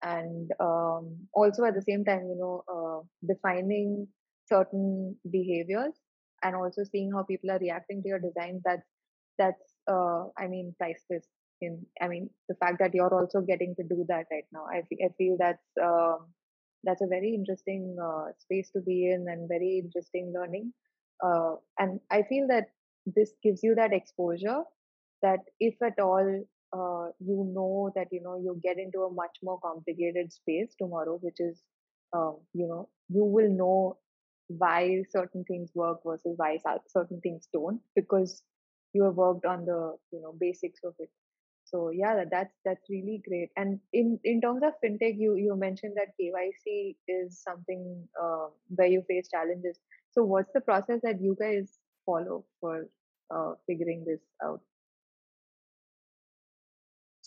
And 0.03 0.51
um, 0.61 1.29
also 1.35 1.65
at 1.65 1.75
the 1.75 1.83
same 1.83 2.05
time 2.05 2.23
you 2.29 2.39
know 2.39 2.65
uh, 2.75 3.01
defining 3.33 4.09
certain 4.49 5.17
behaviors 5.31 5.95
and 6.43 6.57
also 6.57 6.85
seeing 6.85 7.13
how 7.13 7.23
people 7.23 7.51
are 7.51 7.59
reacting 7.59 8.03
to 8.03 8.09
your 8.09 8.19
designs 8.19 8.63
that's 8.65 8.89
that's 9.39 9.75
uh, 9.89 10.25
i 10.39 10.47
mean 10.47 10.75
priceless 10.79 11.27
in 11.63 11.85
i 12.01 12.09
mean 12.09 12.31
the 12.49 12.55
fact 12.57 12.79
that 12.81 12.95
you're 12.95 13.15
also 13.15 13.41
getting 13.41 13.75
to 13.77 13.85
do 13.85 14.05
that 14.09 14.27
right 14.33 14.47
now 14.53 14.65
i, 14.73 14.79
I 15.05 15.09
feel 15.19 15.37
that's 15.39 15.69
um, 15.83 16.29
that's 16.85 17.03
a 17.03 17.07
very 17.07 17.35
interesting 17.35 17.97
uh, 18.03 18.27
space 18.39 18.71
to 18.73 18.81
be 18.81 19.11
in 19.11 19.27
and 19.29 19.49
very 19.49 19.83
interesting 19.85 20.33
learning. 20.35 20.73
Uh, 21.25 21.57
and 21.79 22.01
i 22.11 22.23
feel 22.23 22.47
that 22.49 22.69
this 23.07 23.33
gives 23.43 23.63
you 23.63 23.75
that 23.75 23.93
exposure 23.93 24.63
that 25.23 25.41
if 25.61 25.75
at 25.83 25.99
all 26.01 26.29
uh, 26.73 27.09
you 27.21 27.53
know 27.55 27.93
that 27.97 28.09
you 28.13 28.23
know 28.23 28.37
you 28.39 28.59
get 28.63 28.79
into 28.79 29.01
a 29.01 29.13
much 29.13 29.37
more 29.43 29.59
complicated 29.61 30.33
space 30.33 30.75
tomorrow 30.79 31.19
which 31.23 31.41
is 31.41 31.63
um, 32.15 32.39
you 32.55 32.67
know 32.67 32.89
you 33.09 33.25
will 33.25 33.51
know 33.51 33.99
why 34.49 35.03
certain 35.11 35.45
things 35.45 35.71
work 35.75 35.99
versus 36.07 36.35
why 36.37 36.59
certain 36.89 37.21
things 37.21 37.49
don't 37.53 37.81
because 37.95 38.43
you 38.95 39.05
have 39.05 39.15
worked 39.15 39.47
on 39.47 39.65
the 39.67 39.97
you 40.13 40.21
know 40.23 40.35
basics 40.41 40.81
of 40.85 40.95
it 40.99 41.11
so 41.71 41.91
yeah 41.91 42.25
that's 42.31 42.55
that's 42.65 42.91
really 42.91 43.23
great 43.27 43.51
and 43.57 43.79
in 43.93 44.19
in 44.25 44.41
terms 44.41 44.63
of 44.63 44.73
fintech 44.85 45.19
you 45.19 45.35
you 45.37 45.57
mentioned 45.57 45.97
that 45.97 46.15
kyc 46.21 46.97
is 47.09 47.43
something 47.43 47.85
uh, 48.23 48.47
where 48.75 48.89
you 48.89 49.03
face 49.09 49.29
challenges 49.29 49.79
so 50.11 50.25
what's 50.25 50.53
the 50.53 50.61
process 50.61 51.01
that 51.03 51.21
you 51.21 51.37
guys 51.41 51.79
follow 52.05 52.45
for 52.61 52.87
uh, 53.35 53.53
figuring 53.67 54.05
this 54.05 54.21
out 54.45 54.61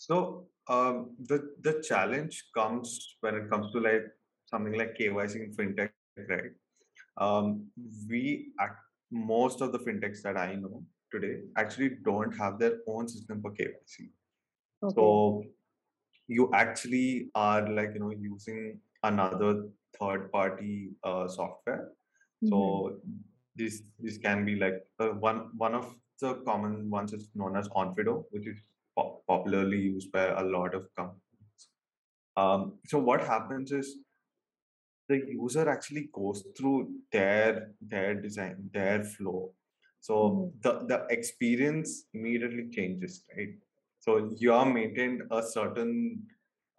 So 0.04 0.48
um, 0.68 1.16
the 1.28 1.36
the 1.62 1.82
challenge 1.82 2.44
comes 2.54 3.16
when 3.20 3.36
it 3.36 3.48
comes 3.50 3.72
to 3.72 3.80
like 3.80 4.04
something 4.44 4.74
like 4.80 4.98
KYC 4.98 5.36
in 5.36 5.52
fintech, 5.58 5.90
right? 6.28 6.52
Um, 7.16 7.66
we 8.08 8.52
act, 8.60 8.80
most 9.10 9.62
of 9.62 9.72
the 9.72 9.78
fintechs 9.78 10.20
that 10.22 10.36
I 10.36 10.56
know 10.56 10.82
today 11.10 11.36
actually 11.56 11.90
don't 12.04 12.36
have 12.36 12.58
their 12.58 12.74
own 12.86 13.08
system 13.08 13.40
for 13.40 13.52
KYC. 13.52 14.10
Okay 14.84 14.94
So 14.96 15.44
you 16.28 16.50
actually 16.54 17.30
are 17.34 17.68
like 17.68 17.92
you 17.94 18.00
know 18.00 18.10
using 18.10 18.80
another 19.02 19.68
third 19.98 20.30
party 20.32 20.90
uh, 21.04 21.28
software. 21.28 21.92
Mhm. 22.42 22.48
So 22.50 23.00
this 23.56 23.82
this 24.00 24.18
can 24.18 24.44
be 24.44 24.56
like 24.56 24.84
uh, 25.00 25.10
one 25.28 25.42
one 25.58 25.74
of 25.74 25.94
the 26.20 26.34
common 26.46 26.90
ones 26.90 27.12
is 27.12 27.30
known 27.34 27.56
as 27.56 27.68
Onfido, 27.70 28.24
which 28.30 28.46
is 28.46 28.58
po- 28.96 29.22
popularly 29.28 29.80
used 29.80 30.12
by 30.12 30.26
a 30.26 30.42
lot 30.42 30.74
of 30.74 30.88
companies. 30.96 31.68
Um, 32.36 32.78
so 32.86 32.98
what 32.98 33.22
happens 33.26 33.72
is 33.72 33.98
the 35.08 35.16
user 35.28 35.68
actually 35.68 36.08
goes 36.12 36.44
through 36.56 36.90
their 37.12 37.72
their 37.80 38.14
design 38.26 38.56
their 38.76 38.98
flow 39.14 39.40
so 40.08 40.16
Mhm. 40.18 40.60
the 40.64 40.72
the 40.92 40.98
experience 41.16 41.90
immediately 42.18 42.64
changes 42.78 43.14
right 43.36 43.54
so 44.04 44.14
you 44.42 44.52
are 44.52 44.66
maintained 44.66 45.22
a 45.30 45.42
certain 45.42 45.92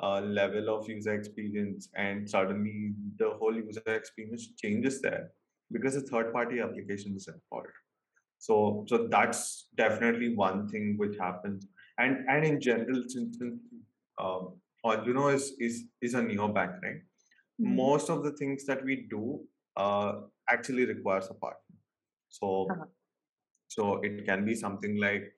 uh, 0.03 0.19
level 0.21 0.69
of 0.75 0.89
user 0.89 1.13
experience 1.13 1.89
and 1.95 2.29
suddenly 2.29 2.93
the 3.17 3.29
whole 3.39 3.55
user 3.55 3.81
experience 3.87 4.47
changes 4.61 5.01
there 5.01 5.31
because 5.71 5.95
a 5.95 6.01
third 6.01 6.33
party 6.33 6.59
application 6.59 7.15
is 7.15 7.27
involved 7.27 7.77
so 8.37 8.85
so 8.89 9.07
that's 9.15 9.67
definitely 9.75 10.35
one 10.35 10.67
thing 10.67 10.95
which 10.97 11.17
happens 11.17 11.67
and 11.97 12.25
and 12.29 12.45
in 12.45 12.59
general 12.61 13.03
since, 13.07 13.37
since 13.39 13.59
um, 14.19 14.53
Arduino 14.85 15.33
is 15.33 15.53
is 15.59 15.85
is 16.01 16.13
a 16.13 16.21
neobank 16.21 16.81
right 16.87 17.01
Mhm. 17.59 17.75
most 17.83 18.09
of 18.09 18.23
the 18.23 18.33
things 18.33 18.65
that 18.65 18.83
we 18.83 19.07
do 19.09 19.41
uh, 19.77 20.13
actually 20.49 20.85
requires 20.85 21.27
a 21.29 21.33
partner. 21.35 21.77
So, 22.29 22.67
Uh-huh. 22.69 22.85
so 23.67 24.01
it 24.03 24.25
can 24.25 24.45
be 24.45 24.55
something 24.55 24.97
like, 24.99 25.34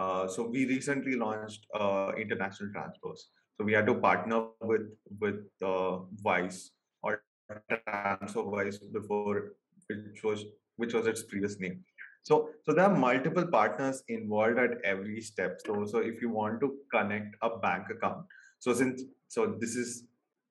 uh, 0.00 0.26
so 0.26 0.46
we 0.48 0.66
recently 0.66 1.16
launched 1.16 1.66
uh, 1.78 2.12
international 2.16 2.70
transfers. 2.72 3.28
So 3.56 3.64
we 3.64 3.74
had 3.74 3.86
to 3.86 3.94
partner 3.94 4.46
with 4.62 4.86
with 5.20 5.40
uh, 5.62 5.98
Wise 6.24 6.70
or 7.02 7.22
TransferWise 7.70 8.80
before 8.92 9.52
which 9.88 10.22
was 10.24 10.44
which 10.76 10.94
was 10.94 11.06
its 11.06 11.22
previous 11.24 11.60
name. 11.60 11.84
So 12.22 12.50
so 12.64 12.72
there 12.72 12.86
are 12.86 12.96
multiple 12.96 13.46
partners 13.46 14.02
involved 14.08 14.58
at 14.58 14.80
every 14.84 15.20
step. 15.20 15.60
So 15.66 15.84
so 15.84 15.98
if 15.98 16.22
you 16.22 16.30
want 16.30 16.60
to 16.60 16.72
connect 16.94 17.36
a 17.42 17.58
bank 17.58 17.90
account, 17.90 18.24
so 18.58 18.72
since 18.72 19.02
so 19.28 19.54
this 19.60 19.76
is 19.76 20.04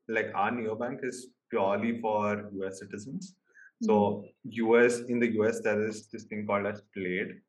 like 0.07 0.31
our 0.35 0.51
neobank 0.51 1.03
is 1.03 1.27
purely 1.49 1.99
for 1.99 2.49
US 2.61 2.79
citizens. 2.79 3.35
So 3.81 3.99
Mm-hmm. 3.99 4.73
US 4.73 4.99
in 5.13 5.19
the 5.19 5.31
US 5.41 5.61
there 5.61 5.81
is 5.87 6.07
this 6.07 6.25
thing 6.25 6.45
called 6.45 6.67
as 6.67 6.81
Plaid. 6.95 7.39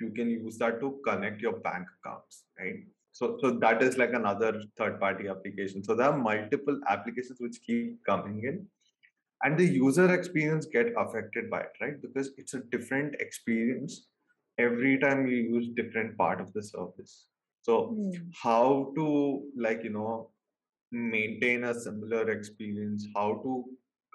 You 0.00 0.10
can 0.10 0.30
use 0.30 0.58
that 0.58 0.80
to 0.80 1.00
connect 1.06 1.40
your 1.40 1.58
bank 1.60 1.86
accounts, 2.00 2.44
right? 2.58 2.84
So 3.12 3.38
so 3.40 3.50
that 3.64 3.82
is 3.82 3.98
like 3.98 4.12
another 4.12 4.62
third 4.78 4.98
party 5.00 5.28
application. 5.28 5.84
So 5.84 5.94
there 5.94 6.08
are 6.10 6.18
multiple 6.18 6.78
applications 6.88 7.40
which 7.40 7.60
keep 7.66 8.04
coming 8.04 8.44
in 8.44 8.66
and 9.44 9.58
the 9.58 9.64
user 9.66 10.12
experience 10.14 10.66
get 10.66 10.92
affected 10.96 11.50
by 11.50 11.60
it 11.60 11.72
right 11.80 12.00
because 12.00 12.30
it's 12.36 12.54
a 12.54 12.60
different 12.74 13.14
experience 13.20 14.06
every 14.58 14.98
time 14.98 15.26
you 15.26 15.36
use 15.36 15.68
different 15.76 16.16
part 16.16 16.40
of 16.40 16.52
the 16.52 16.62
service 16.62 17.26
so 17.62 17.74
Mm. 17.92 18.30
how 18.42 18.92
to 18.96 19.06
like 19.66 19.82
you 19.84 19.90
know 19.96 20.30
maintain 20.90 21.64
a 21.64 21.74
similar 21.74 22.22
experience 22.30 23.06
how 23.16 23.28
to 23.44 23.64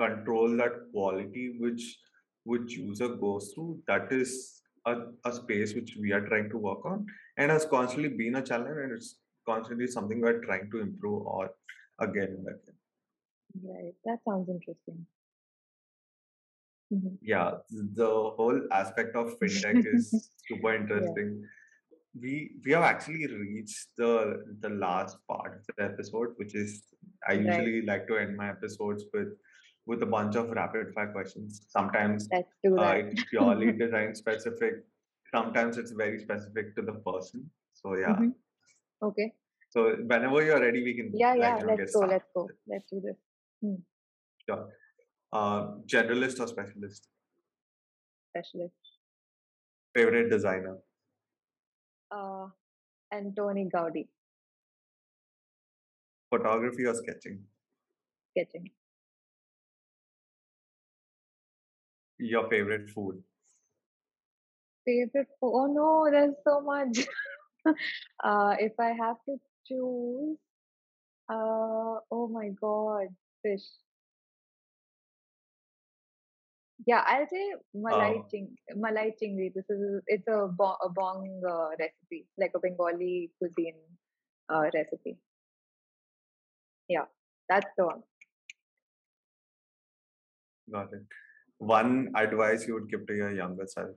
control 0.02 0.56
that 0.58 0.76
quality 0.92 1.46
which 1.60 1.86
which 2.44 2.74
user 2.78 3.10
goes 3.24 3.52
through 3.54 3.72
that 3.88 4.12
is 4.12 4.34
a, 4.92 4.96
a 5.30 5.32
space 5.34 5.74
which 5.76 5.98
we 6.02 6.12
are 6.18 6.22
trying 6.28 6.50
to 6.50 6.58
work 6.58 6.86
on 6.86 7.06
and 7.38 7.52
has 7.52 7.66
constantly 7.66 8.10
been 8.24 8.36
a 8.36 8.42
challenge 8.42 8.80
and 8.84 8.94
it's 8.98 9.12
constantly 9.46 9.88
something 9.88 10.22
we're 10.22 10.42
trying 10.46 10.70
to 10.72 10.80
improve 10.88 11.26
or 11.36 11.52
again 12.00 12.36
and 12.40 12.48
again 12.56 12.78
Right. 13.68 13.94
That 14.06 14.20
sounds 14.28 14.50
interesting. 14.56 15.06
Mhm. 16.96 17.14
yeah 17.30 17.48
the 18.00 18.10
whole 18.36 18.60
aspect 18.80 19.16
of 19.22 19.32
fintech 19.40 19.80
is 19.94 20.06
super 20.50 20.70
Yeah. 20.74 20.78
interesting 20.82 21.32
we 22.22 22.34
we 22.66 22.72
have 22.76 22.86
actually 22.90 23.26
reached 23.40 23.90
the 24.02 24.12
the 24.66 24.70
last 24.84 25.18
part 25.32 25.58
of 25.58 25.76
the 25.80 25.84
episode 25.88 26.38
which 26.42 26.56
is 26.62 26.72
i 27.32 27.34
Right. 27.34 27.42
usually 27.48 27.82
like 27.90 28.06
to 28.12 28.20
end 28.22 28.38
my 28.42 28.48
episodes 28.54 29.04
with 29.16 29.34
with 29.88 30.04
a 30.04 30.06
bunch 30.16 30.36
of 30.42 30.50
rapid 30.60 30.94
fire 30.94 31.12
questions 31.18 31.62
sometimes 31.76 32.28
uh, 32.34 32.94
it's 33.02 33.24
purely 33.32 33.72
design 33.84 34.14
specific 34.22 34.74
sometimes 35.34 35.78
it's 35.82 35.92
very 36.04 36.20
specific 36.20 36.76
to 36.76 36.82
the 36.90 36.96
person 37.10 37.50
so 37.82 37.96
yeah 38.04 38.16
hmm 38.16 38.30
Okay. 39.08 39.26
so 39.74 39.82
whenever 40.12 40.40
you're 40.46 40.60
ready 40.62 40.80
we 40.86 40.94
can 41.00 41.10
Yeah, 41.24 41.36
yeah. 41.36 41.58
Let's 41.66 41.94
go. 41.96 42.00
started 42.00 42.14
Let's 42.14 42.30
go. 42.38 42.44
Let's 42.72 42.88
do 42.92 43.00
this. 43.08 43.18
Hmm. 43.62 43.76
sure. 44.48 44.64
uh, 45.40 45.60
generalist 45.94 46.40
or 46.46 46.48
specialist 46.54 47.08
Specialist. 48.32 48.92
favorite 50.00 50.30
designer 50.36 50.76
Uh, 52.18 52.48
Antoni 53.14 53.64
Gaudi. 53.76 54.04
photography 56.34 56.86
or 56.86 56.96
sketching 56.96 57.38
Sketching. 58.32 58.70
Your 62.20 62.50
favorite 62.50 62.90
food 62.90 63.22
Favorite 64.86 65.28
food? 65.40 65.52
Oh 65.54 65.66
no, 65.68 66.08
there's 66.10 66.36
so 66.44 66.62
much. 66.62 67.00
uh, 68.24 68.56
if 68.60 68.74
I 68.80 68.94
have 68.94 69.18
to 69.28 69.38
choose, 69.68 70.38
uh, 71.30 72.00
oh 72.12 72.28
my 72.32 72.50
God, 72.60 73.08
fish. 73.44 73.64
Yeah, 76.86 77.04
I'll 77.06 77.28
say 77.28 77.54
malai 77.76 78.20
uh, 78.20 78.24
ching, 78.32 78.56
malai 78.76 79.12
chingri. 79.22 79.54
This 79.54 79.66
is 79.70 80.02
it's 80.08 80.28
a 80.28 80.48
bong, 80.48 80.78
a 80.84 80.90
bong 80.90 81.42
uh, 81.48 81.70
recipe, 81.80 82.28
like 82.38 82.52
a 82.56 82.60
Bengali 82.60 83.32
cuisine 83.40 83.82
uh, 84.50 84.70
recipe. 84.74 85.18
Yeah, 86.88 87.06
that's 87.50 87.68
the 87.78 87.86
one. 87.86 88.04
got 90.72 90.94
it 90.94 91.04
one 91.58 92.12
advice 92.16 92.68
you 92.68 92.74
would 92.76 92.90
give 92.90 93.08
to 93.08 93.16
your 93.16 93.34
younger 93.34 93.66
self? 93.68 93.90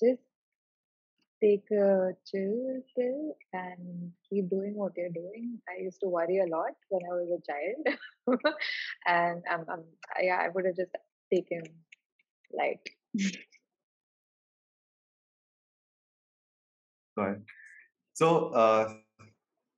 Just 0.00 0.22
take 1.42 1.70
a 1.70 2.12
chill 2.26 2.82
pill 2.96 3.36
and 3.52 4.12
keep 4.28 4.48
doing 4.50 4.74
what 4.74 4.92
you're 4.96 5.10
doing. 5.10 5.58
I 5.68 5.82
used 5.82 6.00
to 6.00 6.08
worry 6.08 6.38
a 6.38 6.46
lot 6.46 6.72
when 6.88 7.02
I 7.04 7.14
was 7.14 7.30
a 7.30 7.42
child, 7.46 8.42
and 9.06 9.42
I'm, 9.50 9.64
I'm 9.68 9.84
yeah, 10.20 10.40
I 10.42 10.48
would 10.48 10.64
have 10.66 10.76
just 10.76 10.90
taken 11.32 11.62
light. 12.52 12.80
so 18.14 18.48
uh, 18.50 18.92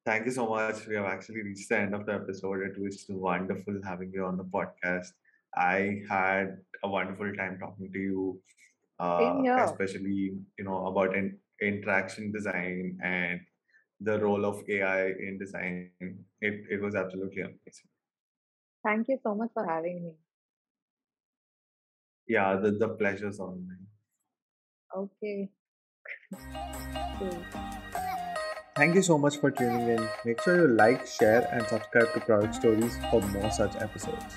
thank 0.04 0.26
you 0.26 0.32
so 0.32 0.48
much. 0.48 0.86
We 0.86 0.94
have 0.96 1.06
actually 1.06 1.42
reached 1.42 1.68
the 1.68 1.78
end 1.78 1.94
of 1.94 2.04
the 2.04 2.14
episode. 2.14 2.60
It 2.60 2.78
was 2.78 3.06
wonderful 3.08 3.80
having 3.82 4.12
you 4.12 4.24
on 4.24 4.36
the 4.36 4.44
podcast 4.44 5.12
i 5.56 6.00
had 6.08 6.58
a 6.84 6.88
wonderful 6.88 7.32
time 7.34 7.58
talking 7.60 7.92
to 7.92 7.98
you 7.98 8.40
uh, 8.98 9.42
especially 9.64 10.32
you 10.58 10.64
know 10.64 10.86
about 10.86 11.14
in, 11.16 11.38
interaction 11.62 12.32
design 12.32 12.98
and 13.02 13.40
the 14.00 14.18
role 14.20 14.44
of 14.44 14.62
ai 14.68 15.06
in 15.28 15.38
design 15.38 15.90
it, 16.40 16.64
it 16.70 16.80
was 16.80 16.94
absolutely 16.94 17.42
amazing 17.42 17.88
Thank 18.82 19.08
you 19.08 19.18
so 19.22 19.34
much 19.34 19.50
for 19.54 19.66
having 19.66 20.02
me. 20.02 20.12
yeah 22.26 22.56
the, 22.56 22.70
the 22.72 22.88
pleasure's 22.88 23.40
on 23.40 23.66
mine 23.66 23.86
Okay. 24.96 25.48
cool. 27.18 27.44
Thank 28.76 28.94
you 28.94 29.02
so 29.02 29.18
much 29.18 29.36
for 29.36 29.50
tuning 29.50 29.88
in. 29.88 30.08
Make 30.24 30.40
sure 30.42 30.62
you 30.62 30.68
like, 30.74 31.06
share, 31.06 31.48
and 31.52 31.66
subscribe 31.68 32.12
to 32.14 32.20
Product 32.20 32.54
Stories 32.54 32.96
for 33.10 33.20
more 33.20 33.50
such 33.50 33.76
episodes. 33.76 34.36